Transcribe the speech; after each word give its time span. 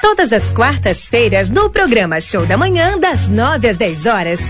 Todas 0.00 0.32
as 0.32 0.50
quartas-feiras 0.50 1.50
no 1.50 1.68
programa 1.70 2.20
Show 2.20 2.46
da 2.46 2.56
Manhã, 2.56 2.98
das 2.98 3.28
9 3.28 3.68
às 3.68 3.76
10 3.76 4.06
horas. 4.06 4.40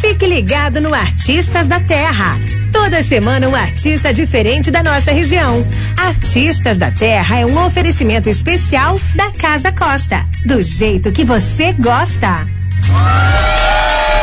Fique 0.00 0.26
ligado 0.26 0.80
no 0.80 0.92
Artistas 0.94 1.66
da 1.66 1.80
Terra. 1.80 2.38
Toda 2.72 3.02
semana 3.02 3.48
um 3.48 3.54
artista 3.54 4.12
diferente 4.12 4.70
da 4.70 4.82
nossa 4.82 5.10
região. 5.10 5.66
Artistas 5.96 6.76
da 6.76 6.90
Terra 6.90 7.40
é 7.40 7.46
um 7.46 7.64
oferecimento 7.64 8.28
especial 8.28 9.00
da 9.14 9.30
Casa 9.32 9.72
Costa. 9.72 10.24
Do 10.44 10.62
jeito 10.62 11.10
que 11.10 11.24
você 11.24 11.72
gosta. 11.72 12.46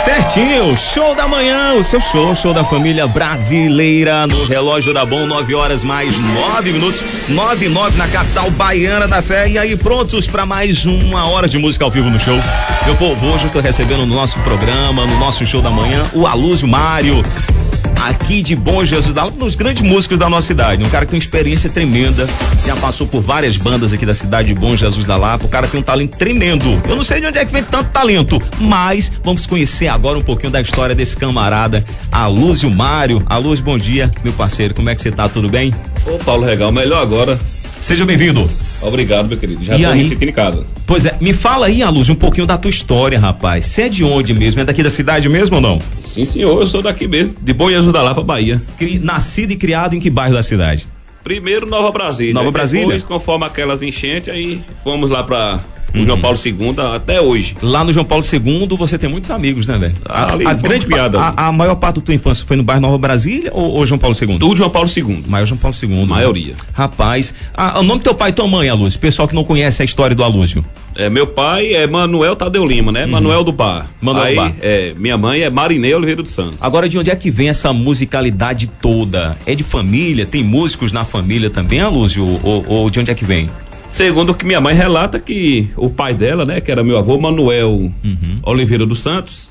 Certinho, 0.05 0.77
show 0.77 1.15
da 1.15 1.27
manhã, 1.27 1.73
o 1.73 1.81
seu 1.81 1.99
show, 1.99 2.35
show 2.35 2.53
da 2.53 2.63
família 2.63 3.07
brasileira 3.07 4.27
no 4.27 4.45
relógio 4.45 4.93
da 4.93 5.03
Bom, 5.03 5.25
9 5.25 5.55
horas 5.55 5.83
mais 5.83 6.15
9 6.19 6.73
minutos, 6.73 7.03
9 7.27 7.65
e 7.65 7.69
9 7.69 7.97
na 7.97 8.07
capital 8.07 8.51
baiana 8.51 9.07
da 9.07 9.23
fé. 9.23 9.49
E 9.49 9.57
aí, 9.57 9.75
prontos 9.75 10.27
para 10.27 10.45
mais 10.45 10.85
uma 10.85 11.27
hora 11.27 11.47
de 11.47 11.57
música 11.57 11.83
ao 11.83 11.89
vivo 11.89 12.07
no 12.07 12.19
show. 12.19 12.37
Meu 12.85 12.95
povo, 12.95 13.25
hoje 13.25 13.45
eu 13.45 13.47
estou 13.47 13.63
recebendo 13.63 14.05
no 14.05 14.13
nosso 14.13 14.37
programa, 14.41 15.07
no 15.07 15.17
nosso 15.17 15.43
show 15.43 15.59
da 15.59 15.71
manhã, 15.71 16.03
o 16.13 16.27
Alúzio 16.27 16.67
Mário 16.67 17.23
aqui 18.07 18.41
de 18.41 18.55
Bom 18.55 18.85
Jesus 18.85 19.13
da 19.13 19.23
Lapa, 19.23 19.35
um 19.35 19.39
dos 19.39 19.55
grandes 19.55 19.81
músicos 19.81 20.17
da 20.17 20.29
nossa 20.29 20.47
cidade. 20.47 20.83
Um 20.83 20.89
cara 20.89 21.05
que 21.05 21.11
tem 21.11 21.17
uma 21.17 21.23
experiência 21.23 21.69
tremenda, 21.69 22.27
já 22.65 22.75
passou 22.75 23.07
por 23.07 23.21
várias 23.21 23.57
bandas 23.57 23.91
aqui 23.91 24.05
da 24.05 24.13
cidade 24.13 24.49
de 24.49 24.53
Bom 24.53 24.75
Jesus 24.75 25.05
da 25.05 25.17
Lapa. 25.17 25.45
O 25.45 25.49
cara 25.49 25.67
tem 25.67 25.79
um 25.79 25.83
talento 25.83 26.17
tremendo. 26.17 26.81
Eu 26.87 26.95
não 26.95 27.03
sei 27.03 27.19
de 27.19 27.27
onde 27.27 27.37
é 27.37 27.45
que 27.45 27.51
vem 27.51 27.63
tanto 27.63 27.89
talento, 27.89 28.41
mas 28.59 29.11
vamos 29.23 29.45
conhecer 29.45 29.87
agora 29.87 30.17
um 30.17 30.21
pouquinho 30.21 30.51
da 30.51 30.61
história 30.61 30.93
desse 30.93 31.17
camarada, 31.17 31.83
Alúzio 32.11 32.69
Mário. 32.69 33.23
Alúzio, 33.25 33.65
bom 33.65 33.77
dia, 33.77 34.11
meu 34.23 34.33
parceiro. 34.33 34.73
Como 34.73 34.89
é 34.89 34.95
que 34.95 35.01
você 35.01 35.11
tá? 35.11 35.27
Tudo 35.27 35.49
bem? 35.49 35.73
Ô, 36.05 36.17
Paulo 36.19 36.45
Regal, 36.45 36.71
melhor 36.71 37.01
agora. 37.01 37.39
Seja 37.85 38.03
bem-vindo. 38.03 38.49
Obrigado, 38.81 39.27
meu 39.27 39.37
querido. 39.37 39.63
Já 39.63 39.77
E 39.77 39.83
tô 39.83 39.89
aí? 39.89 39.99
me 39.99 40.05
sentindo 40.05 40.29
em 40.29 40.33
casa. 40.33 40.65
Pois 40.87 41.05
é, 41.05 41.15
me 41.21 41.33
fala 41.33 41.67
aí, 41.67 41.83
Alúzio, 41.83 42.15
um 42.15 42.17
pouquinho 42.17 42.47
da 42.47 42.57
tua 42.57 42.71
história, 42.71 43.19
rapaz. 43.19 43.65
Você 43.67 43.83
é 43.83 43.89
de 43.89 44.03
onde 44.03 44.33
mesmo? 44.33 44.59
É 44.59 44.65
daqui 44.65 44.81
da 44.81 44.89
cidade 44.89 45.29
mesmo 45.29 45.57
ou 45.57 45.61
não? 45.61 45.79
Sim, 46.07 46.25
senhor, 46.25 46.59
eu 46.59 46.65
sou 46.65 46.81
daqui 46.81 47.07
mesmo, 47.07 47.35
de 47.39 47.53
Jesus 47.55 47.93
da 47.93 48.01
Lapa, 48.01 48.23
Bahia. 48.23 48.59
Cri- 48.79 48.97
nascido 48.97 49.51
e 49.51 49.55
criado 49.55 49.93
em 49.95 49.99
que 49.99 50.09
bairro 50.09 50.33
da 50.33 50.41
cidade? 50.41 50.87
Primeiro 51.23 51.67
Nova 51.67 51.91
Brasília. 51.91 52.33
Nova 52.33 52.49
Brasília? 52.49 52.85
Depois, 52.87 53.03
conforme 53.03 53.45
aquelas 53.45 53.83
enchentes, 53.83 54.29
aí 54.29 54.61
fomos 54.83 55.11
lá 55.11 55.23
pra 55.23 55.59
o 55.95 55.99
Uhum. 55.99 56.05
João 56.05 56.19
Paulo 56.19 56.37
II 56.43 56.75
até 56.95 57.21
hoje. 57.21 57.55
Lá 57.61 57.83
no 57.83 57.91
João 57.93 58.05
Paulo 58.05 58.23
II 58.23 58.67
você 58.77 58.97
tem 58.97 59.09
muitos 59.09 59.31
amigos, 59.31 59.65
né, 59.65 59.77
velho? 59.77 59.95
Ah, 60.07 60.23
A, 60.23 60.25
a 60.25 60.57
foi 60.57 60.69
grande 60.69 60.85
piada. 60.85 61.19
a, 61.19 61.47
a 61.47 61.51
maior 61.51 61.75
parte 61.75 61.95
da 61.95 62.01
tua 62.01 62.13
infância 62.15 62.45
foi 62.45 62.55
no 62.57 62.63
bairro 62.63 62.81
Nova 62.81 62.97
Brasília 62.97 63.49
ou, 63.53 63.71
ou 63.71 63.85
João 63.85 63.97
Paulo 63.99 64.15
II? 64.19 64.37
Do 64.37 64.55
João 64.55 64.69
Paulo 64.69 64.89
II. 64.95 65.23
Maior 65.27 65.45
João 65.45 65.57
Paulo 65.57 65.75
II. 65.81 65.89
né? 65.89 66.05
Maioria. 66.05 66.55
Rapaz, 66.73 67.33
ah, 67.55 67.79
o 67.79 67.83
nome 67.83 67.99
do 68.01 68.03
teu 68.03 68.13
pai 68.15 68.29
e 68.29 68.33
tua 68.33 68.47
mãe, 68.47 68.69
Alúcio? 68.69 68.99
Pessoal 68.99 69.27
que 69.27 69.35
não 69.35 69.43
conhece 69.43 69.81
a 69.81 69.85
história 69.85 70.15
do 70.15 70.23
Alúcio. 70.23 70.63
É, 70.97 71.09
meu 71.09 71.27
pai 71.27 71.73
é 71.73 71.85
Manuel 71.87 72.35
Tadeu 72.37 72.65
Lima, 72.65 72.91
né? 72.91 73.05
Manuel 73.05 73.43
do 73.43 73.51
Bar. 73.51 73.81
Uhum. 73.81 73.87
Manuel 74.01 74.23
aí, 74.25 74.35
do 74.35 74.41
Bar. 74.41 74.53
É, 74.61 74.93
minha 74.97 75.17
mãe 75.17 75.41
é 75.41 75.49
Marinei 75.49 75.93
Oliveira 75.93 76.21
dos 76.23 76.31
Santos. 76.31 76.55
Agora, 76.61 76.87
de 76.87 76.97
onde 76.97 77.09
é 77.09 77.15
que 77.15 77.29
vem 77.29 77.49
essa 77.49 77.73
musicalidade 77.73 78.67
toda? 78.81 79.37
É 79.45 79.53
de 79.55 79.63
família? 79.63 80.25
Tem 80.25 80.43
músicos 80.43 80.91
na 80.93 81.03
família 81.03 81.49
também, 81.49 81.79
Alúcio? 81.81 82.25
Ou, 82.43 82.63
ou 82.67 82.89
de 82.89 82.99
onde 82.99 83.11
é 83.11 83.15
que 83.15 83.25
vem? 83.25 83.49
Segundo 83.95 84.31
o 84.31 84.35
que 84.35 84.45
minha 84.45 84.59
mãe 84.59 84.75
relata 84.75 85.17
que 85.19 85.69
o 85.77 85.89
pai 85.89 86.13
dela, 86.13 86.43
né, 86.43 86.59
que 86.59 86.69
era 86.69 86.83
meu 86.83 86.97
avô 86.97 87.17
Manuel 87.17 87.69
Uhum. 88.03 88.39
Oliveira 88.43 88.85
dos 88.85 88.99
Santos, 88.99 89.49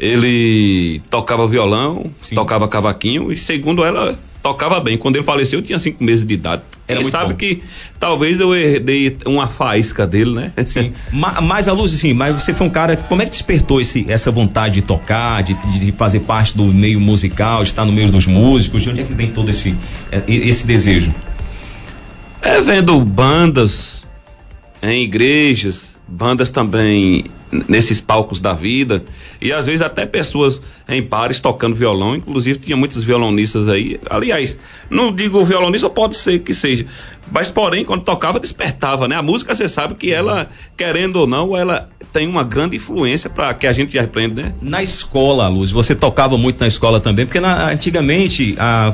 ele 0.00 1.00
tocava 1.08 1.46
violão, 1.46 2.06
Sim. 2.20 2.34
tocava 2.34 2.66
cavaquinho 2.66 3.30
e 3.32 3.36
segundo 3.36 3.84
ela 3.84 4.18
tocava 4.42 4.80
bem. 4.80 4.98
Quando 4.98 5.14
ele 5.14 5.24
faleceu 5.24 5.60
eu 5.60 5.64
tinha 5.64 5.78
cinco 5.78 6.02
meses 6.02 6.24
de 6.26 6.34
idade. 6.34 6.62
Era 6.88 7.02
Quem 7.02 7.08
sabe 7.08 7.30
bom. 7.34 7.36
que 7.38 7.62
talvez 8.00 8.40
eu 8.40 8.52
herdei 8.52 9.16
uma 9.24 9.46
faísca 9.46 10.04
dele, 10.08 10.32
né? 10.34 10.52
Sim. 10.66 10.92
Ma- 11.12 11.40
mas, 11.40 11.68
Alúcio, 11.68 11.96
sim, 11.98 12.12
mas 12.14 12.34
você 12.34 12.52
foi 12.52 12.66
um 12.66 12.70
cara. 12.70 12.96
Como 12.96 13.22
é 13.22 13.26
que 13.26 13.30
despertou 13.30 13.80
esse, 13.80 14.04
essa 14.08 14.32
vontade 14.32 14.74
de 14.74 14.82
tocar, 14.82 15.40
de, 15.44 15.54
de 15.78 15.92
fazer 15.92 16.20
parte 16.20 16.56
do 16.56 16.64
meio 16.64 16.98
musical, 16.98 17.62
de 17.62 17.68
estar 17.70 17.84
no 17.84 17.92
meio 17.92 18.10
dos 18.10 18.26
músicos? 18.26 18.82
De 18.82 18.90
onde 18.90 19.02
é 19.02 19.04
que 19.04 19.12
vem 19.14 19.28
todo 19.30 19.48
esse, 19.50 19.72
eh, 20.10 20.22
esse 20.26 20.66
desejo? 20.66 21.14
É 22.48 22.62
vendo 22.62 22.98
bandas 22.98 24.02
em 24.80 25.04
igrejas, 25.04 25.94
bandas 26.08 26.48
também 26.50 27.24
nesses 27.68 28.00
palcos 28.00 28.40
da 28.40 28.52
vida 28.52 29.02
e 29.40 29.52
às 29.52 29.66
vezes 29.66 29.80
até 29.80 30.04
pessoas 30.04 30.60
em 30.88 31.02
bares 31.02 31.40
tocando 31.40 31.74
violão, 31.74 32.14
inclusive 32.16 32.58
tinha 32.58 32.76
muitos 32.76 33.04
violonistas 33.04 33.68
aí. 33.68 33.98
Aliás, 34.08 34.58
não 34.90 35.12
digo 35.14 35.42
violonista, 35.44 35.88
pode 35.88 36.16
ser 36.16 36.40
que 36.40 36.52
seja, 36.54 36.86
mas 37.30 37.50
porém 37.50 37.84
quando 37.84 38.02
tocava 38.04 38.38
despertava, 38.40 39.06
né? 39.08 39.16
A 39.16 39.22
música 39.22 39.54
você 39.54 39.68
sabe 39.68 39.94
que 39.94 40.12
ela, 40.12 40.48
querendo 40.76 41.16
ou 41.16 41.26
não, 41.26 41.56
ela 41.56 41.86
tem 42.12 42.26
uma 42.26 42.42
grande 42.44 42.76
influência 42.76 43.28
para 43.30 43.52
que 43.54 43.66
a 43.66 43.72
gente 43.72 43.98
aprenda, 43.98 44.42
né? 44.42 44.54
Na 44.62 44.82
escola, 44.82 45.46
Luz, 45.48 45.70
você 45.70 45.94
tocava 45.94 46.36
muito 46.38 46.60
na 46.60 46.66
escola 46.68 47.00
também, 47.00 47.24
porque 47.26 47.40
na- 47.40 47.70
antigamente, 47.70 48.54
a, 48.58 48.92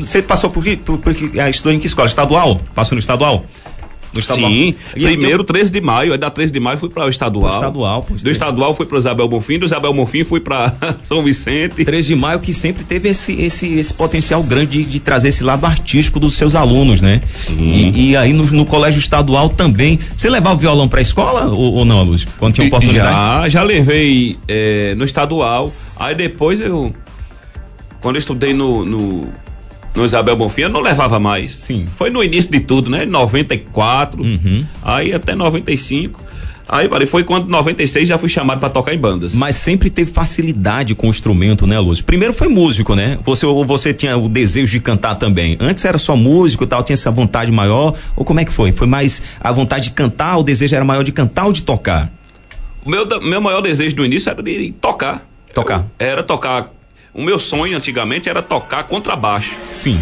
você 0.00 0.20
passou 0.22 0.50
por, 0.50 0.62
que- 0.64 0.76
por, 0.76 0.98
por 0.98 1.14
que- 1.14 1.38
a 1.40 1.48
estudou 1.50 1.72
em 1.72 1.78
que 1.78 1.86
escola? 1.86 2.08
Estadual? 2.08 2.60
Passou 2.74 2.94
no 2.94 3.00
estadual? 3.00 3.44
No 4.16 4.20
estadual. 4.20 4.50
Sim, 4.50 4.74
E- 4.96 5.02
primeiro 5.02 5.40
eu- 5.42 5.44
13 5.44 5.70
de 5.70 5.80
maio, 5.80 6.12
aí 6.12 6.18
da 6.18 6.30
13 6.30 6.52
de 6.52 6.60
maio 6.60 6.78
fui 6.78 6.88
para 6.88 7.04
o 7.04 7.08
estadual. 7.08 7.44
Pro 7.50 7.54
estadual, 7.60 8.04
pois 8.08 8.22
do 8.22 8.28
é. 8.28 8.32
estadual 8.32 8.74
fui 8.74 8.86
para 8.86 8.98
Isabel 8.98 9.28
Bonfim, 9.28 9.58
do 9.58 9.66
Isabel 9.66 9.92
Bonfim 9.92 10.24
fui 10.24 10.40
para 10.40 10.74
São 11.04 11.22
Vicente. 11.22 11.84
3 11.84 12.06
de 12.06 12.14
maio 12.16 12.40
que 12.40 12.52
sempre 12.54 12.84
teve 12.84 13.08
esse, 13.08 13.32
esse, 13.40 13.66
esse 13.74 13.94
potencial 13.94 14.42
grande 14.42 14.82
de, 14.82 14.84
de 14.84 15.00
trazer 15.00 15.28
esse 15.28 15.44
lado 15.44 15.64
artístico 15.66 16.18
dos 16.18 16.34
seus 16.34 16.54
alunos, 16.54 17.00
né? 17.00 17.20
Sim. 17.34 17.56
E, 17.60 18.10
e 18.10 18.16
aí 18.16 18.32
no, 18.32 18.44
no 18.44 18.64
colégio 18.64 18.98
estadual 18.98 19.48
também. 19.48 19.98
Você 20.16 20.28
levava 20.28 20.56
o 20.56 20.58
violão 20.58 20.88
pra 20.88 21.00
escola 21.00 21.46
ou, 21.46 21.74
ou 21.74 21.84
não, 21.84 22.02
Luz? 22.02 22.26
Quando 22.38 22.54
tinha 22.54 22.66
oportunidade? 22.66 23.10
Já, 23.10 23.48
já 23.48 23.62
levei 23.62 24.36
eh, 24.48 24.94
no 24.96 25.04
estadual. 25.04 25.72
Aí 25.98 26.14
depois 26.14 26.60
eu, 26.60 26.92
quando 28.00 28.16
eu 28.16 28.18
estudei 28.18 28.52
no, 28.52 28.84
no, 28.84 29.28
no 29.96 30.04
Isabel 30.04 30.36
Bonfim, 30.36 30.62
eu 30.62 30.68
não 30.68 30.80
levava 30.80 31.18
mais. 31.18 31.54
Sim. 31.56 31.86
Foi 31.96 32.10
no 32.10 32.22
início 32.22 32.50
de 32.50 32.60
tudo, 32.60 32.90
né? 32.90 33.04
94, 33.06 34.22
Uhum. 34.22 34.64
aí 34.82 35.12
até 35.12 35.34
95. 35.34 36.24
Aí, 36.68 36.88
foi 37.06 37.22
quando 37.22 37.46
em 37.46 37.50
96 37.52 38.08
já 38.08 38.18
fui 38.18 38.28
chamado 38.28 38.58
para 38.58 38.68
tocar 38.68 38.92
em 38.92 38.98
bandas. 38.98 39.32
Mas 39.32 39.54
sempre 39.54 39.88
teve 39.88 40.10
facilidade 40.10 40.96
com 40.96 41.06
o 41.06 41.10
instrumento, 41.10 41.64
né, 41.64 41.78
Luz? 41.78 42.00
Primeiro 42.00 42.34
foi 42.34 42.48
músico, 42.48 42.96
né? 42.96 43.20
Você, 43.22 43.46
ou 43.46 43.64
você 43.64 43.94
tinha 43.94 44.16
o 44.16 44.28
desejo 44.28 44.72
de 44.72 44.80
cantar 44.80 45.14
também. 45.14 45.56
Antes 45.60 45.84
era 45.84 45.96
só 45.96 46.16
músico 46.16 46.64
e 46.64 46.66
tal, 46.66 46.82
tinha 46.82 46.94
essa 46.94 47.08
vontade 47.10 47.52
maior? 47.52 47.94
Ou 48.16 48.24
como 48.24 48.40
é 48.40 48.44
que 48.44 48.52
foi? 48.52 48.72
Foi 48.72 48.88
mais 48.88 49.22
a 49.40 49.52
vontade 49.52 49.84
de 49.84 49.90
cantar, 49.90 50.38
o 50.38 50.42
desejo 50.42 50.74
era 50.74 50.84
maior 50.84 51.04
de 51.04 51.12
cantar 51.12 51.46
ou 51.46 51.52
de 51.52 51.62
tocar? 51.62 52.10
O 52.84 52.90
meu, 52.90 53.06
meu 53.22 53.40
maior 53.40 53.60
desejo 53.60 53.94
no 53.96 54.04
início 54.04 54.28
era 54.28 54.42
de 54.42 54.72
tocar. 54.80 55.24
Tocar. 55.54 55.86
Eu- 56.00 56.06
era 56.06 56.22
tocar. 56.24 56.72
O 57.16 57.22
meu 57.22 57.38
sonho 57.38 57.74
antigamente 57.74 58.28
era 58.28 58.42
tocar 58.42 58.84
contrabaixo. 58.84 59.54
Sim. 59.72 59.98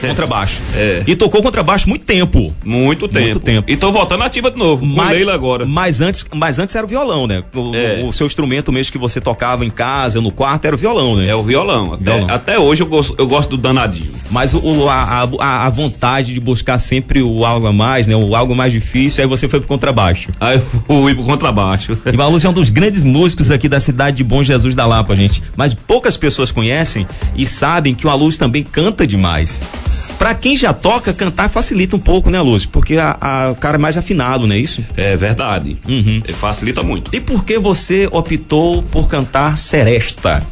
Contrabaixo. 0.00 0.60
É. 0.78 1.02
E 1.06 1.16
tocou 1.16 1.42
contrabaixo 1.42 1.88
muito 1.88 2.04
tempo. 2.04 2.52
Muito 2.64 3.08
tempo. 3.08 3.24
Muito 3.24 3.40
tempo. 3.40 3.70
E 3.70 3.76
tô 3.76 3.90
voltando 3.90 4.22
ativa 4.22 4.50
de 4.50 4.56
novo. 4.56 4.86
Com 4.86 5.02
Leila 5.08 5.34
agora. 5.34 5.66
Mas 5.66 6.00
antes, 6.00 6.24
mas 6.34 6.58
antes 6.58 6.74
era 6.74 6.84
o 6.86 6.88
violão, 6.88 7.26
né? 7.26 7.42
O, 7.54 7.74
É. 7.74 8.04
o 8.04 8.12
seu 8.12 8.26
instrumento 8.26 8.70
mesmo 8.70 8.92
que 8.92 8.98
você 8.98 9.20
tocava 9.20 9.64
em 9.64 9.70
casa, 9.70 10.20
no 10.20 10.30
quarto, 10.30 10.66
era 10.66 10.76
o 10.76 10.78
violão, 10.78 11.16
né? 11.16 11.26
É 11.28 11.34
o 11.34 11.42
violão. 11.42 11.94
Até, 11.94 12.04
Violão. 12.04 12.26
até 12.30 12.58
hoje 12.58 12.82
eu 12.82 12.86
gosto, 12.86 13.14
eu 13.18 13.26
gosto 13.26 13.50
do 13.50 13.56
danadinho. 13.56 14.12
Mas 14.30 14.54
o, 14.54 14.88
a, 14.88 15.26
a, 15.40 15.66
a 15.66 15.70
vontade 15.70 16.32
de 16.34 16.38
buscar 16.40 16.78
sempre 16.78 17.22
o 17.22 17.44
algo 17.44 17.66
a 17.66 17.72
mais, 17.72 18.06
né? 18.06 18.14
O 18.14 18.36
algo 18.36 18.54
mais 18.54 18.72
difícil, 18.72 19.22
aí 19.24 19.28
você 19.28 19.48
foi 19.48 19.58
pro 19.58 19.68
contrabaixo. 19.68 20.30
Aí 20.38 20.56
eu 20.56 20.62
fui 20.86 21.14
pro 21.14 21.24
contrabaixo. 21.24 21.98
E 22.12 22.16
Valuz 22.16 22.44
é 22.44 22.48
um 22.48 22.52
dos 22.52 22.70
grandes 22.70 23.02
músicos 23.02 23.50
aqui 23.50 23.68
da 23.68 23.80
cidade 23.80 24.18
de 24.18 24.24
Bom 24.24 24.42
Jesus 24.44 24.74
da 24.76 24.86
Lapa, 24.86 25.16
gente. 25.16 25.42
Mas 25.56 25.74
poucas 25.74 26.16
pessoas 26.16 26.50
conhecem 26.52 27.06
e 27.34 27.46
sabem 27.46 27.94
que 27.94 28.06
o 28.06 28.10
Aluz 28.10 28.36
também 28.36 28.62
canta 28.62 29.06
demais. 29.06 29.58
Pra 30.18 30.34
quem 30.34 30.56
já 30.56 30.72
toca, 30.72 31.12
cantar 31.14 31.48
facilita 31.48 31.94
um 31.94 31.98
pouco, 32.00 32.28
né, 32.28 32.40
Luz? 32.40 32.66
Porque 32.66 32.96
a, 32.96 33.16
a- 33.20 33.50
o 33.52 33.54
cara 33.54 33.76
é 33.76 33.78
mais 33.78 33.96
afinado, 33.96 34.46
não 34.48 34.54
é 34.54 34.58
isso? 34.58 34.84
É 34.96 35.16
verdade. 35.16 35.76
Uhum. 35.88 36.20
Facilita 36.40 36.82
muito. 36.82 37.14
E 37.14 37.20
por 37.20 37.44
que 37.44 37.56
você 37.58 38.08
optou 38.10 38.82
por 38.82 39.08
cantar 39.08 39.56
seresta? 39.56 40.42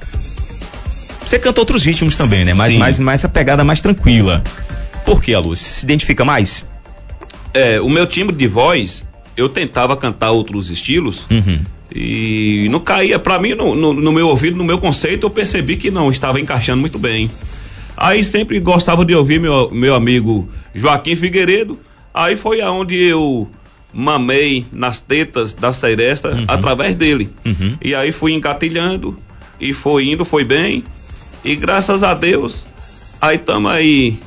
Você 1.25 1.38
canta 1.38 1.61
outros 1.61 1.85
ritmos 1.85 2.14
também, 2.14 2.44
né? 2.44 2.55
Mas 2.55 2.73
Sim. 2.73 2.79
mais, 2.79 3.00
mais 3.00 3.20
essa 3.20 3.29
pegada 3.29 3.64
mais 3.64 3.81
tranquila. 3.81 4.43
Por 5.05 5.20
que, 5.20 5.37
Luz? 5.37 5.58
Se 5.61 5.85
identifica 5.85 6.25
mais? 6.25 6.64
É, 7.52 7.81
o 7.81 7.88
meu 7.88 8.06
timbre 8.06 8.37
de 8.37 8.46
voz, 8.46 9.05
eu 9.37 9.49
tentava 9.49 9.96
cantar 9.96 10.31
outros 10.31 10.70
estilos. 10.70 11.23
Uhum. 11.29 11.58
E 11.93 12.69
não 12.70 12.79
caía, 12.79 13.19
pra 13.19 13.38
mim, 13.41 13.55
no, 13.55 13.75
no- 13.75 13.93
no 13.94 14.12
meu 14.12 14.29
ouvido, 14.29 14.56
no 14.56 14.64
meu 14.64 14.79
conceito, 14.79 15.26
eu 15.26 15.31
percebi 15.31 15.76
que 15.76 15.91
não 15.91 16.11
estava 16.12 16.38
encaixando 16.41 16.81
muito 16.81 16.99
bem. 16.99 17.29
Aí 17.96 18.22
sempre 18.22 18.60
gostava 18.60 19.04
de 19.04 19.14
ouvir 19.14 19.40
meu, 19.40 19.70
meu 19.70 19.94
amigo 19.94 20.48
Joaquim 20.75 21.16
Figueiredo. 21.16 21.78
Aí 22.12 22.37
foi 22.37 22.60
aonde 22.60 22.94
eu 22.96 23.48
mamei 23.93 24.66
nas 24.72 25.00
tetas 25.00 25.54
da 25.54 25.72
Seresta 25.72 26.44
através 26.48 26.94
dele. 26.94 27.28
Uhum. 27.44 27.76
E 27.82 27.94
aí 27.94 28.12
fui 28.12 28.32
engatilhando 28.32 29.16
e 29.60 29.72
foi 29.72 30.06
indo, 30.08 30.25
foi 30.25 30.44
bem. 30.44 30.84
E 31.44 31.54
graças 31.56 32.02
a 32.02 32.12
Deus, 32.12 32.66
aí 33.20 33.37
estamos 33.37 33.70
aí 33.70 34.19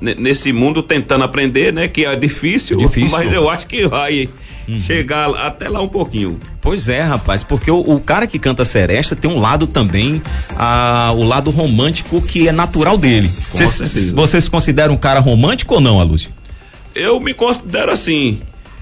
ne- 0.00 0.14
nesse 0.14 0.52
mundo 0.52 0.82
tentando 0.82 1.24
aprender, 1.24 1.72
né? 1.72 1.88
Que 1.88 2.06
é 2.06 2.16
difícil, 2.16 2.78
Difícil. 2.78 3.10
mas 3.10 3.30
eu 3.32 3.50
acho 3.50 3.66
que 3.66 3.86
vai 3.88 4.28
uhum. 4.74 4.82
chegar 4.82 5.30
até 5.34 5.68
lá 5.68 5.80
um 5.82 5.88
pouquinho. 5.88 6.38
Pois 6.60 6.88
é, 6.88 7.02
rapaz, 7.02 7.42
porque 7.42 7.70
o, 7.70 7.78
o 7.78 8.00
cara 8.00 8.26
que 8.26 8.38
canta 8.38 8.64
seresta 8.64 9.16
tem 9.16 9.30
um 9.30 9.40
lado 9.40 9.66
também, 9.66 10.22
ah, 10.56 11.12
o 11.16 11.24
lado 11.24 11.50
romântico 11.50 12.20
que 12.20 12.48
é 12.48 12.52
natural 12.52 12.96
dele. 12.96 13.30
Você, 13.52 14.12
você 14.12 14.40
se 14.40 14.50
considera 14.50 14.92
um 14.92 14.96
cara 14.96 15.20
romântico 15.20 15.74
ou 15.74 15.80
não, 15.80 16.00
Alúcio? 16.00 16.30
Eu 16.94 17.20
me 17.20 17.34
considero 17.34 17.90
assim. 17.90 18.40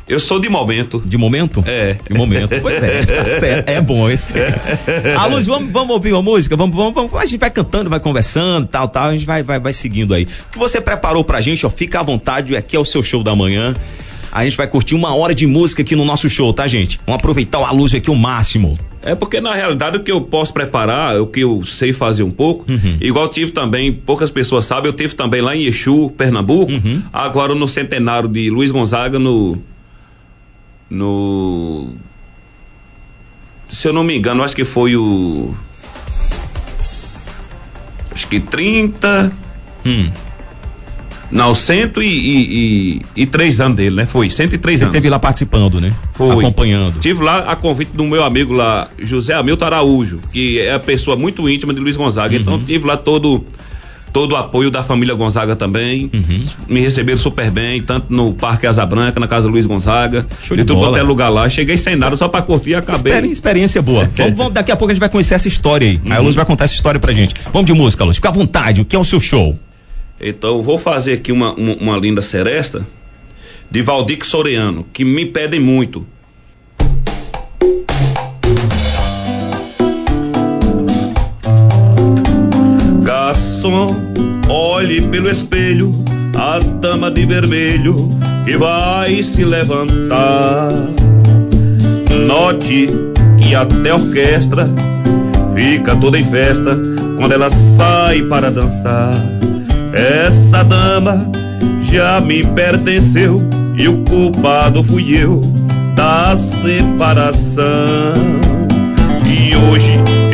Eu 0.09 0.19
sou 0.19 0.41
de 0.41 0.49
momento. 0.49 1.03
De 1.05 1.19
momento? 1.19 1.63
É. 1.67 1.99
De 2.09 2.15
momento. 2.17 2.59
Pois 2.63 2.83
é, 2.83 3.05
tá 3.05 3.25
certo. 3.39 3.69
É 3.69 3.81
bom 3.81 4.09
esse. 4.09 4.29
A 5.19 5.27
Luz, 5.27 5.47
vamos, 5.47 5.71
vamos 5.71 5.91
ouvir 5.91 6.15
uma 6.15 6.23
música? 6.23 6.57
Vamos, 6.57 6.75
vamos, 6.75 6.95
vamos, 6.95 7.15
a 7.15 7.27
gente 7.27 7.39
vai 7.39 7.51
cantando, 7.51 7.91
vai 7.91 8.01
conversando, 8.01 8.67
tal, 8.67 8.89
tal, 8.89 9.11
a 9.11 9.13
gente 9.13 9.27
vai, 9.27 9.43
vai, 9.43 9.61
vai 9.61 9.73
seguindo 9.75 10.15
aí. 10.15 10.27
O 10.49 10.53
que 10.53 10.59
você 10.59 10.81
preparou 10.81 11.23
pra 11.23 11.43
gente, 11.43 11.67
ó, 11.67 11.71
fica 11.71 12.01
à 12.01 12.03
vontade, 12.03 12.57
aqui 12.57 12.75
é 12.75 12.79
o 12.79 12.87
seu 12.87 13.03
show 13.03 13.23
da 13.23 13.37
manhã. 13.37 13.75
A 14.31 14.45
gente 14.45 14.57
vai 14.57 14.67
curtir 14.67 14.95
uma 14.95 15.15
hora 15.15 15.35
de 15.35 15.47
música 15.47 15.83
aqui 15.83 15.97
no 15.97 16.05
nosso 16.05 16.29
show, 16.29 16.53
tá, 16.53 16.67
gente? 16.67 17.01
Vamos 17.07 17.19
aproveitar 17.19 17.59
a 17.59 17.73
luz 17.73 17.95
aqui 17.95 18.11
o 18.11 18.17
máximo. 18.17 18.79
É 19.03 19.15
porque 19.15 19.41
na 19.41 19.55
realidade 19.55 19.97
o 19.97 20.03
que 20.03 20.11
eu 20.11 20.21
posso 20.21 20.53
preparar, 20.53 21.21
o 21.21 21.27
que 21.27 21.41
eu 21.41 21.63
sei 21.65 21.93
fazer 21.93 22.23
um 22.23 22.31
pouco, 22.31 22.71
uhum. 22.71 22.99
igual 23.01 23.29
tive 23.29 23.53
também, 23.53 23.93
poucas 23.93 24.31
pessoas 24.31 24.65
sabem, 24.65 24.91
eu 24.91 24.93
tive 24.93 25.15
também 25.15 25.41
lá 25.41 25.57
em 25.57 25.65
Exu, 25.65 26.13
Pernambuco, 26.17 26.73
uhum. 26.73 27.03
agora 27.13 27.55
no 27.55 27.69
centenário 27.69 28.29
de 28.29 28.51
Luiz 28.51 28.71
Gonzaga 28.71 29.19
no 29.19 29.59
no 30.91 31.95
se 33.69 33.87
eu 33.87 33.93
não 33.93 34.03
me 34.03 34.17
engano, 34.17 34.43
acho 34.43 34.57
que 34.57 34.65
foi 34.65 34.97
o 34.97 35.55
acho 38.11 38.27
que 38.27 38.41
30 38.41 39.33
hum. 39.87 40.11
Não, 41.31 41.55
cento 41.55 42.03
e, 42.03 42.07
e, 42.07 43.01
e, 43.17 43.23
e, 43.23 43.27
três 43.27 43.61
anos 43.61 43.77
dele, 43.77 43.97
né? 43.97 44.07
Foi, 44.07 44.31
103 44.31 44.79
Você 44.79 44.85
anos. 44.85 44.93
Você 44.93 44.99
teve 44.99 45.11
lá 45.11 45.19
participando, 45.19 45.81
né? 45.81 45.93
Foi. 46.15 46.45
Acompanhando. 46.45 46.99
Tive 47.01 47.23
lá 47.23 47.41
a 47.41 47.55
convite 47.55 47.91
do 47.93 48.05
meu 48.05 48.25
amigo 48.25 48.55
lá, 48.55 48.89
José 48.99 49.35
Hamilton 49.35 49.65
Araújo, 49.65 50.21
que 50.33 50.59
é 50.59 50.73
a 50.73 50.79
pessoa 50.79 51.17
muito 51.17 51.49
íntima 51.49 51.75
de 51.75 51.81
Luiz 51.81 51.97
Gonzaga. 51.97 52.35
Então, 52.35 52.55
uhum. 52.55 52.59
Então 52.61 52.67
tive 52.67 52.87
lá 52.87 52.97
todo 52.97 53.45
todo 54.13 54.33
o 54.33 54.37
apoio 54.37 54.71
da 54.71 54.83
família 54.83 55.15
Gonzaga 55.15 55.55
também. 55.55 56.11
Uhum. 56.13 56.45
Me 56.67 56.81
receberam 56.81 57.19
super 57.19 57.51
bem, 57.51 57.81
tanto 57.83 58.13
no 58.13 58.33
Parque 58.33 58.67
Asa 58.67 58.85
Branca, 58.85 59.21
na 59.21 59.29
Casa 59.29 59.49
Luiz 59.49 59.67
Gonzaga. 59.67 60.27
Show 60.43 60.57
de, 60.57 60.63
de 60.63 60.67
tudo 60.67 60.87
até 60.87 61.03
lugar 61.03 61.29
lá. 61.29 61.49
Cheguei 61.49 61.77
sem 61.77 61.97
nada, 61.97 62.17
só 62.17 62.29
pra 62.29 62.43
curtir 62.43 62.71
e 62.71 62.75
acabei. 62.75 63.13
Experi 63.13 63.33
experiência 63.33 63.83
boa. 63.83 64.09
vamos, 64.17 64.37
vamos, 64.37 64.55
daqui 64.55 64.73
a 64.73 64.77
pouco 64.77 64.91
a 64.91 64.95
gente 64.95 65.01
vai 65.01 65.09
conhecer 65.09 65.35
essa 65.35 65.49
história 65.49 65.87
aí. 65.87 65.97
Uhum. 65.97 66.13
Aí 66.13 66.19
a 66.19 66.21
Luz 66.21 66.35
vai 66.35 66.45
contar 66.45 66.65
essa 66.65 66.75
história 66.75 66.99
pra 66.99 67.13
gente. 67.13 67.35
Vamos 67.53 67.67
de 67.67 67.73
música, 67.73 68.05
Luz. 68.05 68.17
Fica 68.17 68.29
à 68.29 68.33
vontade. 68.33 68.81
O 68.81 68.85
que 68.85 68.97
é 68.97 68.99
o 68.99 69.05
seu 69.05 69.21
show? 69.21 69.59
Então, 70.21 70.61
vou 70.63 70.79
fazer 70.79 71.15
aqui 71.15 71.31
uma, 71.31 71.55
uma, 71.55 71.75
uma 71.75 71.97
linda 71.97 72.21
seresta 72.21 72.85
de 73.71 73.83
Valdir 73.83 74.25
Soreano, 74.25 74.87
que 74.93 75.05
me 75.05 75.27
pedem 75.27 75.61
muito. 75.61 76.07
Garçom, 83.03 83.89
olhe 84.49 85.03
pelo 85.03 85.31
espelho 85.31 85.93
a 86.37 86.59
dama 86.59 87.11
de 87.11 87.27
vermelho 87.27 88.09
que 88.45 88.57
vai 88.57 89.23
se 89.23 89.45
levantar. 89.45 90.71
Note 92.27 92.87
que 93.41 93.55
até 93.55 93.91
a 93.91 93.97
orquestra 93.97 94.69
fica 95.55 95.95
toda 95.95 96.19
em 96.19 96.25
festa 96.25 96.77
quando 97.17 97.33
ela 97.33 97.51
sai 97.51 98.23
para 98.23 98.51
dançar. 98.51 99.15
Essa 99.99 100.63
dama 100.63 101.29
já 101.83 102.21
me 102.21 102.45
pertenceu 102.45 103.43
e 103.77 103.89
o 103.89 104.05
culpado 104.05 104.81
fui 104.85 105.19
eu 105.19 105.41
da 105.97 106.37
separação. 106.37 107.65
E 109.27 109.57
hoje 109.57 109.91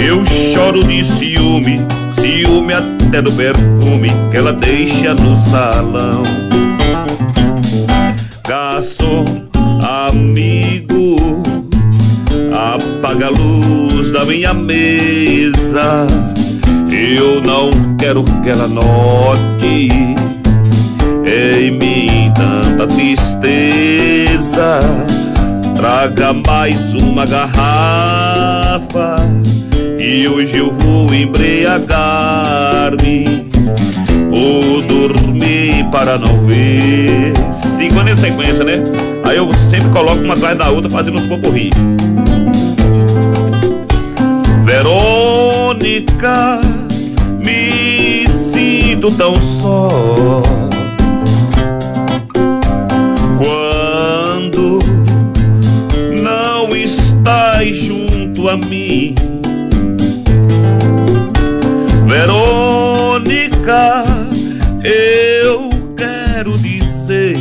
eu 0.07 0.23
choro 0.53 0.85
de 0.85 1.03
ciúme, 1.03 1.81
ciúme 2.21 2.75
até 2.75 3.23
do 3.23 3.33
perfume 3.33 4.11
que 4.31 4.37
ela 4.37 4.53
deixa 4.53 5.15
no 5.15 5.35
salão. 5.35 6.23
Garçom, 8.47 9.25
amigo, 9.83 11.43
apaga 12.53 13.29
a 13.29 13.31
luz 13.31 14.11
da 14.13 14.27
minha 14.27 14.53
mesa 14.53 16.07
eu 17.05 17.41
não 17.43 17.71
quero 17.99 18.25
que 18.25 18.49
ela 18.49 18.67
note 18.67 19.89
em 21.27 21.71
mim 21.71 22.33
tanta 22.35 22.87
tristeza. 22.87 24.81
Traga 25.77 26.33
mais 26.33 26.95
uma 26.95 27.27
garrafa 27.27 29.17
e 29.99 30.27
hoje 30.27 30.57
eu 30.57 30.73
vou 30.73 31.13
embriagar-me. 31.13 31.85
Vou 34.31 34.81
dormir 34.83 35.85
para 35.93 36.17
não 36.17 36.47
ver. 36.47 37.35
Cinco 37.77 37.99
anos 37.99 38.13
em 38.13 38.17
sequência, 38.17 38.65
né? 38.65 38.83
Aí 39.25 39.37
eu 39.37 39.53
sempre 39.71 39.91
coloco 39.91 40.23
uma 40.23 40.33
atrás 40.35 40.57
da 40.57 40.71
outra 40.71 40.89
fazendo 40.91 41.19
uns 41.19 41.27
poporri. 41.27 41.71
Verônica 44.65 46.61
me 47.45 48.27
sinto 48.53 49.11
tão 49.13 49.35
só. 49.61 50.43
Quando 53.39 54.79
não 56.23 56.75
estás 56.75 57.77
junto 57.77 58.49
a 58.49 58.57
mim, 58.57 59.15
Verônica, 62.07 64.05
eu 64.83 65.69
quero 65.97 66.57
dizer 66.59 67.37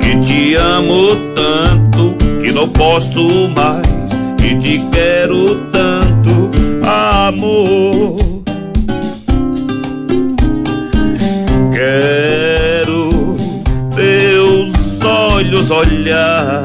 que 0.00 0.20
te 0.20 0.54
amo 0.56 1.16
tanto 1.34 2.16
que 2.42 2.52
não 2.52 2.68
posso 2.68 3.48
mais, 3.56 4.12
que 4.36 4.54
te 4.56 4.84
quero 4.92 5.56
tanto 5.72 6.03
amor. 7.28 8.42
Quero 11.72 13.36
teus 13.96 14.74
olhos 15.02 15.70
olhar. 15.70 16.62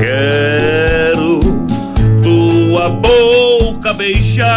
Quero 0.00 1.38
tua 2.22 2.88
boca 2.88 3.92
beijar. 3.92 4.52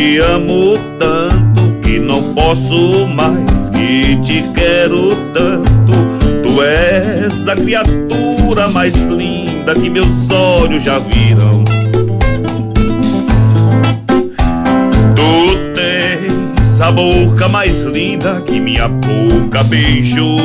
te 0.00 0.18
amo 0.18 0.78
tanto 0.98 1.78
que 1.82 1.98
não 1.98 2.32
posso 2.32 3.06
mais, 3.06 3.68
que 3.68 4.16
te 4.22 4.42
quero 4.54 5.14
tanto. 5.34 5.92
Tu 6.42 6.62
és 6.62 7.46
a 7.46 7.54
criatura 7.54 8.66
mais 8.68 8.94
linda 8.96 9.74
que 9.74 9.90
meus 9.90 10.30
olhos 10.30 10.82
já 10.82 10.98
viram. 11.00 11.62
Tu 15.14 15.58
tens 15.74 16.80
a 16.80 16.90
boca 16.90 17.46
mais 17.46 17.78
linda 17.80 18.42
que 18.46 18.58
minha 18.58 18.88
boca 18.88 19.62
beijou. 19.64 20.38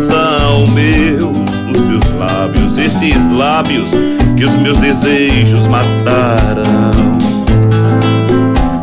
São 0.00 0.66
meus 0.68 1.36
os 1.70 1.82
teus 1.82 2.18
lábios, 2.18 2.78
estes 2.78 3.30
lábios 3.30 3.90
que 4.36 4.44
os 4.44 4.54
meus 4.56 4.76
desejos 4.78 5.66
mataram. 5.68 6.92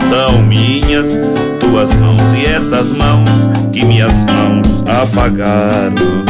São 0.10 0.42
minhas 0.44 1.10
tuas 1.60 1.94
mãos 1.94 2.22
e 2.36 2.46
essas 2.46 2.92
mãos 2.92 3.30
que 3.72 3.86
minhas 3.86 4.12
mãos 4.12 4.84
apagaram. 4.88 6.30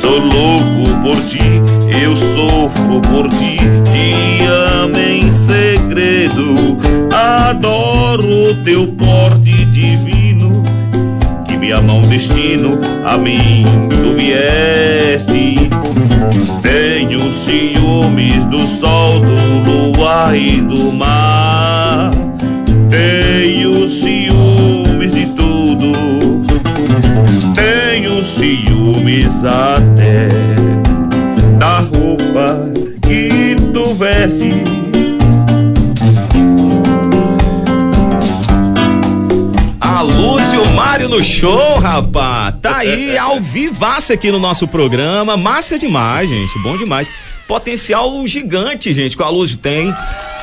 Sou 0.00 0.18
louco 0.18 1.00
por 1.02 1.16
ti, 1.28 1.62
eu 2.02 2.14
sofro 2.14 3.00
por 3.00 3.28
ti, 3.30 3.56
te 3.90 4.44
amo 4.44 4.98
em 4.98 5.30
segredo, 5.30 6.78
adoro 7.10 8.54
teu 8.64 8.86
porte 8.88 9.64
divino, 9.66 10.13
minha 11.64 11.80
mão 11.80 12.02
destino, 12.02 12.78
a 13.06 13.16
mim 13.16 13.64
tu 13.88 14.14
vieste. 14.14 15.70
Tenho 16.60 17.32
ciúmes 17.32 18.44
do 18.46 18.66
sol, 18.66 19.20
do 19.20 19.98
luar 19.98 20.36
e 20.36 20.60
do 20.60 20.92
mar. 20.92 22.10
Tenho 22.90 23.88
ciúmes 23.88 25.14
de 25.14 25.24
tudo. 25.28 25.92
Tenho 27.54 28.22
ciúmes 28.22 29.42
até 29.42 30.28
da 31.58 31.78
roupa 31.78 32.70
que 33.00 33.56
tu 33.72 33.94
vestes 33.94 34.83
no 41.14 41.22
show, 41.22 41.78
rapaz. 41.78 42.56
Tá 42.60 42.78
aí, 42.78 43.16
ao 43.16 43.40
vivaço 43.40 44.12
aqui 44.12 44.32
no 44.32 44.38
nosso 44.40 44.66
programa. 44.66 45.36
Massa 45.36 45.78
demais, 45.78 46.28
gente. 46.28 46.58
Bom 46.58 46.76
demais. 46.76 47.08
Potencial 47.46 48.26
gigante, 48.26 48.92
gente, 48.92 49.16
que 49.16 49.22
a 49.22 49.28
Luz 49.28 49.54
tem. 49.54 49.94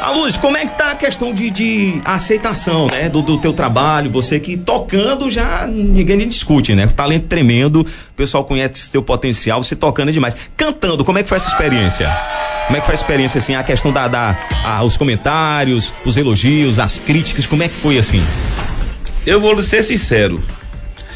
A 0.02 0.12
Luz, 0.12 0.38
como 0.38 0.56
é 0.56 0.66
que 0.66 0.78
tá 0.78 0.92
a 0.92 0.96
questão 0.96 1.34
de, 1.34 1.50
de 1.50 2.02
aceitação, 2.06 2.88
né? 2.88 3.10
Do, 3.10 3.22
do 3.22 3.38
teu 3.38 3.52
trabalho, 3.52 4.10
você 4.10 4.40
que 4.40 4.56
tocando 4.56 5.30
já 5.30 5.68
ninguém 5.68 6.26
discute, 6.28 6.74
né? 6.74 6.88
Talento 6.88 7.28
tremendo, 7.28 7.82
o 7.82 8.14
pessoal 8.16 8.46
conhece 8.46 8.90
teu 8.90 9.04
potencial, 9.04 9.62
você 9.62 9.76
tocando 9.76 10.08
é 10.08 10.12
demais. 10.14 10.38
Cantando, 10.56 11.04
como 11.04 11.18
é 11.18 11.24
que 11.24 11.28
foi 11.28 11.38
essa 11.38 11.50
experiência? 11.50 12.10
Como 12.68 12.78
é 12.78 12.80
que 12.80 12.86
foi 12.86 12.96
a 12.96 12.98
experiência, 12.98 13.40
assim, 13.40 13.56
a 13.56 13.64
questão 13.64 13.92
da, 13.92 14.08
da 14.08 14.38
a, 14.64 14.84
os 14.86 14.96
comentários, 14.96 15.92
os 16.06 16.16
elogios, 16.16 16.80
as 16.80 16.98
críticas, 16.98 17.46
como 17.46 17.62
é 17.62 17.68
que 17.68 17.76
foi 17.76 17.98
assim? 17.98 18.24
Eu 19.26 19.42
vou 19.42 19.62
ser 19.62 19.84
sincero. 19.84 20.42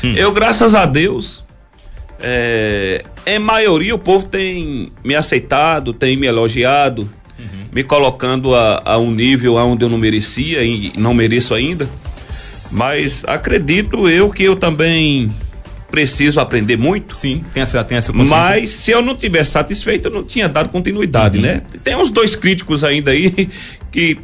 Hum. 0.04 0.14
Eu, 0.16 0.32
graças 0.32 0.76
a 0.76 0.86
Deus, 0.86 1.44
é, 2.20 3.04
em 3.26 3.40
maioria 3.40 3.94
o 3.94 4.00
povo 4.00 4.26
tem 4.26 4.92
me 5.04 5.16
aceitado, 5.16 5.94
tem 5.94 6.16
me 6.16 6.28
elogiado, 6.28 7.10
uhum. 7.38 7.66
me 7.74 7.84
colocando 7.84 8.56
a, 8.56 8.82
a, 8.86 8.98
um 8.98 9.12
nível 9.12 9.56
onde 9.56 9.84
eu 9.84 9.90
não 9.90 9.98
merecia 9.98 10.64
e 10.64 10.94
não 10.98 11.14
mereço 11.14 11.54
ainda. 11.54 11.88
Mas 12.72 13.24
acredito 13.26 14.10
eu 14.10 14.30
que 14.30 14.44
eu 14.44 14.56
também 14.56 15.32
preciso 15.90 16.40
aprender 16.40 16.78
muito. 16.78 17.16
Sim, 17.16 17.44
tem 17.54 17.64
essa, 17.64 17.84
tem 17.84 17.98
essa 17.98 18.12
consciência. 18.12 18.36
Mas 18.36 18.70
se 18.70 18.92
eu 18.92 19.02
não 19.02 19.16
tivesse 19.16 19.52
satisfeito, 19.52 20.08
eu 20.08 20.12
não 20.12 20.24
tinha 20.24 20.50
dado 20.50 20.70
continuidade, 20.70 21.38
uhum. 21.38 21.44
né? 21.44 21.62
Tem 21.84 21.96
uns 21.96 22.10
dois 22.10 22.36
críticos 22.36 22.84
ainda 22.84 23.12
aí 23.12 23.50
que 23.92 24.20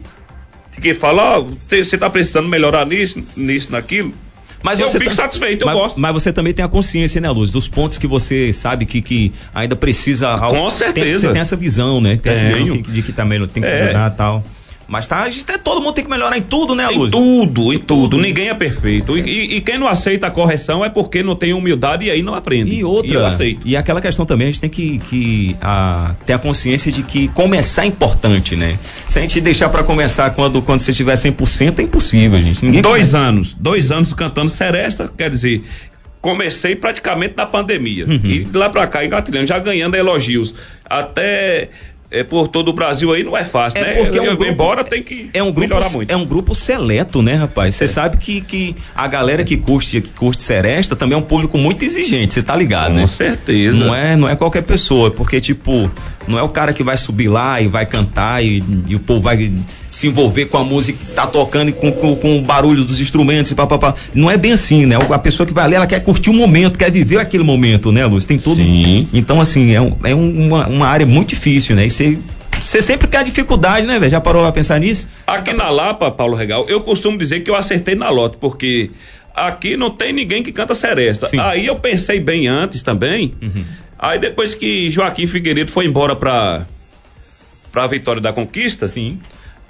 que 0.82 0.96
falam, 0.96 1.24
ó, 1.24 1.40
oh, 1.40 1.58
você 1.70 1.96
tá 1.96 2.10
precisando 2.10 2.50
melhorar 2.50 2.88
nisso, 2.88 3.24
nisso, 3.38 3.72
naquilo. 3.72 4.12
Mas 4.63 4.80
eu 4.80 4.89
fico 4.89 5.06
tá, 5.06 5.24
satisfeito, 5.24 5.65
mas, 5.65 5.75
eu 5.75 5.82
gosto. 5.82 6.00
Mas 6.00 6.13
você 6.13 6.32
também 6.32 6.53
tem 6.53 6.63
a 6.63 6.68
consciência, 6.68 7.20
né, 7.20 7.30
Luz? 7.30 7.51
Dos 7.51 7.68
pontos 7.68 7.98
que 7.98 8.08
você 8.08 8.53
sabe 8.53 8.86
que, 8.86 9.01
que 9.01 9.34
ainda 9.53 9.75
precisa. 9.75 10.38
Com 10.38 10.70
certeza. 10.70 11.06
Tem, 11.06 11.13
você 11.13 11.32
tem 11.32 11.41
essa 11.41 11.56
visão, 11.56 12.01
né? 12.01 12.18
Tem 12.22 12.32
essa 12.32 12.44
visão 12.46 12.70
de, 12.70 12.82
de 12.82 13.01
que 13.01 13.12
tá 13.12 13.25
melhor, 13.25 13.48
tem 13.48 13.62
que 13.62 13.70
é. 13.70 13.86
melhorar 13.86 14.12
e 14.12 14.15
tal. 14.15 14.44
Mas 14.91 15.07
tá, 15.07 15.21
a 15.21 15.29
gente, 15.29 15.45
todo 15.60 15.81
mundo 15.81 15.93
tem 15.93 16.03
que 16.03 16.10
melhorar 16.10 16.38
em 16.38 16.41
tudo, 16.41 16.75
né, 16.75 16.86
Luz? 16.89 17.07
Em 17.07 17.12
tudo, 17.12 17.74
em 17.74 17.77
tudo. 17.79 18.17
Ninguém 18.19 18.50
é 18.50 18.53
perfeito. 18.53 19.17
E, 19.17 19.55
e, 19.55 19.62
quem 19.62 19.79
não 19.79 19.88
aceita 19.88 20.27
a 20.27 20.31
correção 20.31 20.83
é 20.83 20.89
porque 20.89 21.24
não 21.24 21.33
tem 21.33 21.53
humildade 21.53 22.03
e 22.03 22.12
aí 22.12 22.21
não 22.21 22.36
aprende. 22.36 22.74
E 22.74 22.83
outra. 22.83 23.29
E. 23.45 23.57
E 23.63 23.77
aquela 23.77 24.01
questão 24.01 24.25
também, 24.25 24.50
a 24.50 24.51
gente 24.51 24.60
tem 24.60 24.69
que, 24.69 25.00
que 25.00 25.55
a, 25.62 26.13
ter 26.25 26.33
a 26.33 26.38
consciência 26.38 26.91
de 26.91 27.03
que 27.03 27.29
começar 27.29 27.83
é 27.83 27.86
importante, 27.86 28.57
né? 28.57 28.77
Se 29.07 29.17
a 29.17 29.21
gente 29.21 29.39
deixar 29.39 29.69
para 29.69 29.81
começar 29.81 30.29
quando, 30.31 30.62
quando 30.62 30.81
você 30.81 30.91
tiver 30.91 31.13
100%, 31.13 31.79
é 31.79 31.83
impossível, 31.83 32.41
gente. 32.41 32.65
Ninguém 32.65 32.81
dois 32.81 33.12
começa. 33.12 33.17
anos. 33.17 33.53
Dois 33.57 33.91
anos 33.91 34.12
cantando 34.12 34.50
seresta, 34.50 35.10
quer 35.17 35.29
dizer, 35.29 35.63
comecei 36.21 36.75
praticamente 36.75 37.33
na 37.36 37.45
pandemia. 37.45 38.05
Uhum. 38.05 38.19
E 38.24 38.43
de 38.43 38.57
lá 38.57 38.69
pra 38.69 38.86
cá, 38.88 39.03
engatilhando, 39.05 39.48
já 39.48 39.57
ganhando 39.57 39.95
elogios. 39.95 40.53
Até 40.86 41.69
é, 42.12 42.24
por 42.24 42.50
todo 42.50 42.68
o 42.68 42.74
Brasil 42.74 43.13
aí 43.13 43.24
não 43.24 43.38
é 43.38 43.46
fácil, 43.46 43.80
é 43.80 43.84
né? 43.84 44.03
Porque 44.03 44.20
é 44.20 44.22
um 44.22 44.25
grupo, 44.25 44.46
embora 44.46 44.84
tem 44.84 45.01
que 45.01 45.30
é 45.34 45.41
um 45.41 45.46
grupo, 45.46 45.60
melhorar 45.62 45.89
muito. 45.89 46.12
É 46.12 46.15
um 46.15 46.25
grupo 46.25 46.53
seleto, 46.53 47.22
né, 47.22 47.36
rapaz? 47.36 47.75
Você 47.75 47.86
é. 47.86 47.88
sabe 47.88 48.18
que, 48.18 48.41
que 48.41 48.75
a 48.94 49.08
galera 49.08 49.46
que 49.46 49.56
curte, 49.56 50.01
que 50.01 50.10
curte 50.10 50.44
Seresta 50.44 50.94
também 50.94 51.15
é 51.15 51.18
um 51.18 51.24
público 51.24 51.58
muito 51.58 51.86
exigente, 51.86 52.34
você 52.34 52.44
tá 52.44 52.53
ligado, 52.53 52.89
Com 52.89 52.96
né? 52.96 53.01
Com 53.03 53.08
certeza. 53.08 53.77
Não 53.77 53.96
é, 53.96 54.18
não 54.18 54.27
é 54.27 54.36
qualquer 54.36 54.63
pessoa, 54.63 55.10
porque 55.10 55.39
tipo, 55.39 55.89
não 56.27 56.38
é 56.38 56.44
o 56.44 56.50
cara 56.50 56.74
que 56.74 56.84
vai 56.84 56.98
subir 56.98 57.30
lá 57.30 57.62
e 57.62 57.68
vai 57.68 57.86
cantar 57.86 58.44
e, 58.44 58.62
e 58.88 58.96
o 58.96 59.00
povo 59.00 59.22
vai 59.22 59.50
se 59.91 60.07
envolver 60.07 60.45
com 60.45 60.57
a 60.57 60.63
música 60.63 60.98
que 60.98 61.12
tá 61.12 61.27
tocando 61.27 61.69
e 61.69 61.74
com, 61.74 61.91
com, 61.91 62.15
com 62.15 62.39
o 62.39 62.41
barulho 62.41 62.86
dos 62.86 63.01
instrumentos 63.01 63.51
e 63.51 63.55
papapá. 63.55 63.93
Não 64.15 64.31
é 64.31 64.38
bem 64.38 64.53
assim, 64.53 64.86
né? 64.86 64.95
A 65.12 65.19
pessoa 65.19 65.45
que 65.45 65.53
vai 65.53 65.67
ler, 65.67 65.75
ela 65.75 65.86
quer 65.86 66.00
curtir 66.00 66.29
o 66.29 66.33
momento, 66.33 66.79
quer 66.79 66.89
viver 66.89 67.17
aquele 67.19 67.43
momento, 67.43 67.91
né, 67.91 68.05
Luz? 68.05 68.24
Tem 68.24 68.39
tudo. 68.39 68.55
Sim. 68.55 69.07
Então, 69.13 69.41
assim, 69.41 69.74
é, 69.74 69.81
um, 69.81 69.98
é 70.03 70.15
uma, 70.15 70.65
uma 70.67 70.88
área 70.88 71.05
muito 71.05 71.29
difícil, 71.29 71.75
né? 71.75 71.86
E 71.86 71.89
você 71.89 72.17
você 72.60 72.79
sempre 72.79 73.07
quer 73.07 73.24
dificuldade, 73.24 73.88
né, 73.88 73.98
velho? 73.98 74.12
Já 74.12 74.21
parou 74.21 74.45
a 74.45 74.51
pensar 74.51 74.79
nisso? 74.79 75.07
Aqui 75.25 75.51
na 75.51 75.69
Lapa, 75.69 76.12
Paulo 76.12 76.36
Regal, 76.36 76.65
eu 76.69 76.81
costumo 76.81 77.17
dizer 77.17 77.39
que 77.39 77.50
eu 77.50 77.55
acertei 77.55 77.95
na 77.95 78.10
lote, 78.10 78.38
porque 78.38 78.91
aqui 79.33 79.75
não 79.75 79.89
tem 79.89 80.13
ninguém 80.13 80.43
que 80.43 80.51
canta 80.51 80.75
seresta. 80.75 81.25
Sim. 81.25 81.39
Aí 81.39 81.65
eu 81.65 81.75
pensei 81.75 82.19
bem 82.19 82.48
antes 82.48 82.83
também. 82.83 83.33
Uhum. 83.41 83.65
Aí 83.98 84.19
depois 84.19 84.53
que 84.53 84.91
Joaquim 84.91 85.25
Figueiredo 85.25 85.71
foi 85.71 85.86
embora 85.86 86.15
pra, 86.15 86.67
pra 87.71 87.88
Vitória 87.88 88.21
da 88.21 88.31
Conquista. 88.31 88.86
Sim. 88.86 89.19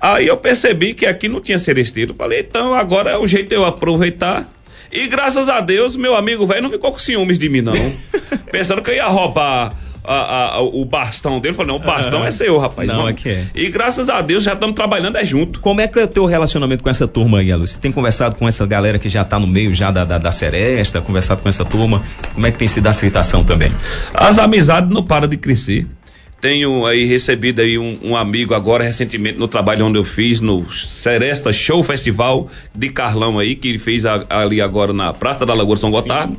Aí 0.01 0.27
eu 0.27 0.36
percebi 0.36 0.96
que 0.96 1.05
aqui 1.05 1.29
não 1.29 1.39
tinha 1.39 1.60
seresteiro. 1.60 2.15
Falei, 2.15 2.39
então 2.39 2.74
agora 2.74 3.12
é 3.12 3.17
o 3.17 3.27
jeito 3.27 3.50
de 3.50 3.55
eu 3.55 3.63
aproveitar. 3.63 4.50
E 4.91 5.08
graças 5.08 5.48
a 5.48 5.62
Deus, 5.62 5.96
meu 5.96 6.15
amigo 6.15 6.46
velho 6.46 6.63
não 6.63 6.70
ficou 6.70 6.91
com 6.91 7.00
ciúmes 7.00 7.38
de 7.38 7.48
mim, 7.48 7.62
não. 7.62 7.74
Pensando 8.51 8.81
que 8.81 8.89
eu 8.89 8.96
ia 8.96 9.08
roubar 9.08 9.74
a, 10.03 10.55
a, 10.55 10.62
o 10.62 10.84
bastão 10.84 11.39
dele. 11.39 11.53
Falei, 11.53 11.72
não, 11.72 11.81
o 11.81 11.86
bastão 11.86 12.25
é 12.25 12.31
seu, 12.31 12.58
rapaz. 12.58 12.88
Não, 12.88 13.08
é 13.08 13.13
que 13.13 13.29
é. 13.29 13.46
E 13.55 13.70
graças 13.70 14.10
a 14.10 14.22
Deus 14.22 14.43
já 14.43 14.53
estamos 14.53 14.75
trabalhando 14.75 15.17
é 15.17 15.25
junto. 15.25 15.60
Como 15.60 15.79
é 15.81 15.88
que 15.88 16.00
é 16.00 16.03
o 16.03 16.08
teu 16.08 16.25
relacionamento 16.25 16.84
com 16.84 16.89
essa 16.89 17.08
turma 17.08 17.39
aí, 17.39 17.53
Lu? 17.53 17.67
Você 17.67 17.77
tem 17.77 17.91
conversado 17.91 18.36
com 18.36 18.48
essa 18.48 18.65
galera 18.65 18.98
que 18.98 19.08
já 19.08 19.22
está 19.22 19.39
no 19.39 19.48
meio 19.48 19.74
já 19.74 19.91
da, 19.91 20.03
da, 20.03 20.17
da 20.17 20.31
Seresta, 20.31 21.00
conversado 21.01 21.41
com 21.41 21.50
essa 21.50 21.63
turma? 21.63 22.03
Como 22.34 22.46
é 22.46 22.51
que 22.51 22.58
tem 22.58 22.67
sido 22.67 22.88
a 22.88 22.89
aceitação 22.89 23.43
também? 23.43 23.72
As 24.13 24.39
amizades 24.39 24.91
não 24.91 25.03
param 25.03 25.27
de 25.27 25.38
crescer. 25.38 25.88
Tenho 26.41 26.88
aí 26.88 27.05
recebido 27.05 27.62
aí 27.62 27.77
um, 27.77 28.00
um, 28.03 28.15
amigo 28.17 28.55
agora 28.55 28.83
recentemente 28.83 29.38
no 29.38 29.48
trabalho 29.48 29.86
onde 29.86 30.00
eu 30.00 30.03
fiz 30.03 30.41
no 30.41 30.65
Seresta 30.71 31.53
Show 31.53 31.83
Festival 31.83 32.50
de 32.75 32.89
Carlão 32.89 33.38
aí, 33.38 33.55
que 33.55 33.67
ele 33.67 33.77
fez 33.77 34.07
a, 34.07 34.25
ali 34.27 34.60
agora 34.60 34.91
na 34.91 35.13
Praça 35.13 35.45
da 35.45 35.53
Lagoa 35.53 35.77
São 35.77 35.91
Gotardo. 35.91 36.36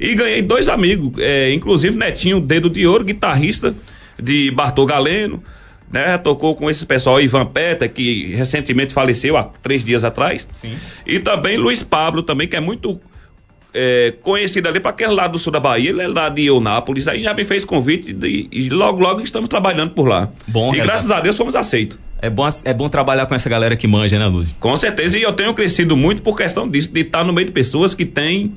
E 0.00 0.14
ganhei 0.14 0.40
dois 0.40 0.70
amigos, 0.70 1.12
é, 1.18 1.52
inclusive 1.52 1.94
Netinho 1.94 2.40
Dedo 2.40 2.70
de 2.70 2.86
Ouro, 2.86 3.04
guitarrista 3.04 3.74
de 4.20 4.50
Bartô 4.50 4.86
Galeno, 4.86 5.42
né? 5.92 6.16
Tocou 6.16 6.56
com 6.56 6.70
esse 6.70 6.86
pessoal, 6.86 7.20
Ivan 7.20 7.44
Peta, 7.44 7.86
que 7.86 8.34
recentemente 8.34 8.94
faleceu 8.94 9.36
há 9.36 9.44
três 9.44 9.84
dias 9.84 10.02
atrás. 10.02 10.48
Sim. 10.54 10.74
E 11.06 11.20
também 11.20 11.58
Luiz 11.58 11.82
Pablo, 11.82 12.22
também, 12.22 12.48
que 12.48 12.56
é 12.56 12.60
muito 12.60 12.98
é, 13.74 14.14
conhecido 14.22 14.68
ali 14.68 14.80
para 14.80 14.90
aquele 14.90 15.12
lado 15.12 15.32
do 15.32 15.38
sul 15.38 15.52
da 15.52 15.60
Bahia, 15.60 15.90
ele 15.90 16.02
é 16.02 16.08
lá 16.08 16.28
de 16.28 16.46
Eunápolis, 16.46 17.08
aí 17.08 17.22
já 17.22 17.34
me 17.34 17.44
fez 17.44 17.64
convite 17.64 18.12
de, 18.12 18.48
e 18.50 18.68
logo, 18.68 19.00
logo 19.00 19.20
estamos 19.22 19.48
trabalhando 19.48 19.92
por 19.92 20.08
lá. 20.08 20.28
Bom, 20.46 20.74
e 20.74 20.80
graças 20.80 21.10
a 21.10 21.20
Deus 21.20 21.36
fomos 21.36 21.56
aceitos. 21.56 21.98
É 22.20 22.30
bom, 22.30 22.48
é 22.64 22.72
bom 22.72 22.88
trabalhar 22.88 23.26
com 23.26 23.34
essa 23.34 23.48
galera 23.48 23.74
que 23.74 23.88
manja, 23.88 24.16
né, 24.16 24.26
Luz? 24.26 24.54
Com 24.60 24.76
certeza, 24.76 25.18
e 25.18 25.22
eu 25.22 25.32
tenho 25.32 25.52
crescido 25.54 25.96
muito 25.96 26.22
por 26.22 26.36
questão 26.36 26.68
disso, 26.68 26.88
de 26.92 27.00
estar 27.00 27.24
no 27.24 27.32
meio 27.32 27.46
de 27.46 27.52
pessoas 27.52 27.94
que 27.94 28.06
têm 28.06 28.56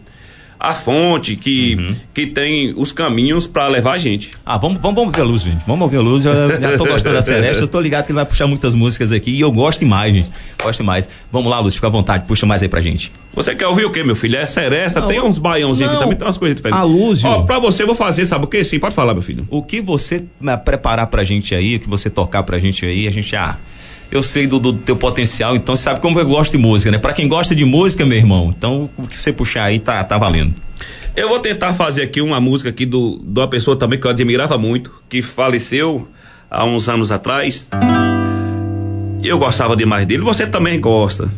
a 0.60 0.74
fonte, 0.74 1.36
que, 1.36 1.76
uhum. 1.76 1.96
que 2.14 2.28
tem 2.28 2.74
os 2.76 2.92
caminhos 2.92 3.46
para 3.46 3.68
levar 3.68 3.94
a 3.94 3.98
gente. 3.98 4.32
Ah, 4.46 4.58
vamos, 4.58 4.82
vamos, 4.82 4.96
vamos 4.96 5.16
ver 5.16 5.22
a 5.22 5.26
luz, 5.26 5.42
gente. 5.44 5.64
Vamos 5.68 5.82
ouvir 5.82 5.98
a 5.98 6.02
luz. 6.02 6.26
Eu 6.26 6.34
já 6.60 6.78
tô 6.78 6.86
gostando 6.88 7.16
da 7.16 7.22
Celeste, 7.22 7.62
eu 7.62 7.68
tô 7.68 7.80
ligado 7.80 8.06
que 8.06 8.12
ele 8.12 8.18
vai 8.18 8.26
puxar 8.26 8.48
muitas 8.48 8.74
músicas 8.74 9.12
aqui 9.12 9.32
e 9.32 9.42
eu 9.42 9.52
gosto 9.52 9.86
mais, 9.86 10.14
gente. 10.14 10.30
Gosto 10.62 10.84
mais. 10.84 11.08
Vamos 11.32 11.50
lá, 11.52 11.60
Luz, 11.60 11.76
fica 11.76 11.88
à 11.88 11.90
vontade, 11.90 12.26
puxa 12.26 12.46
mais 12.46 12.62
aí 12.62 12.70
pra 12.70 12.82
gente. 12.82 13.12
Você 13.34 13.54
quer 13.54 13.68
ouvir 13.68 13.86
o 13.86 13.92
quê, 13.92 14.04
meu 14.04 14.16
filho? 14.16 14.38
É 14.38 14.46
Seresta, 14.46 15.02
tem 15.02 15.22
uns 15.22 15.38
baiãozinhos 15.38 15.92
aqui 15.92 16.02
também, 16.02 16.18
tem 16.18 16.26
umas 16.26 16.38
coisas 16.38 16.56
diferentes. 16.56 16.82
A 16.82 16.86
Luz, 16.86 17.24
Ó, 17.24 17.44
pra 17.44 17.60
você 17.60 17.84
eu 17.84 17.88
vou 17.88 17.96
fazer, 17.96 18.26
sabe 18.26 18.46
o 18.46 18.48
quê? 18.48 18.64
Sim, 18.64 18.80
pode 18.80 18.96
falar, 18.96 19.14
meu 19.14 19.24
filho. 19.24 19.46
O 19.50 19.62
que 19.62 19.82
você 19.82 20.24
né, 20.40 20.56
preparar 20.56 21.08
pra 21.08 21.24
gente 21.24 21.54
aí, 21.54 21.76
o 21.76 21.80
que 21.80 21.90
você 21.90 22.10
tocar 22.10 22.44
pra 22.44 22.58
gente 22.60 22.86
aí, 22.86 23.08
a 23.08 23.12
gente, 23.12 23.36
ah, 23.36 23.58
eu 24.12 24.24
sei 24.24 24.48
do, 24.48 24.60
do, 24.60 24.74
teu 24.74 24.96
potencial, 24.96 25.56
então 25.56 25.76
sabe 25.76 26.00
como 26.00 26.20
eu 26.20 26.26
gosto 26.26 26.54
de 26.54 26.58
música, 26.58 26.92
né? 26.92 26.98
Para 26.98 27.14
quem 27.14 27.28
gosta 27.28 27.56
de 27.56 27.66
música, 27.66 28.06
meu 28.06 28.18
irmão, 28.18 28.54
então 28.56 28.90
o 28.98 29.08
que 29.08 29.22
você 29.22 29.34
puxar 29.34 29.64
aí 29.64 29.80
tá, 29.80 30.04
tá 30.04 30.18
valendo. 30.18 30.54
Eu 31.16 31.30
vou 31.30 31.40
tentar 31.40 31.74
fazer 31.74 32.04
aqui 32.04 32.22
uma 32.22 32.42
música 32.42 32.70
aqui 32.70 32.86
do, 32.86 33.22
de 33.24 33.40
uma 33.40 33.48
pessoa 33.48 33.78
também 33.78 34.00
que 34.00 34.06
eu 34.06 34.12
admirava 34.12 34.58
muito, 34.58 34.94
que 35.10 35.22
faleceu 35.22 36.08
há 36.50 36.66
uns 36.66 36.90
anos 36.90 37.12
atrás. 37.12 37.70
Eu 39.24 39.40
gostava 39.40 39.76
demais 39.76 40.06
dele, 40.06 40.24
você 40.24 40.46
também 40.46 40.80
gosta. 40.80 41.30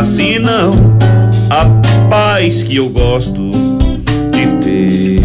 Fascinam 0.00 0.72
a 1.50 1.66
paz 2.08 2.62
que 2.62 2.76
eu 2.76 2.88
gosto 2.88 3.50
de 4.30 4.46
ter. 4.62 5.20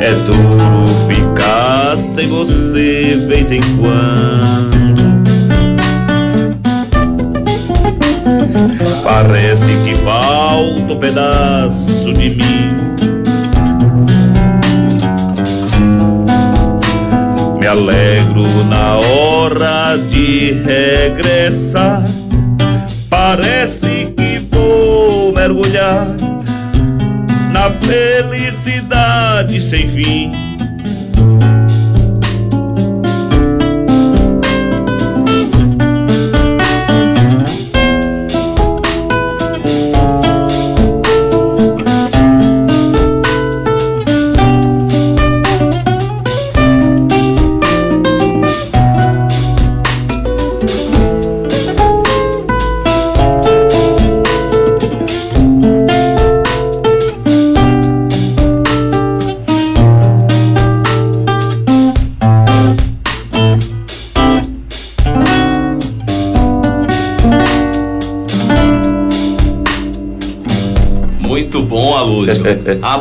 É 0.00 0.10
duro 0.26 0.88
ficar 1.06 1.96
sem 1.96 2.26
você 2.26 3.24
vez 3.28 3.52
em 3.52 3.60
quando. 3.78 5.04
Parece 9.04 9.66
que 9.84 9.94
falta 10.02 10.92
um 10.92 10.98
pedaço 10.98 12.12
de 12.14 12.30
mim. 12.30 12.74
Me 17.60 17.66
alegro 17.68 18.64
na 18.68 18.96
hora 18.96 19.23
de 19.98 20.52
regressar. 20.52 22.04
Parece 23.08 24.12
que 24.16 24.38
vou 24.50 25.32
mergulhar 25.32 26.06
na 27.52 27.70
felicidade 27.86 29.60
sem 29.60 29.88
fim. 29.88 30.23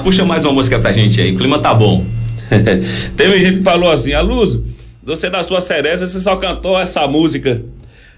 Puxa 0.04 0.26
mais 0.26 0.44
uma 0.44 0.52
música 0.52 0.78
pra 0.78 0.92
gente 0.92 1.20
aí. 1.22 1.34
O 1.34 1.38
clima 1.38 1.60
tá 1.60 1.74
bom. 1.74 2.06
Teve 3.16 3.40
gente 3.40 3.58
que 3.60 3.64
falou 3.64 3.90
assim, 3.90 4.12
Alúcio, 4.12 4.66
você 5.02 5.30
da 5.30 5.44
sua 5.44 5.62
cereza, 5.62 6.06
você 6.06 6.20
só 6.20 6.36
cantou 6.36 6.78
essa 6.78 7.08
música. 7.08 7.64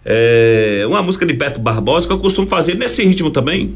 É, 0.04 0.84
uma 0.88 1.04
música 1.04 1.26
de 1.26 1.34
Beto 1.34 1.60
Barbosa 1.60 2.08
que 2.08 2.14
eu 2.14 2.20
costumo 2.20 2.48
fazer 2.48 2.76
nesse 2.76 3.06
ritmo 3.06 3.30
também. 3.30 3.76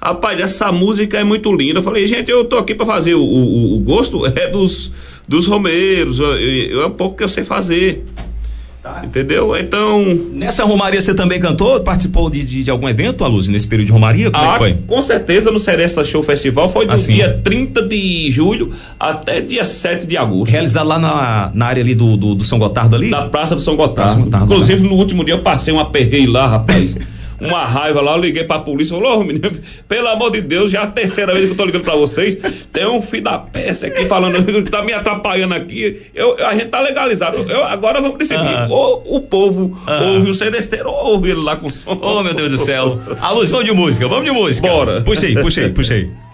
Rapaz, 0.00 0.40
essa 0.40 0.70
música 0.72 1.18
é 1.18 1.24
muito 1.24 1.52
linda. 1.52 1.78
Eu 1.78 1.82
falei, 1.82 2.06
gente, 2.06 2.28
eu 2.28 2.44
tô 2.44 2.56
aqui 2.56 2.74
para 2.74 2.86
fazer 2.86 3.14
o, 3.14 3.22
o, 3.22 3.76
o, 3.76 3.78
gosto 3.80 4.26
é 4.36 4.48
dos, 4.48 4.90
dos 5.26 5.46
romeiros. 5.46 6.18
Eu, 6.18 6.82
é 6.82 6.86
um 6.86 6.90
pouco 6.90 7.16
que 7.16 7.22
eu 7.22 7.28
sei 7.28 7.44
fazer. 7.44 8.04
Tá. 8.88 9.02
Entendeu? 9.04 9.54
Então. 9.54 10.02
Nessa 10.32 10.64
Romaria 10.64 11.00
você 11.00 11.14
também 11.14 11.38
cantou? 11.38 11.78
Participou 11.80 12.30
de, 12.30 12.42
de, 12.42 12.64
de 12.64 12.70
algum 12.70 12.88
evento, 12.88 13.22
Aluz, 13.22 13.46
nesse 13.46 13.66
período 13.66 13.88
de 13.88 13.92
Romaria? 13.92 14.30
Como 14.30 14.44
é 14.44 14.48
ah, 14.48 14.54
é 14.54 14.58
foi? 14.58 14.78
Com 14.86 15.02
certeza 15.02 15.50
no 15.50 15.60
Seresta 15.60 16.02
Show 16.02 16.22
Festival 16.22 16.70
foi 16.70 16.86
do 16.86 16.92
assim. 16.92 17.12
dia 17.12 17.38
30 17.44 17.82
de 17.82 18.30
julho 18.30 18.72
até 18.98 19.42
dia 19.42 19.64
7 19.64 20.06
de 20.06 20.16
agosto. 20.16 20.50
Realizado 20.50 20.88
lá 20.88 20.98
na, 20.98 21.50
na 21.52 21.66
área 21.66 21.82
ali 21.82 21.94
do, 21.94 22.16
do, 22.16 22.34
do 22.34 22.44
São 22.44 22.58
Gotardo 22.58 22.96
ali? 22.96 23.10
Da 23.10 23.22
Praça 23.22 23.54
do 23.54 23.60
São 23.60 23.76
Gotardo. 23.76 24.12
São 24.12 24.22
Gotardo 24.22 24.46
Inclusive, 24.46 24.82
né? 24.82 24.88
no 24.88 24.94
último 24.94 25.22
dia 25.22 25.34
eu 25.34 25.40
passei 25.40 25.72
um 25.74 25.78
aperreio 25.78 26.30
lá, 26.30 26.46
rapaz. 26.46 26.96
uma 27.40 27.64
raiva 27.64 28.00
lá, 28.00 28.12
eu 28.12 28.20
liguei 28.20 28.44
pra 28.44 28.58
polícia 28.58 28.94
e 28.94 29.00
falou, 29.00 29.20
oh, 29.20 29.24
menino, 29.24 29.50
pelo 29.86 30.08
amor 30.08 30.30
de 30.30 30.40
Deus, 30.40 30.70
já 30.70 30.80
é 30.80 30.82
a 30.84 30.86
terceira 30.86 31.32
vez 31.32 31.46
que 31.46 31.52
eu 31.52 31.56
tô 31.56 31.64
ligando 31.64 31.84
pra 31.84 31.96
vocês, 31.96 32.38
tem 32.72 32.86
um 32.86 33.02
filho 33.02 33.24
da 33.24 33.38
peça 33.38 33.86
aqui 33.86 34.06
falando 34.06 34.42
que 34.44 34.70
tá 34.70 34.82
me 34.82 34.92
atrapalhando 34.92 35.54
aqui, 35.54 36.02
eu, 36.14 36.36
a 36.44 36.54
gente 36.54 36.68
tá 36.68 36.80
legalizado, 36.80 37.38
eu, 37.38 37.64
agora 37.64 38.00
vamos 38.00 38.18
decidir, 38.18 38.40
ah. 38.40 38.68
ou 38.70 39.16
o 39.16 39.20
povo 39.20 39.78
ah. 39.86 40.02
ouve 40.02 40.30
o 40.30 40.34
celesteiro 40.34 40.88
ou 40.90 41.12
ouve 41.12 41.30
ele 41.30 41.40
lá 41.40 41.56
com 41.56 41.68
som. 41.68 41.98
Oh, 42.00 42.22
meu 42.22 42.34
Deus 42.34 42.50
do 42.50 42.58
céu. 42.58 43.00
A 43.20 43.30
luz, 43.30 43.50
vamos 43.50 43.66
de 43.66 43.72
música, 43.72 44.06
vamos 44.08 44.24
de 44.24 44.30
música. 44.30 44.68
Bora. 44.68 45.00
Puxa 45.02 45.26
aí, 45.26 45.34
puxa 45.34 45.60
aí, 45.60 45.70
puxa 45.70 45.94
aí. 45.94 46.27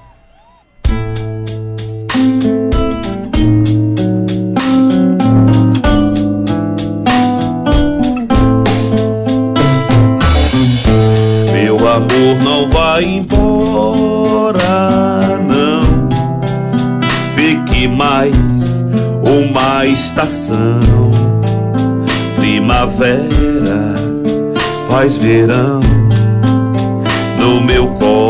Amor 11.94 12.36
não 12.42 12.68
vai 12.70 13.04
embora, 13.04 14.58
não. 15.46 15.82
Fique 17.36 17.86
mais 17.86 18.84
uma 19.22 19.86
estação. 19.86 20.80
Primavera 22.36 23.94
faz 24.90 25.16
verão 25.16 25.80
no 27.38 27.60
meu 27.60 27.86
coração. 27.88 28.24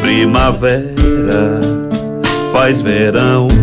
Primavera 0.00 1.60
faz 2.52 2.80
verão 2.80 3.59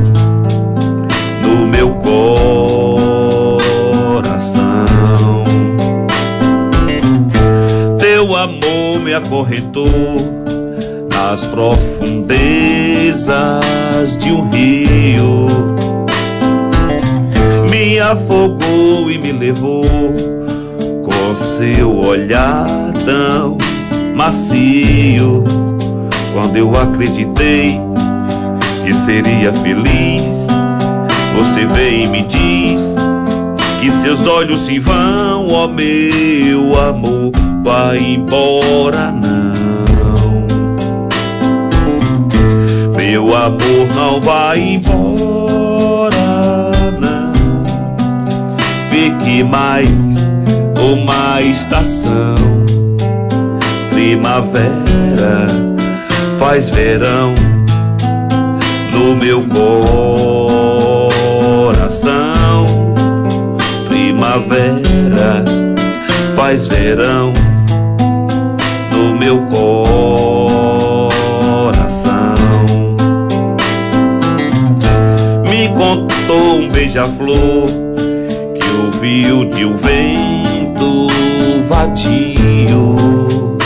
me 9.07 9.13
acorrentou 9.13 9.87
nas 11.09 11.45
profundezas 11.45 12.27
de 14.17 14.33
um 14.33 14.49
rio. 14.49 15.47
Me 17.71 17.97
afogou 18.01 19.09
e 19.09 19.17
me 19.17 19.31
levou 19.31 19.85
com 21.05 21.35
seu 21.37 21.99
olhar 21.99 22.67
tão 23.05 23.57
macio. 24.13 25.45
Quando 26.33 26.57
eu 26.57 26.69
acreditei 26.71 27.79
que 28.85 28.93
seria 28.93 29.53
feliz, 29.53 30.47
você 31.33 31.65
vem 31.65 32.03
e 32.03 32.07
me 32.09 32.23
diz 32.23 32.81
que 33.79 33.89
seus 33.89 34.27
olhos 34.27 34.65
se 34.65 34.77
vão, 34.79 35.47
ó 35.49 35.65
meu 35.65 36.77
amor 36.77 37.31
vai 37.67 37.97
embora 37.97 39.11
não. 39.11 40.47
Meu 42.95 43.35
amor 43.35 43.87
não 43.93 44.21
vai 44.21 44.57
embora 44.57 46.15
não. 46.97 47.33
Fique 48.89 49.43
mais 49.43 49.89
uma 50.79 51.41
estação. 51.41 52.37
Primavera 53.91 55.47
faz 56.39 56.69
verão 56.69 57.35
no 58.93 59.13
meu 59.13 59.43
coração. 61.09 62.15
Primavera 63.89 65.43
faz 66.33 66.65
verão 66.65 67.36
meu 69.17 69.41
coração. 69.47 69.97
sou 76.27 76.59
um 76.59 76.69
beija-flor 76.69 77.67
que 78.53 78.69
ouviu 78.85 79.45
de 79.45 79.65
um 79.65 79.75
vento 79.75 81.07
vadio. 81.69 83.57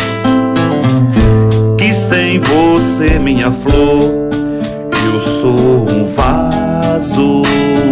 Que 1.77 1.91
sem 1.91 2.39
você, 2.39 3.17
minha 3.17 3.51
flor, 3.51 4.29
eu 5.05 5.19
sou 5.41 5.87
um 5.91 6.05
vaso 6.05 7.41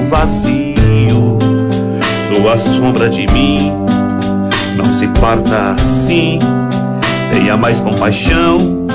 vazio. 0.08 1.40
Sou 2.32 2.50
a 2.50 2.58
sombra 2.58 3.10
de 3.10 3.26
mim, 3.34 3.72
não 4.78 4.94
se 4.94 5.08
parta 5.20 5.72
assim. 5.72 6.38
Tenha 7.32 7.56
mais 7.56 7.80
compaixão, 7.80 8.88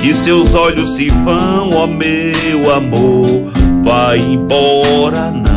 que 0.00 0.14
seus 0.14 0.54
olhos 0.54 0.94
se 0.94 1.08
vão, 1.08 1.70
ó 1.74 1.86
meu 1.86 2.74
amor 2.74 3.52
vai 3.82 4.18
embora 4.18 5.30
não. 5.30 5.50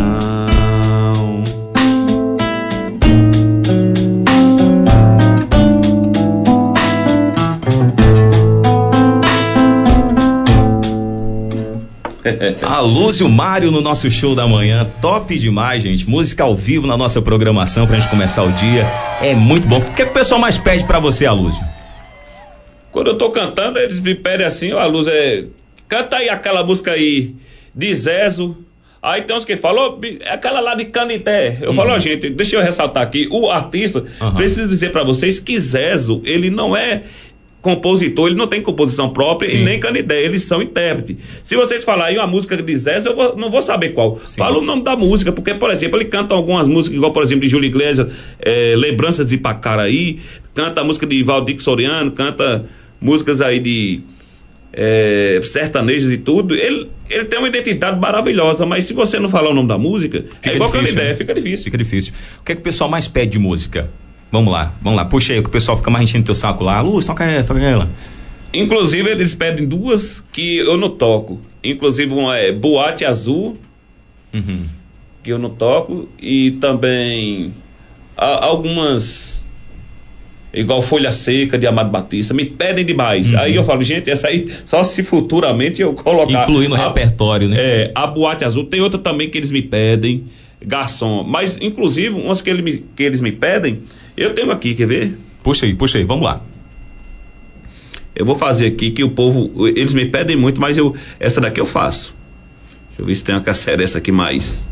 A 12.63 12.79
Luz 12.79 13.17
e 13.17 13.23
o 13.23 13.29
Mário 13.29 13.71
no 13.71 13.81
nosso 13.81 14.09
show 14.09 14.33
da 14.35 14.47
manhã, 14.47 14.87
top 15.01 15.37
demais, 15.37 15.83
gente. 15.83 16.09
Música 16.09 16.43
ao 16.43 16.55
vivo 16.55 16.87
na 16.87 16.97
nossa 16.97 17.21
programação 17.21 17.85
pra 17.85 17.97
gente 17.97 18.09
começar 18.09 18.43
o 18.43 18.51
dia. 18.51 18.85
É 19.21 19.33
muito 19.33 19.67
bom. 19.67 19.77
O 19.77 19.81
que, 19.81 20.01
é 20.01 20.05
que 20.05 20.11
o 20.11 20.13
pessoal 20.13 20.39
mais 20.39 20.57
pede 20.57 20.85
para 20.85 20.99
você, 20.99 21.25
Alúzio? 21.25 21.72
Quando 22.93 23.07
eu 23.07 23.17
tô 23.17 23.31
cantando, 23.31 23.79
eles 23.79 23.99
me 23.99 24.13
pedem 24.13 24.45
assim, 24.45 24.71
ó, 24.71 24.79
a 24.79 24.85
luz 24.85 25.07
é. 25.07 25.45
Canta 25.87 26.17
aí 26.17 26.29
aquela 26.29 26.63
música 26.63 26.91
aí 26.91 27.35
de 27.75 27.93
Zezo. 27.93 28.55
Aí 29.01 29.23
tem 29.23 29.35
uns 29.35 29.43
que 29.43 29.57
falam, 29.57 29.99
é 30.21 30.31
aquela 30.31 30.61
lá 30.61 30.75
de 30.75 30.85
Canité. 30.85 31.57
Eu 31.59 31.71
uhum. 31.71 31.75
falo, 31.75 31.89
ó, 31.89 31.99
gente, 31.99 32.29
deixa 32.29 32.55
eu 32.55 32.61
ressaltar 32.61 33.03
aqui, 33.03 33.27
o 33.29 33.49
artista, 33.49 34.05
uhum. 34.21 34.35
preciso 34.35 34.67
dizer 34.67 34.91
para 34.91 35.03
vocês 35.03 35.39
que 35.39 35.59
Zezo, 35.59 36.21
ele 36.23 36.49
não 36.49 36.77
é 36.77 37.03
compositor, 37.61 38.27
ele 38.27 38.35
não 38.35 38.45
tem 38.45 38.61
composição 38.61 39.09
própria 39.09 39.49
Sim. 39.49 39.61
e 39.61 39.63
nem 39.63 39.79
canidé, 39.79 40.21
eles 40.21 40.43
são 40.43 40.61
intérprete. 40.61 41.17
Se 41.43 41.55
vocês 41.55 41.83
falarem 41.83 42.17
uma 42.17 42.27
música 42.27 42.55
de 42.55 42.77
Zezo, 42.77 43.09
eu 43.09 43.15
vou, 43.15 43.35
não 43.35 43.49
vou 43.49 43.61
saber 43.61 43.89
qual. 43.89 44.19
Sim. 44.25 44.37
Fala 44.37 44.59
o 44.59 44.61
nome 44.61 44.83
da 44.83 44.95
música, 44.95 45.31
porque, 45.31 45.53
por 45.53 45.71
exemplo, 45.71 45.97
ele 45.97 46.05
canta 46.05 46.33
algumas 46.35 46.67
músicas, 46.67 46.95
igual, 46.95 47.11
por 47.11 47.23
exemplo, 47.23 47.41
de 47.41 47.49
Júlio 47.49 47.67
Iglesias, 47.67 48.07
é, 48.39 48.75
Lembranças 48.77 49.25
de 49.25 49.37
Pacaraí, 49.37 50.19
canta 50.53 50.81
a 50.81 50.83
música 50.83 51.07
de 51.07 51.23
Valdir 51.23 51.61
Soriano, 51.61 52.11
canta 52.11 52.65
músicas 53.03 53.41
aí 53.41 53.59
de 53.59 54.01
é, 54.71 55.39
sertanejos 55.43 56.11
e 56.11 56.17
tudo, 56.17 56.55
ele, 56.55 56.89
ele 57.09 57.25
tem 57.25 57.37
uma 57.37 57.47
identidade 57.47 57.99
maravilhosa, 57.99 58.65
mas 58.65 58.85
se 58.85 58.93
você 58.93 59.19
não 59.19 59.29
falar 59.29 59.51
o 59.51 59.53
nome 59.53 59.67
da 59.67 59.77
música, 59.77 60.25
fica 60.35 60.51
é 60.51 60.55
igual 60.55 60.71
difícil, 60.71 60.95
ideia, 60.95 61.09
né? 61.09 61.15
fica 61.15 61.33
difícil. 61.33 61.63
Fica 61.65 61.77
difícil. 61.77 62.13
O 62.39 62.43
que 62.43 62.53
é 62.53 62.55
que 62.55 62.61
o 62.61 62.63
pessoal 62.63 62.89
mais 62.89 63.07
pede 63.07 63.33
de 63.33 63.39
música? 63.39 63.89
Vamos 64.31 64.51
lá, 64.51 64.73
vamos 64.81 64.97
lá. 64.97 65.05
Puxa 65.05 65.33
aí, 65.33 65.41
que 65.41 65.49
o 65.49 65.51
pessoal 65.51 65.77
fica 65.77 65.91
mais 65.91 66.09
enchendo 66.09 66.25
teu 66.25 66.33
saco 66.33 66.63
lá. 66.63 66.81
Luz, 66.81 67.05
toca 67.05 67.23
essa, 67.23 67.53
toca 67.53 67.63
ela. 67.63 67.87
Inclusive, 68.51 69.09
eles 69.09 69.35
pedem 69.35 69.67
duas 69.67 70.23
que 70.31 70.57
eu 70.57 70.75
não 70.77 70.89
toco. 70.89 71.39
Inclusive, 71.63 72.11
uma 72.13 72.37
é 72.37 72.51
Boate 72.51 73.05
Azul, 73.05 73.57
uhum. 74.33 74.65
que 75.23 75.31
eu 75.31 75.37
não 75.37 75.51
toco, 75.51 76.09
e 76.19 76.51
também 76.51 77.53
algumas 78.17 79.32
igual 80.53 80.81
Folha 80.81 81.11
Seca 81.11 81.57
de 81.57 81.65
Amado 81.65 81.89
Batista, 81.89 82.33
me 82.33 82.45
pedem 82.45 82.85
demais. 82.85 83.31
Uhum. 83.31 83.39
Aí 83.39 83.55
eu 83.55 83.63
falo, 83.63 83.83
gente, 83.83 84.09
essa 84.09 84.27
aí 84.27 84.47
só 84.63 84.83
se 84.83 85.01
futuramente 85.03 85.81
eu 85.81 85.93
colocar. 85.93 86.43
Incluir 86.43 86.67
no 86.67 86.75
a, 86.75 86.87
repertório, 86.87 87.49
né? 87.49 87.57
É, 87.59 87.91
a 87.95 88.05
Boate 88.05 88.45
Azul. 88.45 88.65
Tem 88.65 88.79
outra 88.79 88.99
também 88.99 89.29
que 89.29 89.37
eles 89.37 89.51
me 89.51 89.61
pedem, 89.61 90.25
Garçom. 90.61 91.23
Mas, 91.23 91.57
inclusive, 91.59 92.09
umas 92.09 92.41
que, 92.41 92.49
ele 92.49 92.61
me, 92.61 92.85
que 92.95 93.03
eles 93.03 93.19
me 93.19 93.31
pedem, 93.31 93.79
eu 94.15 94.33
tenho 94.33 94.51
aqui, 94.51 94.75
quer 94.75 94.87
ver? 94.87 95.17
Puxa 95.41 95.65
aí, 95.65 95.73
puxa 95.73 95.97
aí, 95.97 96.03
vamos 96.03 96.23
lá. 96.23 96.41
Eu 98.15 98.25
vou 98.25 98.35
fazer 98.35 98.67
aqui 98.67 98.91
que 98.91 99.03
o 99.03 99.09
povo, 99.09 99.67
eles 99.67 99.93
me 99.93 100.05
pedem 100.05 100.35
muito, 100.35 100.61
mas 100.61 100.77
eu, 100.77 100.95
essa 101.19 101.41
daqui 101.41 101.59
eu 101.59 101.65
faço. 101.65 102.13
Deixa 102.89 103.01
eu 103.01 103.05
ver 103.07 103.15
se 103.15 103.23
tem 103.23 103.33
uma 103.33 103.41
caçera 103.41 103.83
essa 103.83 103.97
aqui 103.97 104.11
mais 104.11 104.63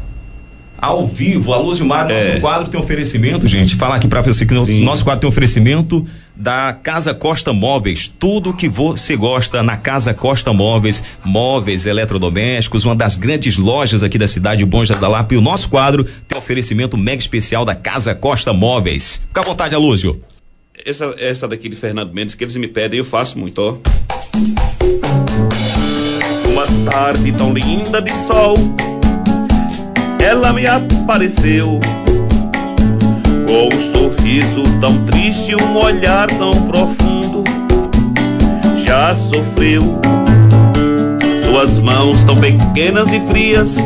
ao 0.82 1.06
vivo. 1.06 1.54
A 1.54 1.58
Luz 1.58 1.78
do 1.78 1.86
Mar, 1.86 2.10
nosso 2.10 2.26
é. 2.26 2.40
quadro 2.40 2.70
tem 2.70 2.80
oferecimento, 2.80 3.48
gente. 3.48 3.76
Falar 3.76 3.98
aqui 3.98 4.08
para 4.08 4.22
você 4.22 4.46
que 4.46 4.66
Sim. 4.66 4.84
nosso 4.84 5.04
quadro 5.04 5.22
tem 5.22 5.30
oferecimento 5.30 6.06
da 6.36 6.74
Casa 6.74 7.14
Costa 7.14 7.54
Móveis. 7.54 8.08
Tudo 8.08 8.54
que 8.54 8.68
você 8.68 9.16
gosta 9.16 9.62
na 9.62 9.78
Casa 9.78 10.12
Costa 10.14 10.52
Móveis, 10.52 11.04
móveis, 11.24 11.86
eletrodomésticos, 11.86 12.84
uma 12.84 12.96
das 12.96 13.16
grandes 13.16 13.58
lojas 13.58 14.02
aqui 14.02 14.18
da 14.18 14.28
cidade 14.28 14.66
Bom 14.66 14.82
da 14.84 15.08
Lapa. 15.08 15.36
E 15.36 15.38
o 15.38 15.42
nosso 15.42 15.70
quadro 15.70 16.04
tem 16.28 16.38
oferecimento 16.38 16.98
mega 16.98 17.22
especial 17.22 17.64
da 17.64 17.76
Casa 17.76 18.16
Costa 18.16 18.52
Móveis. 18.52 19.22
Fica 19.28 19.42
à 19.42 19.44
vontade, 19.44 19.76
Alúzio. 19.76 20.20
Essa, 20.84 21.14
essa 21.20 21.48
daqui 21.48 21.70
de 21.70 21.76
Fernando 21.76 22.12
Mendes 22.12 22.34
que 22.34 22.44
eles 22.44 22.56
me 22.56 22.68
pedem, 22.68 22.98
eu 22.98 23.06
faço 23.06 23.38
muito, 23.38 23.60
ó. 23.60 23.78
Uma 26.50 26.66
tarde 26.92 27.32
tão 27.34 27.54
linda 27.54 28.02
de 28.02 28.12
sol 28.26 28.56
ela 30.22 30.54
me 30.54 30.68
apareceu 30.68 31.80
com 33.48 33.76
um 33.76 33.94
sorriso 33.94 34.62
tão 34.80 34.96
triste, 35.06 35.56
um 35.56 35.78
olhar 35.78 36.28
tão 36.28 36.52
profundo. 36.52 37.44
Já 38.86 39.16
sofreu 39.16 40.00
suas 41.44 41.78
mãos 41.80 42.24
tão 42.24 42.38
pequenas 42.38 43.12
e 43.12 43.20
frias, 43.22 43.78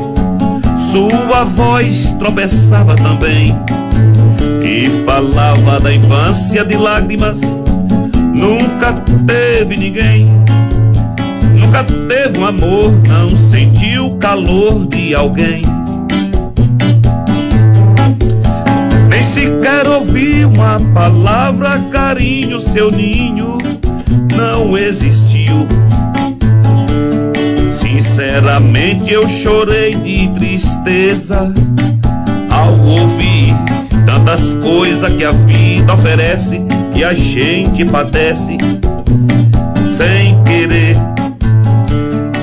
sua 0.92 1.46
voz 1.46 2.14
tropeçava 2.20 2.96
também 2.96 3.56
e 4.62 4.90
falava 5.06 5.80
da 5.80 5.94
infância 5.94 6.66
de 6.66 6.76
lágrimas. 6.76 7.40
Nunca 8.36 8.94
teve 9.26 9.78
ninguém, 9.78 10.26
nunca 11.58 11.84
teve 11.84 12.38
um 12.38 12.46
amor, 12.46 12.92
não 13.08 13.36
sentiu 13.36 14.08
o 14.08 14.18
calor 14.18 14.86
de 14.88 15.16
alguém. 15.16 15.75
Sequer 19.26 19.88
ouvi 19.88 20.46
uma 20.46 20.80
palavra, 20.94 21.80
carinho, 21.92 22.60
seu 22.60 22.92
ninho 22.92 23.58
não 24.36 24.78
existiu. 24.78 25.68
Sinceramente 27.74 29.12
eu 29.12 29.28
chorei 29.28 29.96
de 29.96 30.28
tristeza 30.30 31.54
ao 32.50 32.78
ouvir 32.80 33.54
tantas 34.06 34.54
coisas 34.64 35.12
que 35.14 35.24
a 35.24 35.32
vida 35.32 35.94
oferece 35.94 36.62
e 36.96 37.04
a 37.04 37.14
gente 37.14 37.84
padece 37.86 38.58
sem 39.98 40.42
querer. 40.44 40.96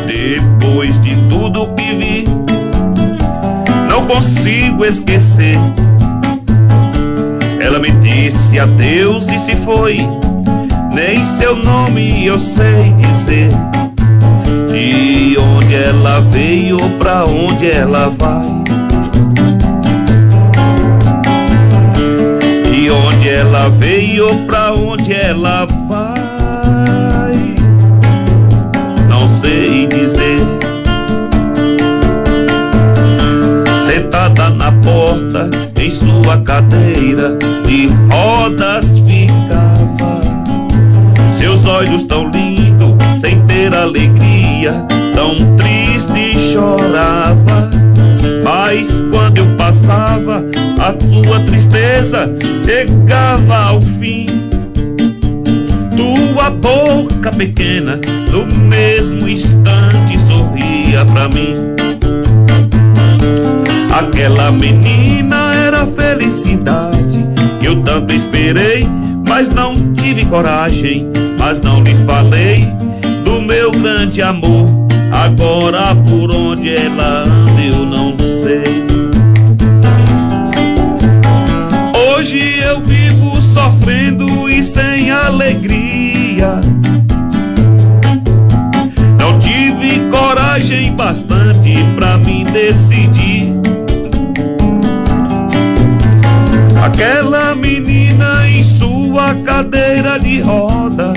Depois 0.06 1.00
de 1.00 1.16
tudo 1.28 1.68
que 1.74 1.94
vi, 1.94 2.24
não 3.88 4.04
consigo 4.06 4.84
esquecer 4.84 5.58
disse 8.22 8.56
adeus 8.56 9.26
e 9.26 9.38
se 9.40 9.56
foi. 9.56 9.98
Nem 10.94 11.24
seu 11.24 11.56
nome 11.56 12.24
eu 12.24 12.38
sei 12.38 12.92
dizer. 12.92 13.48
De 14.70 15.36
onde 15.38 15.74
ela 15.74 16.20
veio, 16.20 16.78
pra 17.00 17.24
onde 17.24 17.68
ela 17.68 18.12
vai. 18.16 18.42
De 22.70 22.90
onde 22.90 23.28
ela 23.28 23.68
veio, 23.70 24.36
pra 24.46 24.72
onde 24.72 25.12
ela 25.12 25.66
vai. 25.66 25.81
Sua 36.22 36.38
cadeira 36.38 37.36
de 37.66 37.88
rodas 38.10 38.86
ficava. 39.00 40.20
Seus 41.38 41.64
olhos 41.66 42.04
tão 42.04 42.30
lindos, 42.30 42.94
sem 43.20 43.40
ter 43.46 43.74
alegria, 43.74 44.72
tão 45.14 45.34
triste 45.56 46.52
chorava. 46.52 47.70
Mas 48.44 49.04
quando 49.10 49.38
eu 49.38 49.46
passava, 49.56 50.44
a 50.78 50.92
tua 50.92 51.40
tristeza 51.40 52.30
chegava 52.64 53.56
ao 53.56 53.80
fim. 53.80 54.26
Tua 55.96 56.50
boca 56.50 57.30
pequena, 57.32 58.00
no 58.30 58.46
mesmo 58.46 59.28
instante, 59.28 60.18
sorria 60.28 61.04
pra 61.04 61.28
mim. 61.28 61.52
Aquela 63.92 64.50
menina 64.50 65.41
a 65.82 65.86
felicidade. 65.86 67.26
Eu 67.60 67.82
tanto 67.82 68.14
esperei, 68.14 68.86
mas 69.26 69.48
não 69.48 69.74
tive 69.94 70.24
coragem, 70.26 71.10
mas 71.38 71.60
não 71.60 71.82
lhe 71.82 71.94
falei 72.06 72.66
do 73.24 73.40
meu 73.40 73.72
grande 73.72 74.22
amor. 74.22 74.68
Agora 75.10 75.94
por 75.94 76.30
onde 76.30 76.74
ela 76.74 77.24
anda 77.24 77.60
eu 77.60 77.84
não 77.84 78.14
sei. 78.42 78.82
Hoje 82.14 82.60
eu 82.60 82.80
vivo 82.80 83.40
sofrendo 83.40 84.48
e 84.48 84.62
sem 84.62 85.10
alegria. 85.10 86.60
Não 89.18 89.38
tive 89.40 90.08
coragem 90.10 90.92
bastante 90.94 91.74
para 91.96 92.18
me 92.18 92.44
decidir. 92.44 93.71
Aquela 96.82 97.54
menina 97.54 98.48
em 98.48 98.60
sua 98.60 99.36
cadeira 99.36 100.18
de 100.18 100.40
roda. 100.40 101.12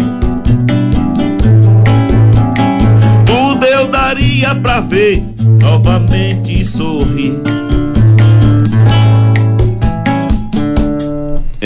Tudo 3.25 3.65
eu 3.65 3.87
daria 3.87 4.53
pra 4.53 4.79
ver 4.81 5.23
novamente 5.59 6.63
sorrir. 6.63 7.64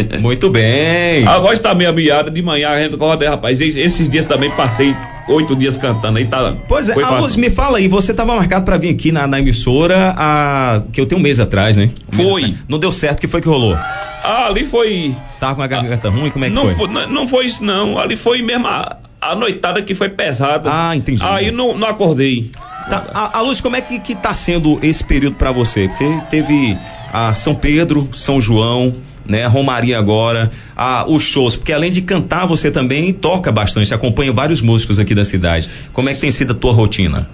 Muito 0.19 0.49
bem. 0.49 1.27
A 1.27 1.39
voz 1.39 1.59
tá 1.59 1.73
meio 1.73 1.93
miada 1.93 2.29
de 2.29 2.41
manhã, 2.41 2.69
a 2.69 2.81
gente 2.81 2.95
acorda, 2.95 3.29
rapaz. 3.29 3.59
Esses 3.59 4.09
dias 4.09 4.25
também 4.25 4.51
passei 4.51 4.95
oito 5.29 5.55
dias 5.55 5.77
cantando 5.77 6.17
aí, 6.17 6.25
tá. 6.25 6.55
Pois 6.67 6.89
é, 6.89 7.01
a 7.01 7.19
Luz, 7.19 7.35
me 7.35 7.49
fala 7.49 7.77
aí, 7.77 7.87
você 7.87 8.13
tava 8.13 8.35
marcado 8.35 8.65
para 8.65 8.77
vir 8.77 8.89
aqui 8.89 9.11
na, 9.11 9.27
na, 9.27 9.39
emissora 9.39 10.13
a, 10.17 10.81
que 10.91 10.99
eu 10.99 11.05
tenho 11.05 11.19
um 11.19 11.23
mês 11.23 11.39
atrás, 11.39 11.77
né? 11.77 11.91
Um 12.11 12.15
foi. 12.15 12.43
Atrás. 12.43 12.63
Não 12.67 12.79
deu 12.79 12.91
certo, 12.91 13.19
o 13.19 13.21
que 13.21 13.27
foi 13.27 13.41
que 13.41 13.47
rolou? 13.47 13.75
Ah, 13.75 14.47
ali 14.47 14.65
foi. 14.65 15.15
Tava 15.39 15.55
com 15.55 15.61
a 15.61 15.67
garganta 15.67 16.07
ah, 16.07 16.11
ruim, 16.11 16.29
como 16.31 16.45
é 16.45 16.49
que 16.49 16.55
não 16.55 16.63
foi? 16.63 16.75
foi? 16.75 16.87
Não, 16.87 17.07
não 17.07 17.27
foi 17.27 17.45
isso, 17.45 17.63
não. 17.63 17.97
Ali 17.97 18.15
foi 18.15 18.41
mesmo 18.41 18.67
a, 18.67 18.97
a 19.21 19.35
noitada 19.35 19.81
que 19.81 19.93
foi 19.93 20.09
pesada. 20.09 20.69
Ah, 20.73 20.95
entendi. 20.95 21.21
Aí 21.23 21.51
não, 21.51 21.77
não 21.77 21.87
acordei. 21.87 22.49
Tá, 22.89 23.05
a, 23.13 23.37
a 23.37 23.41
Luz, 23.41 23.61
como 23.61 23.75
é 23.75 23.81
que, 23.81 23.99
que 23.99 24.15
tá 24.15 24.33
sendo 24.33 24.79
esse 24.81 25.03
período 25.03 25.35
para 25.35 25.51
você? 25.51 25.87
Porque 25.87 26.21
teve 26.29 26.75
a 27.13 27.35
São 27.35 27.53
Pedro, 27.53 28.09
São 28.13 28.41
João, 28.41 28.93
né? 29.29 29.45
Romaria 29.45 29.97
agora, 29.97 30.51
a, 30.75 31.07
os 31.07 31.23
shows, 31.23 31.55
porque 31.55 31.71
além 31.71 31.91
de 31.91 32.01
cantar, 32.01 32.47
você 32.47 32.71
também 32.71 33.13
toca 33.13 33.51
bastante, 33.51 33.93
acompanha 33.93 34.33
vários 34.33 34.59
músicos 34.59 34.99
aqui 34.99 35.13
da 35.13 35.23
cidade. 35.23 35.69
Como 35.93 36.09
é 36.09 36.13
que 36.13 36.19
tem 36.19 36.31
sido 36.31 36.51
a 36.51 36.55
tua 36.55 36.73
rotina? 36.73 37.29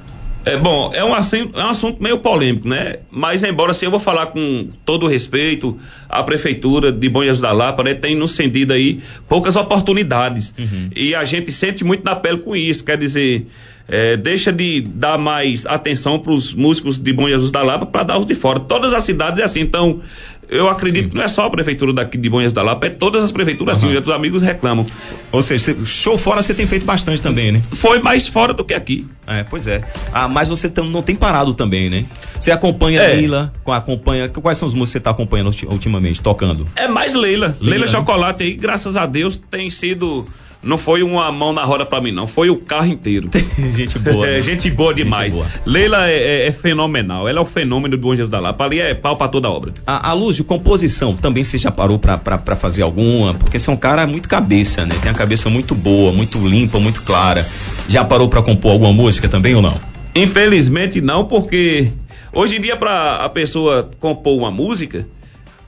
É 0.46 0.58
bom, 0.58 0.92
é 0.94 1.04
um, 1.04 1.12
assunto, 1.12 1.60
é 1.60 1.64
um 1.64 1.70
assunto 1.70 2.04
meio 2.04 2.20
polêmico, 2.20 2.68
né? 2.68 2.98
Mas 3.10 3.42
embora 3.42 3.72
assim 3.72 3.86
eu 3.86 3.92
vou 3.92 4.00
falar 4.00 4.28
com 4.28 4.68
todo 4.86 5.08
o 5.08 5.10
respeito, 5.10 5.76
a 6.08 6.22
prefeitura 6.22 6.92
de 6.92 7.10
Bom 7.10 7.24
Jesus 7.24 7.42
da 7.42 7.52
Lapa, 7.52 7.84
né, 7.84 7.96
tem 7.96 8.16
no 8.16 8.28
sentido 8.28 8.72
aí 8.72 9.00
poucas 9.28 9.56
oportunidades. 9.56 10.54
Uhum. 10.60 10.92
E 10.96 11.16
a 11.16 11.26
gente 11.26 11.52
sente 11.52 11.84
muito 11.84 12.04
na 12.04 12.16
pele 12.16 12.38
com 12.38 12.56
isso, 12.56 12.84
quer 12.84 12.96
dizer, 12.96 13.48
é, 13.88 14.18
deixa 14.18 14.52
de 14.52 14.82
dar 14.82 15.18
mais 15.18 15.66
atenção 15.66 16.20
para 16.20 16.32
os 16.32 16.54
músicos 16.54 17.00
de 17.00 17.12
Bom 17.12 17.28
Jesus 17.28 17.50
da 17.50 17.64
Lapa 17.64 17.88
para 17.88 18.04
dar 18.04 18.20
os 18.20 18.26
de 18.28 18.36
fora. 18.36 18.60
Todas 18.60 18.94
as 18.94 19.04
cidades 19.04 19.40
é 19.40 19.44
assim, 19.44 19.62
então 19.62 20.02
eu 20.50 20.70
acredito 20.70 21.06
Sim. 21.06 21.10
que 21.10 21.16
não 21.16 21.24
é 21.24 21.28
só 21.28 21.46
a 21.46 21.50
prefeitura 21.50 21.94
daqui 21.94 22.18
de 22.18 22.30
Bonhas 22.30 22.54
da 22.54 22.62
Lapa, 22.62 22.88
é 22.88 22.90
todas 22.90 23.24
as 23.24 23.32
prefeituras 23.32 23.82
uhum. 23.82 23.90
assim, 23.90 24.00
os 24.00 24.10
amigos 24.10 24.42
reclamam. 24.42 24.86
Ou 25.32 25.42
seja, 25.42 25.76
show 25.86 26.18
fora 26.18 26.42
você 26.42 26.54
tem 26.54 26.66
feito 26.68 26.86
bastante 26.86 27.22
também, 27.22 27.52
né? 27.52 27.62
Foi 27.72 28.00
mais 28.00 28.28
fora 28.28 28.54
do 28.54 28.64
que 28.64 28.74
aqui. 28.74 29.06
É, 29.28 29.44
pois 29.44 29.68
é. 29.68 29.82
Ah, 30.14 30.28
mas 30.28 30.48
você 30.48 30.70
tam, 30.70 30.86
não 30.86 31.02
tem 31.02 31.16
parado 31.16 31.54
também, 31.54 31.90
né? 31.90 32.06
Você 32.40 32.52
acompanha 32.52 33.02
é. 33.02 33.16
Leila, 33.16 33.52
acompanha. 33.66 34.30
Quais 34.30 34.58
são 34.58 34.68
os 34.68 34.74
músicos 34.74 34.90
que 34.90 34.94
você 34.94 34.98
está 35.00 35.12
acompanhando 35.12 35.52
ultimamente, 35.70 36.22
tocando? 36.22 36.68
É 36.76 36.88
mais 36.88 37.14
Leila. 37.14 37.48
Leila, 37.48 37.58
Leila 37.60 37.86
né? 37.86 37.92
Chocolate 37.92 38.44
aí, 38.44 38.54
graças 38.54 38.96
a 38.96 39.06
Deus, 39.06 39.42
tem 39.50 39.70
sido 39.70 40.26
não 40.66 40.78
foi 40.78 41.04
uma 41.04 41.32
mão 41.32 41.54
na 41.54 41.64
roda 41.64 41.86
para 41.86 42.02
mim, 42.02 42.12
não. 42.12 42.26
Foi 42.26 42.50
o 42.50 42.58
carro 42.58 42.88
inteiro. 42.88 43.30
gente 43.76 44.00
boa. 44.00 44.28
É, 44.28 44.42
gente 44.42 44.70
boa 44.72 44.94
demais. 44.94 45.32
Gente 45.32 45.44
boa. 45.44 45.52
Leila 45.66 46.10
é, 46.10 46.16
é, 46.16 46.48
é, 46.48 46.52
fenomenal. 46.52 47.30
Ela 47.30 47.40
é 47.40 47.42
o 47.42 47.46
fenômeno 47.46 47.96
do 47.96 48.02
Bom 48.02 48.16
Jesus 48.16 48.30
da 48.30 48.40
Lapa. 48.40 48.66
Ali 48.66 48.80
é 48.80 48.94
pau 48.96 49.16
pra 49.16 49.28
toda 49.28 49.48
a 49.48 49.52
obra. 49.52 49.74
A, 49.86 50.10
a 50.10 50.14
luz 50.14 50.36
de 50.36 50.44
composição, 50.44 51.16
também 51.16 51.44
você 51.44 51.58
já 51.58 51.72
parou 51.72 52.00
pra, 52.00 52.18
pra, 52.18 52.38
pra 52.38 52.56
fazer 52.56 52.82
alguma? 52.82 53.36
Porque 53.36 53.60
você 53.60 53.70
é 53.70 53.74
um 53.74 53.78
cara 53.78 54.08
muito 54.08 54.28
cabeça, 54.28 54.86
né? 54.86 54.96
Tem 55.02 55.12
a 55.12 55.16
cabeça 55.16 55.50
muito 55.50 55.76
boa, 55.76 56.12
muito 56.12 56.46
limpa, 56.46 56.80
muito 56.80 57.04
clara. 57.04 57.46
Já 57.88 58.04
parou 58.04 58.28
pra 58.28 58.42
compor 58.42 58.72
alguma 58.72 58.92
música 58.92 59.30
também 59.30 59.54
ou 59.54 59.62
não? 59.62 59.80
Infelizmente 60.16 61.02
não, 61.02 61.26
porque 61.26 61.90
hoje 62.34 62.56
em 62.56 62.62
dia 62.62 62.76
pra 62.76 63.18
a 63.18 63.30
pessoa 63.30 63.90
compor 64.00 64.38
uma 64.38 64.50
música, 64.50 65.06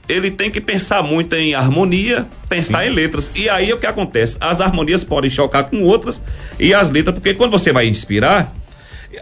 ele 0.08 0.30
tem 0.30 0.50
que 0.50 0.60
pensar 0.60 1.02
muito 1.02 1.34
em 1.34 1.54
harmonia, 1.54 2.26
pensar 2.48 2.80
Sim. 2.80 2.86
em 2.86 2.90
letras. 2.90 3.30
E 3.34 3.48
aí 3.48 3.70
o 3.72 3.78
que 3.78 3.86
acontece? 3.86 4.38
As 4.40 4.60
harmonias 4.60 5.04
podem 5.04 5.28
chocar 5.28 5.64
com 5.64 5.82
outras 5.82 6.22
e 6.58 6.72
as 6.72 6.88
letras, 6.88 7.14
porque 7.14 7.34
quando 7.34 7.50
você 7.50 7.72
vai 7.72 7.86
inspirar, 7.86 8.50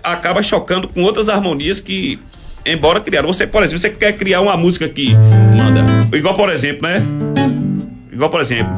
acaba 0.02 0.42
chocando 0.42 0.86
com 0.86 1.02
outras 1.02 1.28
harmonias 1.28 1.80
que, 1.80 2.20
embora 2.64 3.00
criaram. 3.00 3.26
Você, 3.26 3.46
por 3.46 3.64
exemplo, 3.64 3.80
você 3.80 3.90
quer 3.90 4.12
criar 4.12 4.40
uma 4.40 4.56
música 4.56 4.86
aqui. 4.86 5.12
Manda. 5.56 5.84
Igual, 6.16 6.34
por 6.34 6.50
exemplo, 6.50 6.88
né? 6.88 7.02
Igual, 8.12 8.30
por 8.30 8.40
exemplo. 8.40 8.72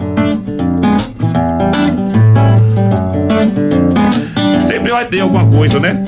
Sempre 4.66 4.90
vai 4.90 5.04
ter 5.06 5.20
alguma 5.20 5.46
coisa, 5.46 5.78
né? 5.78 6.02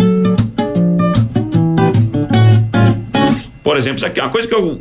Por 3.63 3.77
exemplo, 3.77 3.99
isso 3.99 4.07
aqui 4.07 4.19
é 4.19 4.23
uma 4.23 4.31
coisa 4.31 4.49
que 4.49 4.55
eu 4.55 4.81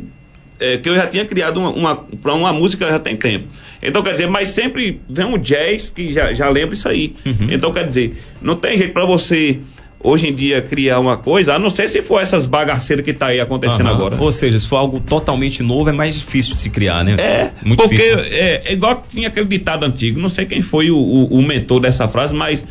é, 0.60 0.76
que 0.76 0.88
eu 0.88 0.94
já 0.94 1.06
tinha 1.06 1.24
criado 1.24 1.58
uma, 1.58 1.70
uma 1.70 2.34
uma 2.34 2.52
música 2.52 2.86
já 2.86 2.98
tem 2.98 3.16
tempo. 3.16 3.46
Então, 3.82 4.02
quer 4.02 4.12
dizer, 4.12 4.28
mas 4.28 4.50
sempre 4.50 5.00
vem 5.08 5.24
um 5.24 5.38
jazz 5.38 5.88
que 5.88 6.12
já, 6.12 6.32
já 6.32 6.48
lembra 6.50 6.74
isso 6.74 6.88
aí. 6.88 7.14
Uhum. 7.24 7.48
Então, 7.50 7.72
quer 7.72 7.86
dizer, 7.86 8.22
não 8.42 8.54
tem 8.54 8.76
jeito 8.76 8.92
para 8.92 9.06
você 9.06 9.58
hoje 10.02 10.28
em 10.28 10.34
dia 10.34 10.62
criar 10.62 10.98
uma 10.98 11.16
coisa, 11.16 11.54
a 11.54 11.58
não 11.58 11.68
ser 11.68 11.88
se 11.88 12.00
for 12.02 12.20
essas 12.20 12.46
bagaceiras 12.46 13.04
que 13.04 13.12
tá 13.12 13.26
aí 13.26 13.40
acontecendo 13.40 13.88
agora. 13.88 14.16
Ou 14.18 14.32
seja, 14.32 14.58
se 14.58 14.66
for 14.66 14.76
algo 14.76 15.00
totalmente 15.00 15.62
novo, 15.62 15.90
é 15.90 15.92
mais 15.92 16.14
difícil 16.14 16.54
de 16.54 16.60
se 16.60 16.70
criar, 16.70 17.04
né? 17.04 17.16
É, 17.18 17.50
Muito 17.62 17.82
porque 17.82 18.02
é, 18.02 18.62
é, 18.64 18.72
igual 18.72 19.04
tinha 19.10 19.28
aquele 19.28 19.46
ditado 19.46 19.84
antigo, 19.84 20.18
não 20.18 20.30
sei 20.30 20.46
quem 20.46 20.62
foi 20.62 20.90
o, 20.90 20.96
o, 20.96 21.38
o 21.38 21.42
mentor 21.42 21.80
dessa 21.80 22.08
frase, 22.08 22.34
mas 22.34 22.64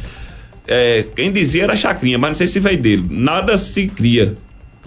é, 0.68 1.06
quem 1.16 1.32
dizia 1.32 1.64
era 1.64 1.76
Chacrinha, 1.76 2.18
mas 2.18 2.32
não 2.32 2.36
sei 2.36 2.48
se 2.48 2.60
veio 2.60 2.80
dele. 2.82 3.06
Nada 3.10 3.58
se 3.58 3.88
cria, 3.88 4.36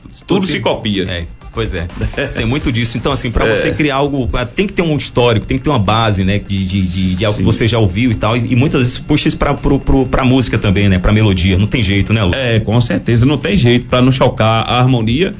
tudo, 0.03 0.27
tudo 0.27 0.47
se, 0.47 0.53
se, 0.53 0.61
copia. 0.61 1.05
É. 1.09 1.27
Pois 1.53 1.73
é. 1.75 1.87
tem 2.35 2.47
muito 2.47 2.73
disso. 2.73 2.97
Então, 2.97 3.12
assim, 3.12 3.31
para 3.31 3.47
é. 3.47 3.57
você 3.57 3.73
criar 3.73 3.97
algo, 3.97 4.29
ah, 4.33 4.47
tem 4.47 4.67
que 4.67 4.73
ter 4.73 4.83
um 4.83 4.97
histórico, 4.97 5.45
tem 5.45 5.59
que 5.59 5.65
ter 5.65 5.71
uma 5.71 5.79
base, 5.79 6.25
né? 6.25 6.38
De, 6.38 6.65
de, 6.65 6.83
de, 6.83 7.15
de 7.17 7.25
algo 7.25 7.38
que 7.38 7.45
você 7.45 7.69
já 7.69 7.79
ouviu 7.79 8.11
e 8.11 8.15
tal. 8.15 8.37
E, 8.37 8.53
e 8.53 8.57
muitas 8.57 8.81
vezes 8.81 8.99
puxa 8.99 9.29
isso 9.29 9.37
pra, 9.37 9.53
pro, 9.53 9.79
pro, 9.79 10.07
pra 10.07 10.25
música 10.25 10.59
também, 10.59 10.88
né? 10.88 10.99
Pra 10.99 11.12
melodia. 11.12 11.59
Não 11.59 11.67
tem 11.67 11.83
jeito, 11.83 12.12
né, 12.12 12.25
Lu? 12.25 12.35
É, 12.35 12.59
com 12.61 12.81
certeza. 12.81 13.27
Não 13.27 13.37
tem 13.37 13.55
jeito 13.57 13.87
para 13.87 14.01
não 14.01 14.11
chocar 14.11 14.65
a 14.69 14.79
harmonia. 14.79 15.35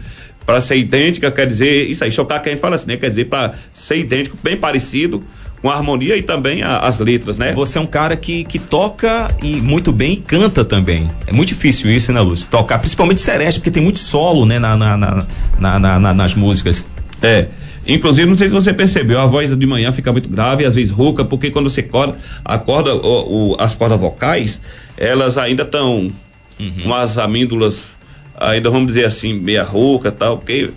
Para 0.45 0.61
ser 0.61 0.77
idêntica, 0.77 1.31
quer 1.31 1.47
dizer, 1.47 1.89
isso 1.89 2.03
aí, 2.03 2.11
chocar 2.11 2.43
que 2.43 2.49
a 2.49 2.53
gente 2.53 2.61
fala 2.61 2.75
assim, 2.75 2.89
né? 2.89 2.97
Quer 2.97 3.09
dizer, 3.09 3.27
para 3.27 3.55
ser 3.75 3.99
idêntico, 3.99 4.37
bem 4.43 4.57
parecido 4.57 5.23
com 5.63 5.71
a 5.71 5.75
harmonia 5.75 6.17
e 6.17 6.23
também 6.23 6.63
a, 6.63 6.79
as 6.81 6.99
letras, 6.99 7.39
né? 7.39 7.53
Você 7.55 7.79
é 7.79 7.81
um 7.81 7.87
cara 7.87 8.17
que, 8.17 8.43
que 8.43 8.59
toca 8.59 9.29
e 9.41 9.57
muito 9.61 9.93
bem 9.93 10.15
e 10.15 10.17
canta 10.17 10.65
também. 10.65 11.09
É 11.25 11.33
muito 11.33 11.51
difícil 11.51 11.89
isso, 11.89 12.13
né, 12.13 12.21
Lúcio? 12.21 12.49
Tocar, 12.51 12.81
principalmente 12.81 13.21
sereste, 13.21 13.61
porque 13.61 13.71
tem 13.71 13.83
muito 13.83 14.01
solo, 14.01 14.45
né, 14.45 14.59
na, 14.59 14.77
na, 14.77 15.25
na, 15.59 15.79
na, 15.79 16.13
nas 16.13 16.35
músicas. 16.35 16.85
É. 17.23 17.47
Inclusive, 17.87 18.29
não 18.29 18.37
sei 18.37 18.49
se 18.49 18.55
você 18.55 18.73
percebeu, 18.73 19.21
a 19.21 19.27
voz 19.27 19.57
de 19.57 19.67
manhã 19.67 19.91
fica 19.93 20.13
muito 20.13 20.29
grave, 20.29 20.65
às 20.65 20.75
vezes 20.75 20.91
rouca, 20.91 21.25
porque 21.25 21.51
quando 21.51 21.69
você 21.71 21.81
acorda, 21.81 22.17
acorda 22.45 22.95
o, 22.95 23.53
o, 23.53 23.57
as 23.59 23.75
cordas 23.75 23.99
vocais, 23.99 24.61
elas 24.97 25.37
ainda 25.37 25.65
estão 25.65 26.13
uhum. 26.61 26.75
com 26.85 26.95
as 26.95 27.19
amíndulas, 27.19 27.97
ainda 28.39 28.71
vamos 28.71 28.89
dizer 28.89 29.05
assim, 29.05 29.35
meia 29.35 29.65
rouca 29.65 30.13
tal, 30.13 30.39
porque 30.39 30.71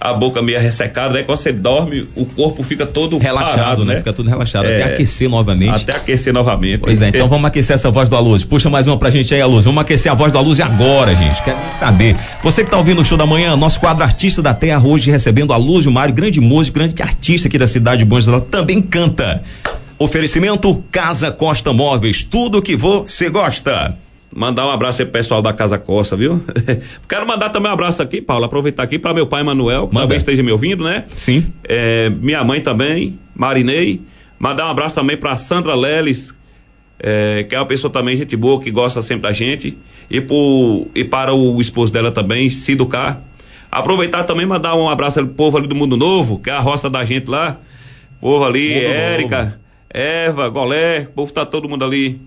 a 0.00 0.12
boca 0.12 0.42
meio 0.42 0.60
ressecada, 0.60 1.14
né? 1.14 1.22
Quando 1.22 1.38
você 1.38 1.52
dorme, 1.52 2.06
o 2.14 2.24
corpo 2.24 2.62
fica 2.62 2.86
todo 2.86 3.18
relaxado, 3.18 3.56
parado, 3.56 3.84
né? 3.84 3.96
Fica 3.96 4.12
tudo 4.12 4.28
relaxado, 4.28 4.66
é, 4.66 4.82
até 4.82 4.94
aquecer 4.94 5.28
novamente. 5.28 5.82
Até 5.82 5.96
aquecer 5.96 6.32
novamente. 6.32 6.80
Pois 6.80 7.00
é, 7.00 7.08
então 7.08 7.28
vamos 7.28 7.46
aquecer 7.46 7.74
essa 7.74 7.90
voz 7.90 8.08
do 8.08 8.16
Aluz. 8.16 8.44
Puxa 8.44 8.68
mais 8.68 8.86
uma 8.86 8.96
pra 8.98 9.10
gente 9.10 9.34
aí, 9.34 9.40
Aluz. 9.40 9.64
Vamos 9.64 9.80
aquecer 9.80 10.10
a 10.10 10.14
voz 10.14 10.32
do 10.32 10.38
Aluz 10.38 10.60
agora, 10.60 11.14
gente. 11.14 11.42
Quero 11.42 11.58
saber. 11.70 12.16
Você 12.42 12.64
que 12.64 12.70
tá 12.70 12.76
ouvindo 12.76 13.00
o 13.00 13.04
show 13.04 13.16
da 13.16 13.26
manhã, 13.26 13.56
nosso 13.56 13.80
quadro 13.80 14.04
Artista 14.04 14.42
da 14.42 14.54
Terra, 14.54 14.82
hoje 14.86 15.10
recebendo 15.10 15.52
a 15.52 15.56
Luz 15.56 15.86
Mário, 15.86 16.14
grande 16.14 16.40
músico, 16.40 16.78
grande 16.78 17.00
artista 17.02 17.48
aqui 17.48 17.58
da 17.58 17.66
cidade 17.66 17.98
de 17.98 18.04
Bons 18.04 18.26
também 18.50 18.82
canta. 18.82 19.42
Oferecimento 19.98 20.84
Casa 20.92 21.30
Costa 21.30 21.72
Móveis, 21.72 22.22
tudo 22.22 22.60
que 22.60 22.76
você 22.76 23.30
gosta. 23.30 23.96
Mandar 24.36 24.66
um 24.66 24.70
abraço 24.70 25.00
aí 25.00 25.06
pro 25.06 25.14
pessoal 25.14 25.40
da 25.40 25.50
Casa 25.50 25.78
Costa, 25.78 26.14
viu? 26.14 26.44
Quero 27.08 27.26
mandar 27.26 27.48
também 27.48 27.70
um 27.70 27.72
abraço 27.72 28.02
aqui, 28.02 28.20
Paulo, 28.20 28.44
aproveitar 28.44 28.82
aqui 28.82 28.98
para 28.98 29.14
meu 29.14 29.26
pai 29.26 29.42
Manuel, 29.42 29.88
que 29.88 29.96
talvez 29.96 30.20
esteja 30.20 30.42
me 30.42 30.52
ouvindo, 30.52 30.84
né? 30.84 31.06
Sim. 31.16 31.46
É, 31.64 32.10
minha 32.10 32.44
mãe 32.44 32.60
também, 32.60 33.18
Marinei. 33.34 34.02
Mandar 34.38 34.66
um 34.66 34.70
abraço 34.70 34.94
também 34.94 35.16
para 35.16 35.34
Sandra 35.38 35.74
Leles, 35.74 36.34
é, 36.98 37.46
que 37.48 37.54
é 37.54 37.58
uma 37.58 37.64
pessoa 37.64 37.90
também 37.90 38.14
gente 38.14 38.36
boa, 38.36 38.60
que 38.60 38.70
gosta 38.70 39.00
sempre 39.00 39.22
da 39.22 39.32
gente. 39.32 39.78
E, 40.10 40.20
por, 40.20 40.86
e 40.94 41.02
para 41.02 41.32
o 41.32 41.58
esposo 41.58 41.90
dela 41.90 42.12
também, 42.12 42.50
Cido 42.50 42.84
K. 42.84 43.18
Aproveitar 43.72 44.24
também 44.24 44.44
mandar 44.44 44.74
um 44.74 44.90
abraço 44.90 45.18
pro 45.24 45.34
povo 45.34 45.56
ali 45.56 45.66
do 45.66 45.74
Mundo 45.74 45.96
Novo, 45.96 46.40
que 46.40 46.50
é 46.50 46.52
a 46.52 46.60
roça 46.60 46.90
da 46.90 47.06
gente 47.06 47.30
lá. 47.30 47.56
Povo 48.20 48.44
ali, 48.44 48.70
Érica. 48.74 49.58
Eva, 49.88 50.46
Golé, 50.50 51.04
o 51.10 51.14
povo 51.14 51.32
tá 51.32 51.46
todo 51.46 51.66
mundo 51.66 51.86
ali 51.86 52.20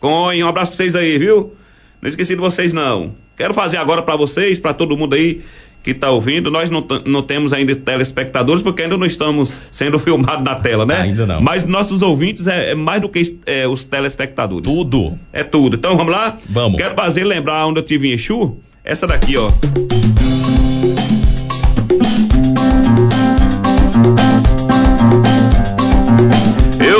Conhe, 0.00 0.42
um 0.42 0.48
abraço 0.48 0.72
pra 0.72 0.76
vocês 0.76 0.94
aí, 0.94 1.18
viu? 1.18 1.54
Não 2.00 2.08
esqueci 2.08 2.34
de 2.34 2.40
vocês 2.40 2.72
não. 2.72 3.14
Quero 3.36 3.54
fazer 3.54 3.76
agora 3.76 4.02
para 4.02 4.16
vocês, 4.16 4.58
para 4.58 4.74
todo 4.74 4.96
mundo 4.96 5.14
aí 5.14 5.42
que 5.82 5.92
está 5.92 6.10
ouvindo, 6.10 6.50
nós 6.50 6.68
não, 6.68 6.86
não 7.06 7.22
temos 7.22 7.52
ainda 7.52 7.74
telespectadores 7.74 8.62
porque 8.62 8.82
ainda 8.82 8.96
não 8.96 9.06
estamos 9.06 9.52
sendo 9.70 9.98
filmados 10.00 10.44
na 10.44 10.56
tela, 10.56 10.84
né? 10.84 11.02
Ainda 11.02 11.26
não. 11.26 11.40
Mas 11.40 11.64
nossos 11.64 12.02
ouvintes 12.02 12.46
é, 12.46 12.72
é 12.72 12.74
mais 12.74 13.00
do 13.00 13.08
que 13.08 13.38
é, 13.46 13.66
os 13.66 13.84
telespectadores. 13.84 14.64
Tudo. 14.64 15.18
É 15.32 15.44
tudo. 15.44 15.76
Então 15.76 15.96
vamos 15.96 16.12
lá? 16.12 16.36
Vamos. 16.48 16.80
Quero 16.80 16.94
fazer 16.94 17.24
lembrar 17.24 17.66
onde 17.66 17.80
eu 17.80 17.84
tive 17.84 18.08
em 18.08 18.12
Exu. 18.12 18.58
Essa 18.84 19.06
daqui, 19.06 19.36
ó. 19.36 19.50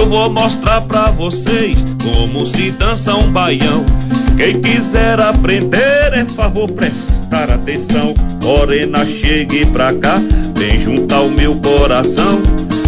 Eu 0.09 0.13
vou 0.13 0.31
mostrar 0.31 0.81
pra 0.81 1.11
vocês 1.11 1.85
como 2.03 2.47
se 2.47 2.71
dança 2.71 3.15
um 3.15 3.31
baião. 3.31 3.85
Quem 4.39 4.59
quiser 4.59 5.21
aprender, 5.21 6.15
é 6.15 6.25
favor 6.25 6.67
prestar 6.71 7.53
atenção. 7.53 8.15
Morena, 8.43 9.05
chegue 9.05 9.67
pra 9.67 9.93
cá, 9.93 10.19
vem 10.57 10.81
juntar 10.81 11.17
ao 11.17 11.29
meu 11.29 11.55
coração. 11.57 12.41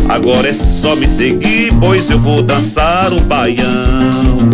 Agora 0.08 0.48
é 0.48 0.54
só 0.54 0.96
me 0.96 1.06
seguir, 1.06 1.70
pois 1.78 2.08
eu 2.08 2.18
vou 2.18 2.42
dançar 2.42 3.12
um 3.12 3.20
baião. 3.20 4.48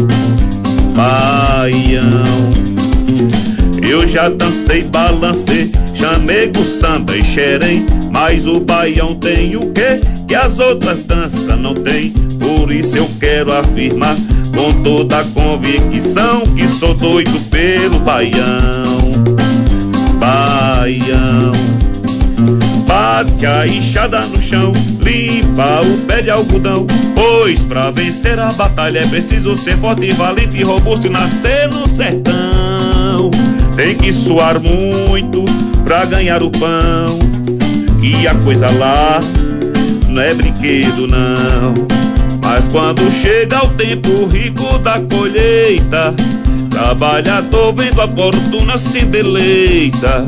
Baião. 0.93 2.11
Eu 3.81 4.09
já 4.09 4.29
dancei, 4.29 4.83
balancei, 4.83 5.71
chamei 5.97 6.49
com 6.49 6.65
samba 6.65 7.17
e 7.17 7.25
xerém. 7.25 7.87
Mas 8.11 8.47
o 8.47 8.61
baião 8.61 9.15
tem 9.15 9.57
o 9.57 9.73
quê? 9.73 10.01
Que 10.27 10.35
as 10.35 10.59
outras 10.59 11.03
danças 11.03 11.59
não 11.59 11.75
tem. 11.75 12.11
Por 12.39 12.73
isso 12.73 12.97
eu 12.97 13.09
quero 13.19 13.53
afirmar 13.53 14.17
com 14.55 14.73
toda 14.83 15.21
a 15.21 15.25
convicção 15.25 16.43
que 16.57 16.69
sou 16.69 16.95
doido 16.95 17.39
pelo 17.51 17.99
baião. 18.01 18.97
Baião. 20.19 21.53
Bate 22.87 23.45
a 23.45 23.67
enxada 23.67 24.21
no 24.21 24.41
chão, 24.41 24.73
limpa 25.01 25.81
o 25.83 25.99
pé 26.07 26.23
de 26.23 26.31
algodão. 26.31 26.87
Pois 27.15 27.61
pra 27.61 27.91
vencer 27.91 28.39
a 28.39 28.53
batalha 28.53 29.01
é 29.01 29.07
preciso 29.07 29.57
ser 29.57 29.77
forte, 29.77 30.13
valente 30.13 30.59
e 30.59 30.63
robusto 30.63 31.07
e 31.07 31.11
nascer 31.11 31.69
no 31.69 31.89
sertão. 31.89 33.31
Tem 33.75 33.95
que 33.95 34.13
suar 34.13 34.61
muito 34.61 35.45
pra 35.87 36.05
ganhar 36.05 36.43
o 36.43 36.51
pão. 36.51 37.19
E 38.03 38.27
a 38.27 38.35
coisa 38.35 38.67
lá 38.73 39.21
não 40.09 40.21
é 40.21 40.35
brinquedo, 40.35 41.07
não. 41.07 41.73
Mas 42.43 42.67
quando 42.69 43.11
chega 43.11 43.65
o 43.65 43.69
tempo 43.71 44.27
rico 44.27 44.79
da 44.79 45.01
colheita, 45.01 46.13
trabalhador 46.71 47.73
vendo 47.73 48.03
a 48.03 48.09
fortuna 48.09 48.77
se 48.77 49.03
deleita. 49.03 50.27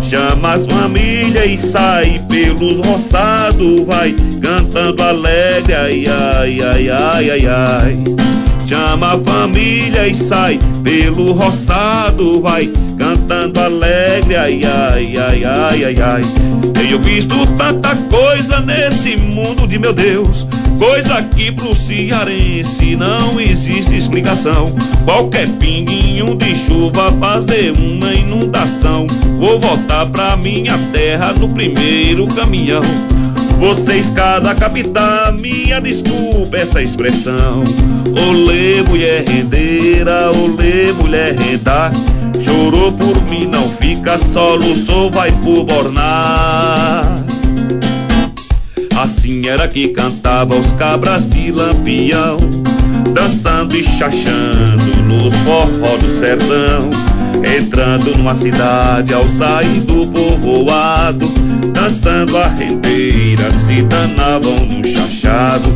Chama 0.00 0.52
as 0.52 0.66
famílias 0.66 1.46
e 1.46 1.58
sai 1.58 2.20
pelos 2.28 2.86
roçados, 2.86 3.84
vai 3.86 4.14
cantando 4.40 5.02
alegre, 5.02 5.74
ai, 5.74 6.04
ai, 6.06 6.58
ai, 6.60 6.90
ai, 6.90 7.30
ai, 7.30 7.46
ai. 7.46 8.31
Chama 8.72 9.12
a 9.12 9.18
família 9.18 10.08
e 10.08 10.14
sai 10.14 10.58
pelo 10.82 11.32
roçado, 11.32 12.40
vai 12.40 12.72
cantando 12.96 13.60
alegre, 13.60 14.34
ai, 14.34 14.62
ai, 14.64 15.14
ai, 15.14 15.44
ai, 15.44 15.84
ai, 15.84 16.00
ai. 16.00 16.22
Tenho 16.72 16.98
visto 17.00 17.34
tanta 17.58 17.94
coisa 17.94 18.60
nesse 18.60 19.14
mundo 19.14 19.68
de 19.68 19.78
meu 19.78 19.92
Deus, 19.92 20.46
coisa 20.78 21.20
que 21.20 21.52
pro 21.52 21.76
cearense 21.76 22.96
não 22.96 23.38
existe 23.38 23.94
explicação. 23.94 24.74
Qualquer 25.04 25.50
pinguinho 25.58 26.34
de 26.34 26.56
chuva 26.56 27.12
fazer 27.20 27.72
uma 27.72 28.14
inundação. 28.14 29.06
Vou 29.38 29.60
voltar 29.60 30.06
pra 30.06 30.34
minha 30.34 30.78
terra 30.90 31.34
no 31.34 31.46
primeiro 31.50 32.26
caminhão. 32.28 32.80
Você 33.62 33.98
escada 33.98 34.52
capitã, 34.56 35.32
minha 35.38 35.80
desculpa 35.80 36.56
essa 36.56 36.82
expressão. 36.82 37.62
Olê, 38.28 38.82
mulher 38.82 39.22
rendeira, 39.24 40.32
olê, 40.32 40.92
mulher 40.92 41.36
renda. 41.36 41.92
Chorou 42.44 42.90
por 42.90 43.22
mim, 43.30 43.46
não 43.46 43.68
fica 43.68 44.18
só, 44.18 44.56
luçou, 44.56 45.12
vai 45.12 45.30
por 45.30 45.62
bornar. 45.62 47.04
Assim 49.00 49.46
era 49.46 49.68
que 49.68 49.90
cantava 49.90 50.56
os 50.56 50.72
cabras 50.72 51.24
de 51.30 51.52
lampião, 51.52 52.38
dançando 53.14 53.76
e 53.76 53.84
chachando 53.84 54.96
nos 55.06 55.32
forró 55.44 55.96
do 55.98 56.18
sertão. 56.18 56.90
Entrando 57.44 58.16
numa 58.16 58.36
cidade 58.36 59.12
ao 59.14 59.28
sair 59.28 59.80
do 59.80 60.06
povoado, 60.06 61.28
dançando 61.72 62.36
a 62.36 62.48
rendeira, 62.48 63.50
se 63.52 63.82
danavam 63.82 64.56
no 64.66 64.86
chachado. 64.86 65.68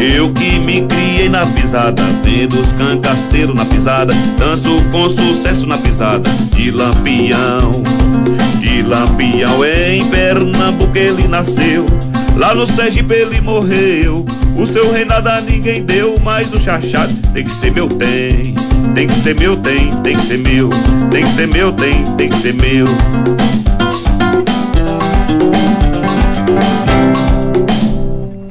Eu 0.00 0.32
que 0.32 0.58
me 0.60 0.86
criei 0.86 1.28
na 1.28 1.44
pisada, 1.46 2.02
vendo 2.24 2.58
os 2.58 2.72
cangaceiros 2.72 3.54
na 3.54 3.64
pisada, 3.64 4.14
danço 4.38 4.82
com 4.90 5.10
sucesso 5.10 5.66
na 5.66 5.76
pisada 5.78 6.30
de 6.54 6.70
lampião. 6.70 7.82
De 8.60 8.82
lampião 8.82 9.64
em 9.64 10.04
Pernambuco 10.06 10.96
ele 10.96 11.28
nasceu. 11.28 11.86
Lá 12.36 12.54
no 12.54 12.66
Sergipe 12.66 13.12
ele 13.12 13.40
morreu. 13.40 14.24
O 14.56 14.66
seu 14.66 14.92
reinado 14.92 15.28
a 15.28 15.40
ninguém 15.40 15.82
deu, 15.84 16.18
mas 16.22 16.52
o 16.52 16.60
chachado 16.60 17.12
tem 17.32 17.44
que 17.44 17.52
ser 17.52 17.72
meu, 17.72 17.88
tem. 17.88 18.54
Tem 18.94 19.06
que 19.06 19.14
ser 19.14 19.34
meu, 19.34 19.56
tem, 19.56 20.02
tem 20.02 20.16
que 20.16 20.22
ser 20.22 20.38
meu. 20.38 20.70
Tem 21.10 21.24
que 21.24 21.30
ser 21.30 21.46
meu, 21.46 21.72
tem, 21.72 22.16
tem 22.16 22.28
que 22.28 22.36
ser 22.36 22.54
meu. 22.54 22.86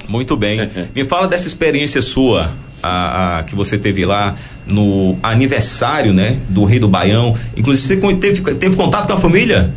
Muito 0.07 0.35
bem. 0.35 0.69
Me 0.95 1.05
fala 1.05 1.27
dessa 1.27 1.47
experiência 1.47 2.01
sua, 2.01 2.51
a, 2.81 3.39
a, 3.39 3.43
que 3.43 3.55
você 3.55 3.77
teve 3.77 4.05
lá 4.05 4.35
no 4.65 5.17
aniversário, 5.21 6.13
né, 6.13 6.39
do 6.49 6.63
Rei 6.65 6.79
do 6.79 6.87
Baião. 6.87 7.37
Inclusive, 7.55 7.99
você 7.99 8.15
teve, 8.15 8.55
teve 8.55 8.75
contato 8.75 9.07
com 9.07 9.13
a 9.13 9.17
família? 9.17 9.73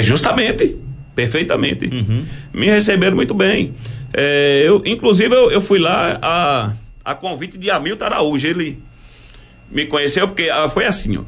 Justamente, 0.00 0.76
perfeitamente. 1.14 1.86
Uhum. 1.86 2.24
Me 2.52 2.66
receberam 2.66 3.16
muito 3.16 3.34
bem. 3.34 3.72
É, 4.12 4.62
eu, 4.66 4.82
inclusive, 4.84 5.34
eu, 5.34 5.50
eu 5.50 5.60
fui 5.60 5.78
lá 5.78 6.18
a, 6.20 6.72
a 7.04 7.14
convite 7.14 7.56
de 7.56 7.70
Hamilton 7.70 8.04
Araújo. 8.04 8.46
Ele 8.46 8.78
me 9.70 9.86
conheceu 9.86 10.26
porque 10.28 10.48
ah, 10.50 10.68
foi 10.68 10.86
assim, 10.86 11.16
ó. 11.16 11.22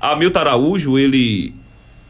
Hamilton 0.00 0.38
Araújo, 0.38 0.98
ele 0.98 1.54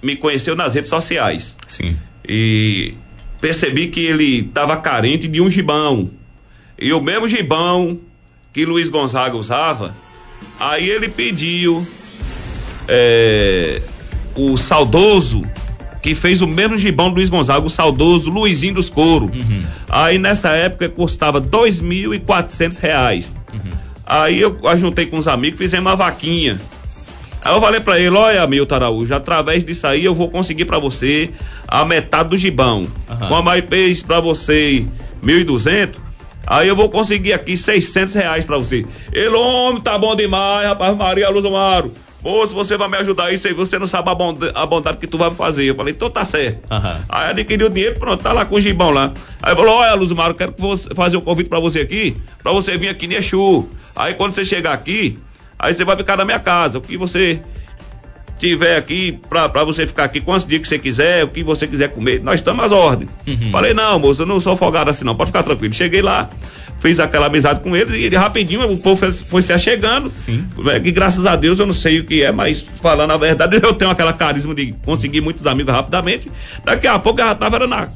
me 0.02 0.16
conheceu 0.16 0.56
nas 0.56 0.74
redes 0.74 0.88
sociais. 0.88 1.56
Sim. 1.68 1.96
E 2.26 2.94
percebi 3.40 3.88
que 3.88 4.00
ele 4.00 4.40
estava 4.40 4.76
carente 4.76 5.28
de 5.28 5.40
um 5.40 5.50
gibão. 5.50 6.10
E 6.78 6.92
o 6.92 7.00
mesmo 7.00 7.28
gibão 7.28 8.00
que 8.52 8.64
Luiz 8.64 8.88
Gonzaga 8.88 9.36
usava, 9.36 9.94
aí 10.58 10.88
ele 10.88 11.08
pediu 11.08 11.86
é, 12.88 13.82
o 14.34 14.56
saudoso 14.56 15.42
que 16.02 16.14
fez 16.16 16.42
o 16.42 16.46
mesmo 16.46 16.76
gibão 16.76 17.10
do 17.10 17.16
Luiz 17.16 17.28
Gonzaga, 17.28 17.64
o 17.64 17.70
saudoso 17.70 18.28
Luizinho 18.28 18.74
dos 18.74 18.90
Couro. 18.90 19.26
Uhum. 19.26 19.64
Aí 19.88 20.18
nessa 20.18 20.50
época 20.50 20.88
custava 20.88 21.40
dois 21.40 21.80
mil 21.80 22.12
e 22.12 22.18
quatrocentos 22.18 22.78
reais. 22.78 23.32
Aí 24.12 24.42
eu 24.42 24.58
ajuntei 24.68 25.06
com 25.06 25.16
os 25.16 25.26
amigos, 25.26 25.58
fizemos 25.58 25.90
uma 25.90 25.96
vaquinha. 25.96 26.60
Aí 27.40 27.54
eu 27.54 27.60
falei 27.62 27.80
pra 27.80 27.98
ele, 27.98 28.14
olha, 28.14 28.46
Milton 28.46 28.74
Araújo, 28.74 29.14
através 29.14 29.64
disso 29.64 29.86
aí 29.86 30.04
eu 30.04 30.14
vou 30.14 30.28
conseguir 30.28 30.66
pra 30.66 30.78
você 30.78 31.30
a 31.66 31.82
metade 31.86 32.28
do 32.28 32.36
gibão. 32.36 32.86
Aham. 33.08 33.28
Como 33.28 33.48
aí 33.48 33.62
fez 33.62 34.02
pra 34.02 34.20
você 34.20 34.84
1.200, 35.24 35.94
aí 36.46 36.68
eu 36.68 36.76
vou 36.76 36.90
conseguir 36.90 37.32
aqui 37.32 37.56
600 37.56 38.12
reais 38.12 38.44
pra 38.44 38.58
você. 38.58 38.84
Ele, 39.10 39.34
homem, 39.34 39.80
tá 39.80 39.96
bom 39.96 40.14
demais, 40.14 40.68
rapaz, 40.68 40.94
Maria 40.94 41.30
Luz 41.30 41.46
Amaro. 42.22 42.38
Moço, 42.38 42.54
você 42.54 42.76
vai 42.76 42.88
me 42.88 42.96
ajudar 42.98 43.32
isso 43.32 43.48
aí, 43.48 43.52
você 43.52 43.78
não 43.78 43.86
sabe 43.86 44.10
a 44.10 44.14
bondade, 44.14 44.52
a 44.54 44.64
bondade 44.64 44.96
que 44.98 45.06
tu 45.06 45.18
vai 45.18 45.30
me 45.30 45.36
fazer. 45.36 45.64
Eu 45.64 45.74
falei, 45.74 45.92
então 45.92 46.08
tá 46.08 46.24
certo. 46.24 46.60
Aham. 46.70 46.98
Aí 47.08 47.30
adquiriu 47.30 47.66
o 47.66 47.70
dinheiro, 47.70 47.98
pronto, 47.98 48.22
tá 48.22 48.32
lá 48.32 48.44
com 48.44 48.54
o 48.54 48.60
gibão 48.60 48.90
lá. 48.90 49.12
Aí 49.42 49.54
falou, 49.54 49.74
olha, 49.74 49.94
Luzmar, 49.94 50.28
eu 50.28 50.34
quero 50.34 50.52
que 50.52 50.94
fazer 50.94 51.16
um 51.16 51.20
convite 51.20 51.48
pra 51.48 51.58
você 51.60 51.80
aqui, 51.80 52.16
pra 52.42 52.52
você 52.52 52.76
vir 52.78 52.88
aqui 52.88 53.06
em 53.06 53.14
Exu. 53.14 53.68
Aí 53.94 54.14
quando 54.14 54.34
você 54.34 54.44
chegar 54.44 54.72
aqui, 54.72 55.18
aí 55.58 55.74
você 55.74 55.84
vai 55.84 55.96
ficar 55.96 56.16
na 56.16 56.24
minha 56.24 56.38
casa. 56.38 56.78
O 56.78 56.80
que 56.80 56.96
você 56.96 57.42
tiver 58.38 58.76
aqui, 58.76 59.20
pra, 59.28 59.48
pra 59.48 59.62
você 59.62 59.86
ficar 59.86 60.02
aqui 60.04 60.20
quantos 60.20 60.44
dias 60.44 60.62
que 60.62 60.68
você 60.68 60.78
quiser, 60.78 61.22
o 61.22 61.28
que 61.28 61.44
você 61.44 61.64
quiser 61.64 61.88
comer, 61.90 62.20
nós 62.22 62.40
estamos 62.40 62.64
às 62.64 62.72
ordens. 62.72 63.08
Falei, 63.52 63.72
não, 63.72 64.00
moço, 64.00 64.22
eu 64.22 64.26
não 64.26 64.40
sou 64.40 64.56
folgado 64.56 64.90
assim 64.90 65.04
não, 65.04 65.14
pode 65.14 65.28
ficar 65.28 65.44
tranquilo. 65.44 65.72
Cheguei 65.72 66.02
lá, 66.02 66.28
fiz 66.82 66.98
aquela 66.98 67.26
amizade 67.26 67.60
com 67.60 67.76
eles 67.76 67.94
e 67.94 68.02
ele 68.02 68.16
rapidinho 68.16 68.70
o 68.70 68.76
povo 68.76 68.96
foi, 68.96 69.12
foi 69.12 69.40
se 69.40 69.52
achegando. 69.52 70.12
Sim. 70.16 70.44
É, 70.66 70.80
que 70.80 70.90
graças 70.90 71.24
a 71.24 71.36
Deus 71.36 71.60
eu 71.60 71.66
não 71.66 71.72
sei 71.72 72.00
o 72.00 72.04
que 72.04 72.24
é, 72.24 72.32
mas 72.32 72.60
falando 72.82 73.12
a 73.12 73.16
verdade, 73.16 73.58
eu 73.62 73.72
tenho 73.72 73.90
aquela 73.90 74.12
carisma 74.12 74.52
de 74.52 74.74
conseguir 74.84 75.20
muitos 75.20 75.46
amigos 75.46 75.72
rapidamente. 75.72 76.28
Daqui 76.64 76.88
a 76.88 76.98
pouco 76.98 77.20
eu 77.20 77.26
já 77.26 77.34
tava 77.36 77.64
na, 77.68 77.88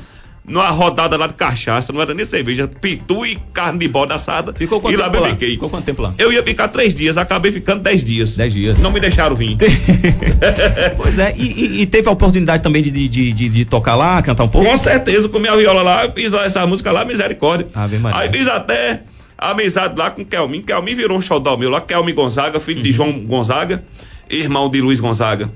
numa 0.49 0.69
rodada 0.71 1.17
lá 1.17 1.27
de 1.27 1.35
cachaça, 1.35 1.93
não 1.93 2.01
era 2.01 2.15
nem 2.15 2.25
cerveja, 2.25 2.69
pitu 2.69 3.27
e 3.27 3.37
carne 3.53 3.79
de 3.81 3.89
bode 3.89 4.13
assada. 4.13 4.53
Ficou 4.53 4.81
quanto 4.81 4.95
e 4.95 4.97
lá 4.97 5.05
tempo 5.11 5.21
lá? 5.23 5.27
bebiquei. 5.29 5.51
Ficou 5.53 5.69
quanto 5.69 5.85
tempo 5.85 6.03
lá? 6.03 6.15
Eu 6.19 6.33
ia 6.33 6.43
ficar 6.43 6.69
três 6.69 6.95
dias, 6.95 7.17
acabei 7.17 7.51
ficando 7.51 7.83
dez 7.83 8.05
dias. 8.05 8.37
Dez 8.37 8.53
dias. 8.53 8.81
Não 8.83 8.91
me 8.93 9.01
deixaram 9.01 9.35
vir. 9.35 9.57
Pois 10.97 11.19
é, 11.19 11.35
e, 11.37 11.83
e- 11.83 11.87
teve 11.87 12.09
a 12.09 12.13
oportunidade 12.13 12.63
também 12.63 12.83
de, 12.83 12.91
de, 12.91 13.09
de, 13.33 13.49
de- 13.49 13.65
tocar 13.65 13.95
lá, 13.95 14.21
cantar 14.23 14.45
um 14.45 14.49
pouco? 14.49 14.69
Com 14.69 14.79
certeza, 14.79 15.29
com 15.29 15.39
minha 15.39 15.57
viola 15.57 15.83
lá, 15.83 16.11
fiz 16.11 16.33
essa 16.33 16.67
música 16.67 16.91
lá, 16.93 17.05
misericórdia. 17.05 17.67
Ave 17.75 17.99
Maria. 17.99 18.21
Aí 18.21 18.29
fiz 18.31 18.47
até 18.49 19.01
amizade 19.37 19.99
lá 19.99 20.11
com 20.11 20.25
Kelmin. 20.25 20.63
Kelmin 20.63 20.95
virou 20.95 21.19
um 21.19 21.23
xodó 21.23 21.57
meu 21.57 21.71
lá, 21.71 21.81
Kelmin 21.81 22.15
Gonzaga, 22.15 22.61
filho 22.61 22.79
Uhum. 22.79 22.83
de 22.85 22.93
João 22.93 23.13
Gonzaga, 23.21 23.83
irmão 24.31 24.71
de 24.71 24.81
Luiz 24.81 25.01
Gonzaga. 25.01 25.51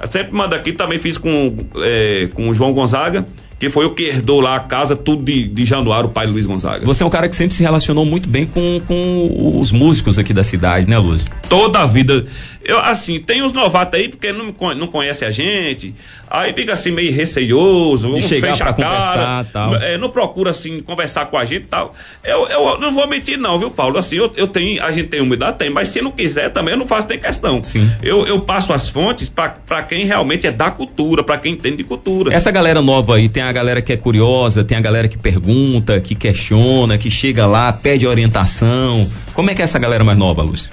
Eu 0.00 0.06
sempre 0.08 0.34
manda 0.34 0.54
aqui, 0.56 0.72
também 0.72 0.98
fiz 0.98 1.16
com, 1.18 1.56
é, 1.78 2.28
com 2.34 2.48
o 2.50 2.54
João 2.54 2.72
Gonzaga, 2.72 3.24
que 3.58 3.70
foi 3.70 3.86
o 3.86 3.94
que 3.94 4.04
herdou 4.04 4.40
lá 4.40 4.56
a 4.56 4.60
casa, 4.60 4.94
tudo 4.94 5.24
de, 5.24 5.46
de 5.46 5.64
Januário, 5.64 6.10
o 6.10 6.12
pai 6.12 6.26
Luiz 6.26 6.44
Gonzaga. 6.46 6.84
Você 6.84 7.02
é 7.02 7.06
um 7.06 7.10
cara 7.10 7.28
que 7.28 7.36
sempre 7.36 7.54
se 7.54 7.62
relacionou 7.62 8.04
muito 8.04 8.28
bem 8.28 8.46
com, 8.46 8.80
com 8.86 9.58
os 9.58 9.72
músicos 9.72 10.18
aqui 10.18 10.34
da 10.34 10.44
cidade, 10.44 10.88
né, 10.88 10.98
Lúcio? 10.98 11.26
toda 11.48 11.80
a 11.80 11.86
vida. 11.86 12.26
Eu, 12.66 12.78
assim, 12.80 13.20
tem 13.20 13.42
uns 13.42 13.52
novatos 13.52 13.98
aí 13.98 14.08
porque 14.08 14.32
não, 14.32 14.52
não 14.74 14.86
conhece 14.88 15.24
a 15.24 15.30
gente, 15.30 15.94
aí 16.28 16.52
fica 16.52 16.72
assim 16.72 16.90
meio 16.90 17.12
receioso, 17.12 18.12
um 18.12 18.20
chegar 18.20 18.48
fecha 18.48 18.72
pra 18.72 18.72
a 18.72 18.74
cara, 18.74 19.44
tal. 19.52 19.76
é, 19.76 19.96
não 19.96 20.10
procura 20.10 20.50
assim 20.50 20.82
conversar 20.82 21.26
com 21.26 21.38
a 21.38 21.44
gente 21.44 21.62
e 21.62 21.66
tal. 21.68 21.94
Eu, 22.24 22.48
eu 22.48 22.80
não 22.80 22.92
vou 22.92 23.06
mentir 23.06 23.38
não, 23.38 23.58
viu, 23.58 23.70
Paulo? 23.70 23.98
Assim, 23.98 24.16
eu, 24.16 24.32
eu 24.36 24.48
tenho, 24.48 24.82
a 24.82 24.90
gente 24.90 25.08
tem 25.08 25.20
humildade, 25.20 25.58
tem, 25.58 25.70
mas 25.70 25.90
se 25.90 26.02
não 26.02 26.10
quiser 26.10 26.50
também 26.50 26.74
eu 26.74 26.78
não 26.78 26.88
faço 26.88 27.08
nem 27.08 27.18
questão. 27.18 27.62
Sim. 27.62 27.90
Eu, 28.02 28.26
eu 28.26 28.40
passo 28.40 28.72
as 28.72 28.88
fontes 28.88 29.28
pra 29.28 29.46
pra 29.48 29.82
quem 29.82 30.04
realmente 30.04 30.46
é 30.46 30.50
da 30.50 30.70
cultura, 30.70 31.22
pra 31.22 31.38
quem 31.38 31.52
entende 31.52 31.78
de 31.78 31.84
cultura. 31.84 32.34
Essa 32.34 32.50
galera 32.50 32.82
nova 32.82 33.16
aí, 33.16 33.28
tem 33.28 33.42
a 33.42 33.52
galera 33.52 33.80
que 33.80 33.92
é 33.92 33.96
curiosa, 33.96 34.64
tem 34.64 34.76
a 34.76 34.80
galera 34.80 35.06
que 35.06 35.18
pergunta, 35.18 36.00
que 36.00 36.14
questiona, 36.14 36.98
que 36.98 37.10
chega 37.10 37.46
lá, 37.46 37.72
pede 37.72 38.06
orientação. 38.06 39.08
Como 39.32 39.50
é 39.50 39.54
que 39.54 39.62
é 39.62 39.64
essa 39.64 39.78
galera 39.78 40.02
mais 40.02 40.18
nova, 40.18 40.42
Lúcio? 40.42 40.70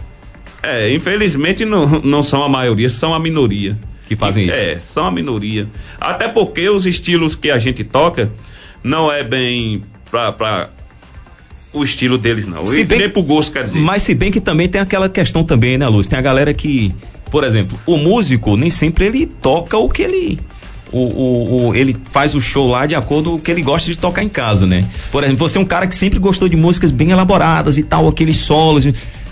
É, 0.64 0.93
infelizmente 0.93 1.66
não, 1.66 1.86
não 2.01 2.24
são 2.24 2.41
a 2.41 2.49
maioria, 2.49 2.89
são 2.89 3.14
a 3.14 3.20
minoria. 3.20 3.78
Que 4.07 4.16
fazem 4.16 4.45
isso. 4.45 4.59
É, 4.59 4.80
são 4.80 5.05
a 5.05 5.11
minoria. 5.11 5.68
Até 5.99 6.28
porque 6.28 6.70
os 6.70 6.86
estilos 6.86 7.36
que 7.36 7.49
a 7.51 7.57
gente 7.59 7.84
toca 7.84 8.32
não 8.84 9.11
é 9.11 9.24
bem 9.24 9.82
pra, 10.11 10.32
pra 10.32 10.70
o 11.72 11.84
estilo 11.84 12.18
deles, 12.18 12.45
não. 12.45 12.66
Se 12.66 12.82
e 12.82 12.84
bem- 12.84 12.99
nem 12.99 13.09
pro 13.09 13.24
gosto, 13.24 13.51
quer 13.51 13.64
dizer. 13.64 13.80
Mas 13.80 14.03
se 14.03 14.14
bem 14.14 14.32
que 14.32 14.39
também 14.41 14.68
tem 14.68 14.80
aquela 14.82 15.07
questão 15.09 15.43
também, 15.43 15.78
né, 15.78 15.88
Lúcio? 15.88 16.09
Tem 16.09 16.20
a 16.20 16.22
galera 16.22 16.53
que, 16.53 16.93
por 17.32 17.43
exemplo, 17.43 17.80
o 17.86 17.97
músico 17.97 18.55
nem 18.57 18.70
sempre 18.70 19.05
ele 19.05 19.26
toca 19.26 19.78
o 19.78 19.89
que 19.89 20.01
ele 20.03 20.39
o, 20.91 20.99
o, 20.99 21.68
o- 21.70 21.76
ele 21.76 21.97
faz 22.11 22.36
o 22.36 22.41
show 22.41 22.70
lá 22.70 22.86
de 22.86 22.93
acordo 22.93 23.32
com 23.32 23.36
o 23.38 23.39
que 23.39 23.49
ele 23.49 23.64
gosta 23.64 23.89
de 23.89 23.97
tocar 23.97 24.22
em 24.24 24.30
casa, 24.30 24.68
né? 24.68 24.86
Por 25.11 25.24
exemplo, 25.24 25.49
você 25.49 25.57
é 25.57 25.61
um 25.61 25.66
cara 25.66 25.88
que 25.88 25.95
sempre 25.95 26.20
gostou 26.20 26.47
de 26.47 26.55
músicas 26.55 26.91
bem 26.91 27.09
elaboradas 27.09 27.78
e 27.80 27.84
tal, 27.84 28.07
aqueles 28.07 28.38
solos. 28.38 28.86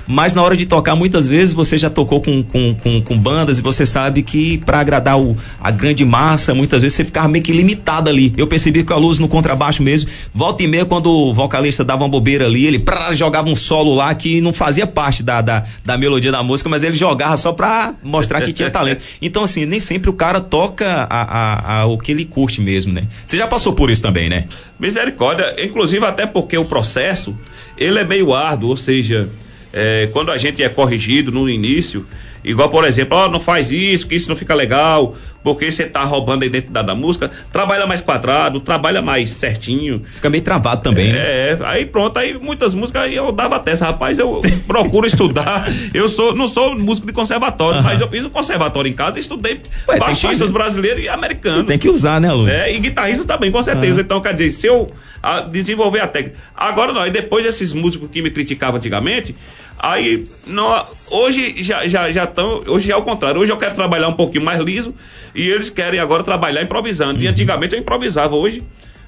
Mas 0.07 0.33
na 0.33 0.41
hora 0.41 0.55
de 0.57 0.65
tocar, 0.65 0.95
muitas 0.95 1.27
vezes 1.27 1.53
você 1.53 1.77
já 1.77 1.89
tocou 1.89 2.21
com, 2.21 2.43
com, 2.43 2.75
com, 2.75 3.01
com 3.01 3.17
bandas 3.17 3.57
e 3.59 3.61
você 3.61 3.85
sabe 3.85 4.21
que 4.23 4.57
para 4.59 4.79
agradar 4.79 5.19
o, 5.19 5.37
a 5.59 5.71
grande 5.71 6.03
massa, 6.03 6.53
muitas 6.53 6.81
vezes 6.81 6.95
você 6.95 7.05
ficava 7.05 7.27
meio 7.27 7.43
que 7.43 7.51
limitado 7.53 8.09
ali. 8.09 8.33
Eu 8.37 8.47
percebi 8.47 8.83
que 8.83 8.91
a 8.91 8.97
luz 8.97 9.19
no 9.19 9.27
contrabaixo 9.27 9.81
mesmo, 9.83 10.09
volta 10.33 10.63
e 10.63 10.67
meia, 10.67 10.85
quando 10.85 11.07
o 11.09 11.33
vocalista 11.33 11.83
dava 11.83 12.03
uma 12.03 12.09
bobeira 12.09 12.45
ali, 12.45 12.65
ele 12.65 12.79
prá, 12.79 13.13
jogava 13.13 13.47
um 13.49 13.55
solo 13.55 13.93
lá 13.93 14.13
que 14.15 14.41
não 14.41 14.51
fazia 14.53 14.85
parte 14.87 15.23
da, 15.23 15.41
da, 15.41 15.65
da 15.85 15.97
melodia 15.97 16.31
da 16.31 16.43
música, 16.43 16.69
mas 16.69 16.83
ele 16.83 16.95
jogava 16.97 17.37
só 17.37 17.53
pra 17.53 17.93
mostrar 18.03 18.41
que 18.41 18.51
tinha 18.53 18.69
talento. 18.71 19.03
Então, 19.21 19.43
assim, 19.43 19.65
nem 19.65 19.79
sempre 19.79 20.09
o 20.09 20.13
cara 20.13 20.39
toca 20.41 21.07
a, 21.09 21.21
a, 21.21 21.81
a- 21.81 21.85
o 21.85 21.97
que 21.97 22.11
ele 22.11 22.25
curte 22.25 22.59
mesmo, 22.61 22.91
né? 22.93 23.03
Você 23.25 23.37
já 23.37 23.47
passou 23.47 23.73
por 23.73 23.89
isso 23.89 24.01
também, 24.01 24.29
né? 24.29 24.45
Misericórdia, 24.79 25.55
inclusive 25.63 26.03
até 26.05 26.25
porque 26.25 26.57
o 26.57 26.65
processo, 26.65 27.35
ele 27.77 27.99
é 27.99 28.03
meio 28.03 28.33
árduo, 28.33 28.69
ou 28.71 28.77
seja, 28.77 29.29
é, 29.73 30.09
quando 30.11 30.31
a 30.31 30.37
gente 30.37 30.61
é 30.63 30.69
corrigido 30.69 31.31
no 31.31 31.49
início, 31.49 32.05
igual 32.43 32.69
por 32.69 32.85
exemplo, 32.85 33.17
ó, 33.17 33.29
não 33.29 33.39
faz 33.39 33.71
isso, 33.71 34.07
que 34.07 34.15
isso 34.15 34.29
não 34.29 34.35
fica 34.35 34.53
legal, 34.53 35.15
porque 35.43 35.71
você 35.71 35.85
tá 35.85 36.03
roubando 36.03 36.43
a 36.43 36.45
identidade 36.45 36.87
da 36.87 36.95
música, 36.95 37.31
trabalha 37.51 37.87
mais 37.87 38.01
quadrado, 38.01 38.59
trabalha 38.59 39.01
mais 39.01 39.31
certinho. 39.31 40.01
Fica 40.09 40.29
meio 40.29 40.43
travado 40.43 40.81
também, 40.81 41.11
né? 41.11 41.19
É, 41.19 41.57
aí 41.63 41.85
pronto, 41.85 42.17
aí 42.17 42.37
muitas 42.37 42.73
músicas 42.73 43.03
aí 43.03 43.15
eu 43.15 43.31
dava 43.31 43.59
testa, 43.59 43.85
rapaz, 43.85 44.19
eu 44.19 44.41
procuro 44.67 45.05
estudar. 45.07 45.67
Eu 45.93 46.07
sou, 46.07 46.35
não 46.35 46.47
sou 46.47 46.77
músico 46.77 47.07
de 47.07 47.13
conservatório, 47.13 47.81
mas 47.81 47.99
eu 47.99 48.07
fiz 48.07 48.25
um 48.25 48.29
conservatório 48.29 48.89
em 48.89 48.93
casa 48.93 49.17
e 49.17 49.21
estudei 49.21 49.59
Ué, 49.87 49.97
baixistas 49.97 50.51
brasileiros 50.51 51.03
e 51.03 51.09
americanos. 51.09 51.65
Tem 51.65 51.79
que 51.79 51.89
usar, 51.89 52.21
né, 52.21 52.31
Lúcio? 52.31 52.53
É, 52.53 52.73
e 52.73 52.79
guitarristas 52.79 53.25
também, 53.25 53.51
com 53.51 53.63
certeza. 53.63 54.01
Então, 54.01 54.21
quer 54.21 54.33
dizer, 54.33 54.51
se 54.51 54.67
eu 54.67 54.91
ah, 55.23 55.41
desenvolver 55.41 55.99
a 55.99 56.07
técnica. 56.07 56.37
Agora 56.55 56.93
não, 56.93 57.05
e 57.05 57.11
depois 57.11 57.43
desses 57.43 57.73
músicos 57.73 58.09
que 58.09 58.21
me 58.21 58.31
criticavam 58.31 58.77
antigamente, 58.77 59.35
aí 59.81 60.27
não, 60.45 60.85
hoje 61.09 61.61
já 61.63 61.87
já 61.87 62.11
já 62.11 62.23
estão, 62.25 62.63
hoje 62.67 62.91
é 62.91 62.95
o 62.95 63.01
contrário. 63.01 63.41
Hoje 63.41 63.51
eu 63.51 63.57
quero 63.57 63.75
trabalhar 63.75 64.07
um 64.07 64.13
pouquinho 64.13 64.45
mais 64.45 64.59
liso 64.59 64.93
e 65.33 65.49
eles 65.49 65.69
querem 65.69 65.99
agora 65.99 66.23
trabalhar 66.23 66.61
improvisando. 66.61 67.21
E 67.21 67.27
antigamente 67.27 67.73
eu 67.73 67.81
improvisava, 67.81 68.35
hoje 68.35 68.63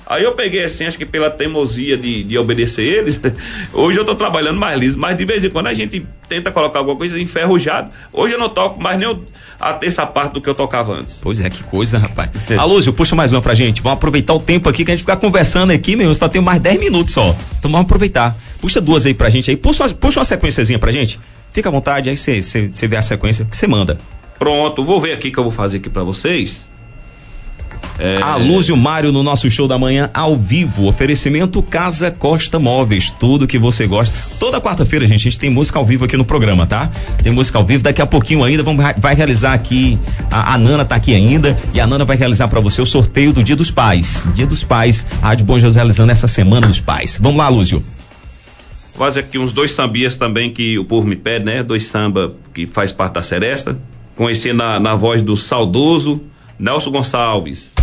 Aí 0.06 0.24
eu 0.24 0.34
peguei 0.34 0.64
assim, 0.64 0.86
acho 0.86 0.97
que 0.97 1.06
pela 1.06 1.30
teimosia 1.30 1.95
de, 1.97 2.24
de 2.24 2.38
obedecer 2.38 2.84
eles, 2.84 3.20
hoje 3.72 3.97
eu 3.97 4.04
tô 4.06 4.14
trabalhando 4.16 4.60
mais 4.60 4.78
liso, 4.80 4.99
mas 4.99 5.18
de 5.18 5.24
vez 5.26 5.43
em 5.43 5.49
quando 5.49 5.68
a 5.68 5.74
gente 5.74 6.06
tenta 6.28 6.51
colocar 6.51 6.80
alguma 6.80 6.97
coisa 6.97 7.20
enferrujado. 7.20 7.89
Hoje 8.12 8.34
eu 8.34 8.39
não 8.39 8.49
toco 8.49 8.82
mais 8.82 8.99
nem 8.99 9.18
a 9.60 9.74
terça 9.74 10.06
parte 10.06 10.34
do 10.34 10.41
que 10.41 10.49
eu 10.49 10.54
tocava 10.56 10.93
antes. 10.93 11.20
Pois 11.22 11.39
é, 11.39 11.49
que 11.49 11.64
coisa, 11.64 11.97
rapaz. 11.97 12.30
Alúzio, 12.58 12.91
puxa 12.91 13.16
mais 13.16 13.32
uma 13.32 13.41
pra 13.41 13.54
gente. 13.56 13.82
Vamos 13.82 13.97
aproveitar 13.97 14.34
o 14.34 14.39
tempo 14.39 14.68
aqui 14.68 14.84
que 14.84 14.91
a 14.91 14.93
gente 14.93 15.04
ficar 15.04 15.16
conversando 15.18 15.72
aqui, 15.72 15.95
meu. 15.95 16.14
Só 16.14 16.28
tem 16.28 16.41
mais 16.41 16.60
10 16.62 16.80
minutos 16.80 17.14
só. 17.14 17.34
Então 17.60 17.72
vamos 17.72 17.86
aproveitar. 17.86 18.36
Puxa 18.60 18.82
duas 18.82 19.06
aí 19.06 19.14
pra 19.14 19.30
gente 19.30 19.49
aí. 19.49 19.56
Puxa, 19.56 19.84
uma- 19.86 19.93
puxa 19.93 20.20
uma 20.20 20.26
sequenciazinha 20.26 20.78
pra 20.80 20.91
gente. 20.91 21.20
Fica 21.54 21.70
à 21.70 21.72
vontade, 21.72 22.10
aí 22.10 22.18
você 22.18 22.41
vê 22.88 22.97
a 22.97 23.01
sequência 23.01 23.45
que 23.45 23.56
você 23.56 23.68
manda. 23.68 23.97
Pronto, 24.38 24.84
vou 24.84 24.99
ver 24.99 25.14
aqui 25.14 25.32
que 25.32 25.38
eu 25.39 25.43
vou 25.43 25.51
fazer 25.51 25.78
aqui 25.78 25.89
pra 25.89 26.04
vocês. 26.04 26.68
É, 28.00 28.20
Alúzio 28.22 28.76
Mário 28.76 29.12
no 29.12 29.22
nosso 29.22 29.50
show 29.50 29.68
da 29.68 29.78
manhã 29.78 30.10
ao 30.14 30.36
vivo. 30.36 30.88
Oferecimento 30.88 31.62
Casa 31.62 32.10
Costa 32.10 32.58
Móveis. 32.58 33.10
Tudo 33.12 33.48
que 33.48 33.58
você 33.58 33.86
gosta. 33.86 34.18
Toda 34.39 34.60
quarta-feira, 34.60 35.06
gente, 35.06 35.22
a 35.22 35.24
gente 35.24 35.39
tem 35.39 35.50
música 35.50 35.78
ao 35.78 35.86
vivo 35.86 36.06
aqui 36.06 36.18
no 36.18 36.26
programa, 36.26 36.66
tá? 36.66 36.89
Tem 37.22 37.32
música 37.32 37.58
ao 37.58 37.66
vivo. 37.66 37.84
Daqui 37.84 38.02
a 38.02 38.06
pouquinho 38.06 38.44
ainda 38.44 38.64
vamos, 38.64 38.84
vai 38.98 39.16
realizar 39.16 39.54
aqui. 39.54 40.00
A, 40.32 40.54
a 40.56 40.58
Nana 40.58 40.84
tá 40.84 40.96
aqui 40.96 41.14
ainda. 41.14 41.58
E 41.74 41.80
a 41.80 41.86
Nana 41.86 42.04
vai 42.06 42.18
realizar 42.18 42.48
pra 42.48 42.60
você 42.60 42.82
o 42.82 42.86
sorteio 42.86 43.32
do 43.32 43.44
Dia 43.44 43.56
dos 43.56 43.70
Pais. 43.70 44.28
Dia 44.34 44.48
dos 44.48 44.64
Pais. 44.64 45.06
A 45.22 45.28
Rádio 45.28 45.46
Bom 45.46 45.58
Jesus 45.60 45.76
realizando 45.76 46.12
essa 46.12 46.28
semana 46.28 46.68
dos 46.68 46.80
pais. 46.80 47.20
Vamos 47.22 47.38
lá, 47.38 47.48
Lúzio. 47.50 47.84
Vou 48.96 49.06
fazer 49.06 49.22
aqui 49.22 49.38
uns 49.38 49.52
dois 49.52 49.72
sambias 49.72 50.18
também 50.18 50.52
que 50.52 50.78
o 50.78 50.86
povo 50.86 51.08
me 51.08 51.16
pede, 51.16 51.46
né? 51.46 51.64
Dois 51.64 51.88
samba 51.88 52.34
que 52.54 52.68
faz 52.68 52.91
parte 52.91 53.14
da 53.14 53.24
Seresta. 53.24 53.78
Conheci 54.16 54.54
na, 54.54 54.80
na 54.80 54.96
voz 54.96 55.24
do 55.24 55.36
saudoso 55.36 56.22
Nelson 56.60 56.91
Gonçalves. 56.91 57.74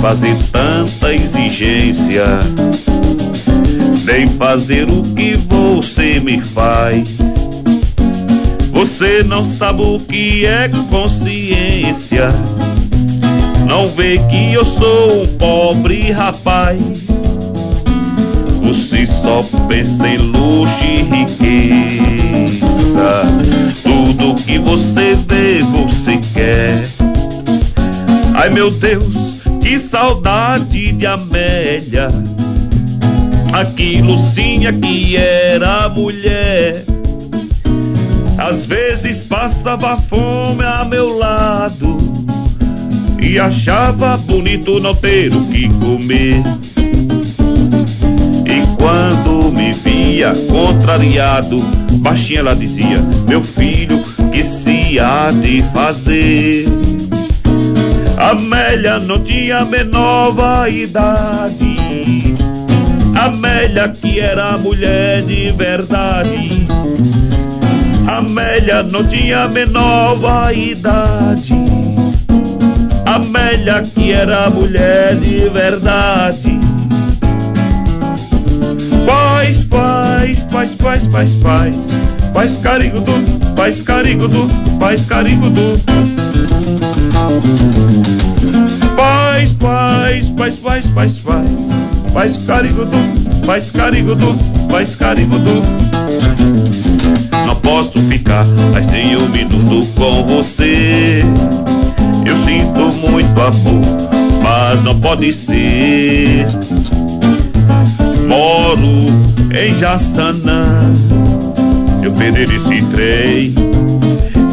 Fazer 0.00 0.36
tanta 0.50 1.14
exigência, 1.14 2.40
nem 4.04 4.26
fazer 4.26 4.90
o 4.90 5.02
que 5.02 5.36
você 5.36 6.18
me 6.18 6.40
faz. 6.40 7.39
Você 8.80 9.22
não 9.22 9.46
sabe 9.46 9.82
o 9.82 10.00
que 10.00 10.46
é 10.46 10.66
consciência, 10.88 12.30
não 13.68 13.90
vê 13.90 14.16
que 14.30 14.54
eu 14.54 14.64
sou 14.64 15.22
um 15.22 15.26
pobre 15.36 16.10
rapaz. 16.10 16.80
Você 18.62 19.06
só 19.06 19.42
pensa 19.68 20.08
em 20.08 20.16
luxo 20.16 20.72
e 20.82 21.02
riqueza. 21.02 22.56
Tudo 23.82 24.42
que 24.42 24.58
você 24.58 25.14
vê, 25.28 25.62
você 25.62 26.18
quer. 26.32 26.86
Ai 28.32 28.48
meu 28.48 28.70
Deus, 28.70 29.42
que 29.60 29.78
saudade 29.78 30.92
de 30.92 31.04
Amélia. 31.04 32.08
Aquilo 33.52 34.18
sim 34.32 34.66
é 34.66 34.72
que 34.72 35.18
era 35.18 35.86
mulher. 35.90 36.82
Às 38.40 38.64
vezes 38.64 39.20
passava 39.20 39.98
fome 39.98 40.64
a 40.64 40.82
meu 40.82 41.16
lado 41.18 41.98
e 43.20 43.38
achava 43.38 44.16
bonito 44.16 44.80
não 44.80 44.94
ter 44.94 45.30
o 45.30 45.44
que 45.44 45.68
comer. 45.74 46.42
E 48.46 48.76
quando 48.78 49.52
me 49.52 49.72
via 49.72 50.32
contrariado, 50.48 51.58
baixinha 51.96 52.40
ela 52.40 52.56
dizia: 52.56 52.98
Meu 53.28 53.42
filho, 53.42 54.02
que 54.32 54.42
se 54.42 54.98
há 54.98 55.30
de 55.30 55.62
fazer. 55.74 56.66
Amélia 58.16 58.98
não 58.98 59.22
tinha 59.22 59.66
menor 59.66 60.32
vaidade. 60.32 61.74
Amélia 63.14 63.88
que 63.90 64.18
era 64.18 64.56
mulher 64.56 65.22
de 65.22 65.50
verdade. 65.50 66.59
Amélia 68.20 68.82
não 68.82 69.02
tinha 69.02 69.48
menor 69.48 70.14
vaidade. 70.18 71.54
Amélia 73.06 73.82
que 73.82 74.12
era 74.12 74.50
mulher 74.50 75.16
de 75.16 75.48
verdade. 75.48 76.60
Paz, 79.06 79.64
paz, 79.64 80.42
paz, 80.42 80.70
paz, 80.74 81.06
paz, 81.06 81.30
paz. 81.42 81.74
Paz 82.34 82.58
carigudu, 82.62 83.12
paz 83.56 83.80
carigudu, 83.80 84.50
paz 84.78 85.06
carigudu. 85.06 85.80
Paz, 88.98 89.52
paz, 89.54 90.28
paz, 90.36 90.56
paz, 90.58 90.86
paz, 90.88 91.14
paz. 91.20 91.50
Paz 92.12 92.36
carigudu, 92.36 92.98
paz 93.46 93.70
carigudu, 93.70 94.36
paz 94.68 94.94
carigudu. 94.94 96.59
Não 97.50 97.56
posso 97.56 98.00
ficar 98.02 98.46
mais 98.70 98.86
nem 98.86 99.16
um 99.16 99.28
minuto 99.28 99.84
com 99.96 100.24
você. 100.24 101.24
Eu 102.24 102.36
sinto 102.36 103.10
muito 103.10 103.40
amor, 103.40 103.82
mas 104.40 104.80
não 104.84 105.00
pode 105.00 105.32
ser. 105.32 106.46
Moro 108.28 108.86
em 109.52 109.74
Jaçanã, 109.74 110.92
se 111.98 112.06
eu 112.06 112.12
perder 112.12 112.48
esse 112.52 112.82
trem, 112.82 113.52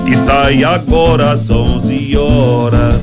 que 0.04 0.18
sai 0.26 0.64
agora 0.64 1.34
às 1.34 1.48
11 1.52 2.18
horas, 2.18 2.95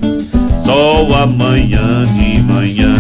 só 0.65 1.23
amanhã 1.23 2.03
de 2.17 2.43
manhã. 2.43 2.97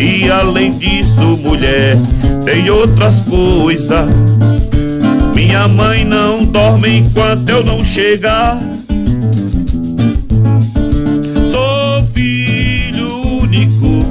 E 0.00 0.30
além 0.30 0.78
disso, 0.78 1.38
mulher, 1.42 1.98
tem 2.46 2.70
outras 2.70 3.20
coisas. 3.20 4.31
Minha 5.52 5.68
mãe 5.68 6.02
não 6.02 6.46
dorme 6.46 7.00
enquanto 7.00 7.46
eu 7.46 7.62
não 7.62 7.84
chegar. 7.84 8.58
Sou 11.50 12.06
filho 12.14 13.42
único, 13.42 14.02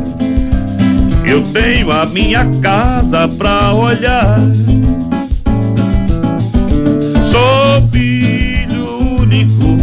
eu 1.26 1.42
tenho 1.42 1.92
a 1.92 2.06
minha 2.06 2.46
casa 2.62 3.28
pra 3.28 3.74
olhar. 3.74 4.38
Sou 7.32 7.90
filho 7.90 9.18
único, 9.20 9.80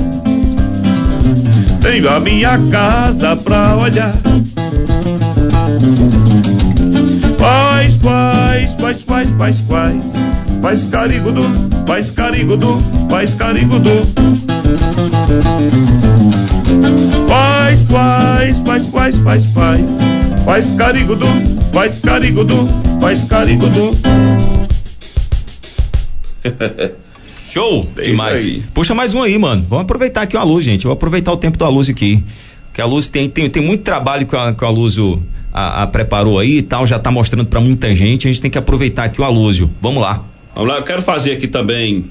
tenho 1.80 2.08
a 2.08 2.20
minha 2.20 2.56
casa 2.70 3.34
pra 3.34 3.74
olhar. 3.74 4.14
Paz, 7.36 7.96
paz, 7.96 8.70
paz, 8.74 9.02
paz, 9.02 9.30
paz, 9.32 9.60
paz. 9.62 10.17
Paz 10.60 10.84
carigudu, 10.84 11.42
paz 11.86 12.10
carigudu, 12.10 12.82
paz 13.08 13.34
carigudu. 13.34 13.90
Paz, 17.28 17.82
paz, 17.84 18.58
paz, 18.60 18.86
paz, 18.86 19.16
paz, 19.16 19.46
paz. 19.54 19.80
Paz 20.44 20.72
carigudu, 20.72 21.26
paz 21.72 21.98
carigudu, 21.98 22.68
paz 23.00 23.24
carigudu. 23.24 23.96
Show! 27.50 27.88
É 27.96 28.02
Demais. 28.02 28.40
aí. 28.40 28.62
Puxa 28.74 28.94
mais 28.94 29.14
um 29.14 29.22
aí, 29.22 29.38
mano. 29.38 29.64
Vamos 29.68 29.84
aproveitar 29.84 30.22
aqui 30.22 30.36
a 30.36 30.42
luz, 30.42 30.64
gente. 30.64 30.84
Vou 30.84 30.92
aproveitar 30.92 31.32
o 31.32 31.36
tempo 31.36 31.56
da 31.56 31.68
luz 31.68 31.88
aqui. 31.88 32.22
Que 32.74 32.80
a 32.80 32.86
luz 32.86 33.06
tem, 33.08 33.28
tem, 33.28 33.48
tem 33.48 33.62
muito 33.62 33.82
trabalho 33.82 34.26
que 34.26 34.36
a, 34.36 34.52
que 34.52 34.64
a 34.64 34.70
Lúzio 34.70 35.22
a, 35.52 35.82
a 35.82 35.86
preparou 35.86 36.38
aí 36.38 36.58
e 36.58 36.62
tal, 36.62 36.86
já 36.86 36.98
tá 36.98 37.10
mostrando 37.10 37.46
pra 37.46 37.60
muita 37.60 37.94
gente. 37.94 38.28
A 38.28 38.30
gente 38.30 38.40
tem 38.40 38.50
que 38.50 38.58
aproveitar 38.58 39.04
aqui 39.04 39.20
o 39.20 39.24
Alúzio. 39.24 39.70
Vamos 39.80 40.02
lá. 40.02 40.24
Vamos 40.58 40.72
lá, 40.72 40.80
eu 40.80 40.82
quero 40.82 41.02
fazer 41.02 41.34
aqui 41.34 41.46
também 41.46 42.06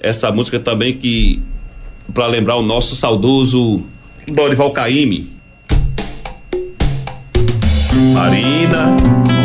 essa 0.00 0.32
música 0.32 0.58
também 0.58 0.96
que 0.96 1.42
para 2.14 2.26
lembrar 2.26 2.56
o 2.56 2.62
nosso 2.62 2.96
saudoso 2.96 3.82
Dorival 4.26 4.70
Caymmi. 4.70 5.30
Marina, 8.14 8.96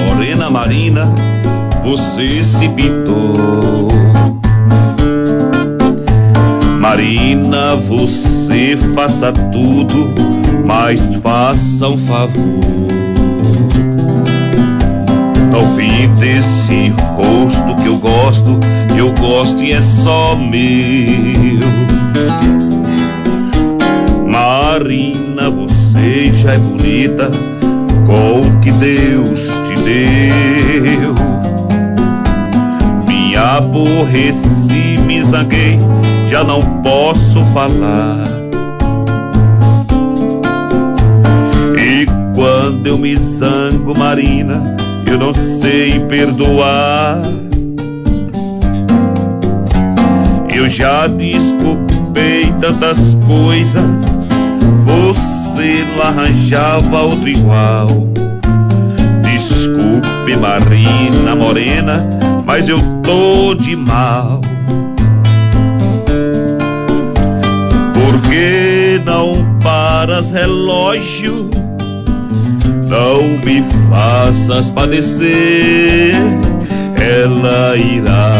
morena 0.07 0.49
Marina, 0.49 1.13
você 1.83 2.41
se 2.41 2.69
pintou. 2.69 3.89
Marina, 6.79 7.75
você 7.75 8.77
faça 8.95 9.33
tudo, 9.33 10.13
mas 10.65 11.17
faça 11.17 11.89
um 11.89 11.97
favor. 11.97 12.96
Não 15.97 16.09
pinta 16.09 16.25
esse 16.27 16.89
rosto 17.15 17.75
que 17.81 17.87
eu 17.87 17.97
gosto, 17.97 18.59
eu 18.95 19.11
gosto 19.13 19.63
e 19.63 19.71
é 19.71 19.81
só 19.81 20.35
meu. 20.35 21.67
Marina, 24.27 25.49
você 25.49 26.31
já 26.31 26.53
é 26.53 26.57
bonita 26.59 27.31
com 28.05 28.41
o 28.41 28.59
que 28.59 28.71
Deus 28.73 29.49
te 29.65 29.73
deu. 29.75 31.15
Me 33.07 33.35
aborreci, 33.35 34.99
me 35.03 35.23
zanguei, 35.23 35.79
já 36.29 36.43
não 36.43 36.61
posso 36.83 37.43
falar. 37.55 38.23
E 41.75 42.05
quando 42.35 42.85
eu 42.85 42.99
me 42.99 43.15
zango, 43.15 43.97
Marina, 43.97 44.76
eu 45.09 45.17
não 45.17 45.33
sei 45.33 45.99
perdoar. 46.01 47.21
Eu 50.53 50.69
já 50.69 51.07
desculpei 51.07 52.53
tantas 52.59 53.15
coisas, 53.25 54.17
você 54.83 55.85
não 55.95 56.03
arranjava 56.03 57.01
outro 57.01 57.29
igual. 57.29 57.87
Desculpe, 59.21 60.35
Marina 60.35 61.35
Morena, 61.35 62.05
mas 62.45 62.67
eu 62.67 62.79
tô 63.01 63.53
de 63.53 63.75
mal. 63.75 64.41
Por 67.93 68.29
que 68.29 69.01
não 69.05 69.57
paras 69.59 70.31
relógio? 70.31 71.49
Não 72.87 73.21
me 73.43 73.61
faças 73.89 74.69
padecer, 74.69 76.13
ela 76.95 77.75
irá 77.75 78.31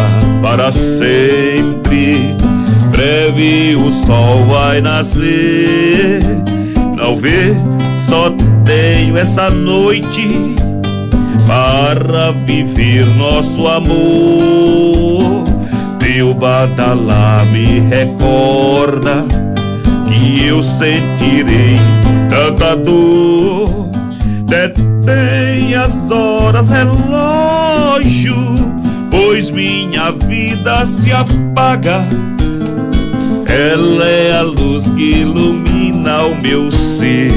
para 0.42 0.72
sempre. 0.72 2.36
Breve 2.92 3.76
o 3.76 3.92
sol 4.06 4.46
vai 4.46 4.80
nascer. 4.80 6.22
Não 6.96 7.18
vê, 7.18 7.54
só 8.08 8.32
tenho 8.64 9.18
essa 9.18 9.50
noite 9.50 10.56
para 11.46 12.32
viver 12.46 13.06
nosso 13.18 13.68
amor. 13.68 15.46
Teu 16.00 16.34
badalá 16.34 17.44
me 17.52 17.82
recorda 17.82 19.26
que 20.10 20.46
eu 20.46 20.64
sentirei 20.64 21.78
tanta 22.30 22.76
dor. 22.76 23.97
Detém 24.48 25.76
as 25.76 26.10
horas 26.10 26.70
relógio, 26.70 28.34
pois 29.12 29.50
minha 29.50 30.12
vida 30.12 30.86
se 30.86 31.12
apaga. 31.12 32.08
Ela 33.46 34.06
é 34.06 34.38
a 34.38 34.42
luz 34.44 34.88
que 34.88 35.20
ilumina 35.20 36.24
o 36.28 36.42
meu 36.42 36.72
ser. 36.72 37.30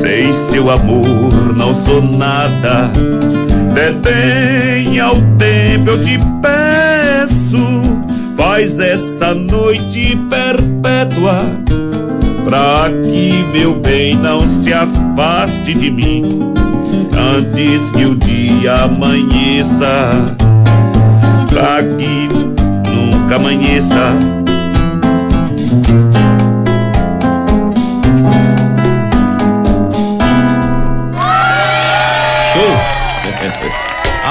Sem 0.00 0.32
seu 0.50 0.70
amor 0.70 1.56
não 1.56 1.74
sou 1.74 2.00
nada. 2.00 2.92
Detenha 3.74 5.08
o 5.08 5.20
tempo, 5.36 5.90
eu 5.90 6.04
te 6.04 6.16
peço. 6.40 7.58
Faz 8.36 8.78
essa 8.78 9.34
noite 9.34 10.16
perpétua 10.30 11.44
pra 12.44 12.90
que 13.02 13.44
meu 13.52 13.74
bem 13.74 14.16
não 14.16 14.48
se 14.48 14.72
afaste 14.72 15.74
de 15.74 15.90
mim 15.90 16.52
antes 17.16 17.90
que 17.90 18.04
o 18.04 18.14
dia 18.14 18.84
amanheça, 18.84 20.36
pra 21.48 21.82
que 21.82 22.28
nunca 22.90 23.36
amanheça. 23.36 24.14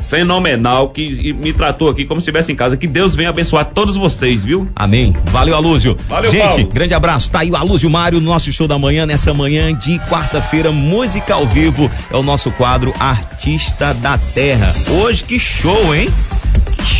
fenomenal 0.09 0.91
que 0.91 1.33
me 1.33 1.53
tratou 1.53 1.89
aqui 1.89 2.05
como 2.05 2.21
se 2.21 2.25
estivesse 2.25 2.53
em 2.53 2.55
casa. 2.55 2.77
Que 2.77 2.87
Deus 2.87 3.15
venha 3.15 3.31
abençoar 3.31 3.65
todos 3.67 3.97
vocês, 3.97 4.45
viu? 4.45 4.69
Amém. 4.77 5.15
Valeu, 5.27 5.55
Alúzio. 5.57 5.97
Valeu, 6.09 6.31
Gente, 6.31 6.43
Paulo. 6.43 6.69
grande 6.69 6.95
abraço. 6.95 7.31
Tá 7.31 7.41
aí 7.41 7.51
o 7.51 7.57
Alúzio 7.57 7.89
Mário, 7.89 8.21
nosso 8.21 8.53
show 8.53 8.69
da 8.69 8.79
manhã, 8.79 9.07
nessa 9.07 9.33
manhã 9.33 9.75
de 9.75 9.99
quarta-feira, 10.01 10.71
música 10.71 11.35
ao 11.35 11.47
vivo. 11.47 11.91
É 12.11 12.17
o 12.17 12.23
nosso 12.23 12.51
quadro 12.53 12.93
Artista 13.01 13.95
da 13.95 14.19
Terra. 14.19 14.75
Hoje, 14.91 15.25
que 15.25 15.39
show, 15.39 15.95
hein? 15.95 16.09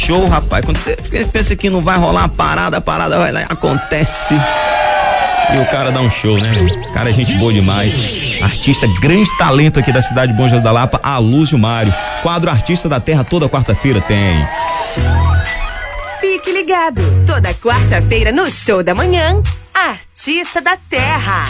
Show, 0.09 0.27
rapaz. 0.27 0.65
Quando 0.65 0.79
você 0.79 0.97
pensa 1.31 1.55
que 1.55 1.69
não 1.69 1.83
vai 1.83 1.99
rolar 1.99 2.25
a 2.25 2.29
parada, 2.31 2.79
a 2.79 2.81
parada 2.81 3.19
vai 3.19 3.31
lá 3.31 3.43
acontece. 3.47 4.33
E 4.33 5.59
o 5.59 5.67
cara 5.71 5.93
dá 5.93 6.01
um 6.01 6.11
show, 6.11 6.39
né? 6.39 6.51
O 6.89 6.93
cara 6.95 7.11
é 7.11 7.13
gente 7.13 7.35
boa 7.35 7.53
demais. 7.53 8.41
Artista, 8.41 8.87
grande 9.03 9.29
talento 9.37 9.79
aqui 9.79 9.93
da 9.93 10.01
cidade 10.01 10.33
de 10.33 10.39
Bom 10.39 10.45
Jesus 10.45 10.65
da 10.65 10.73
Lapa, 10.73 10.99
Alúzio 11.03 11.59
Mário. 11.59 11.95
Quadro 12.23 12.51
Artista 12.51 12.89
da 12.89 12.99
Terra 12.99 13.23
toda 13.23 13.51
quarta-feira 13.51 14.01
tem. 14.01 14.49
Fique 16.19 16.53
ligado, 16.53 17.03
toda 17.27 17.53
quarta-feira 17.53 18.33
no 18.33 18.51
show 18.51 18.83
da 18.83 18.95
manhã, 18.95 19.43
Artista 19.75 20.63
da 20.63 20.79
Terra. 20.89 21.45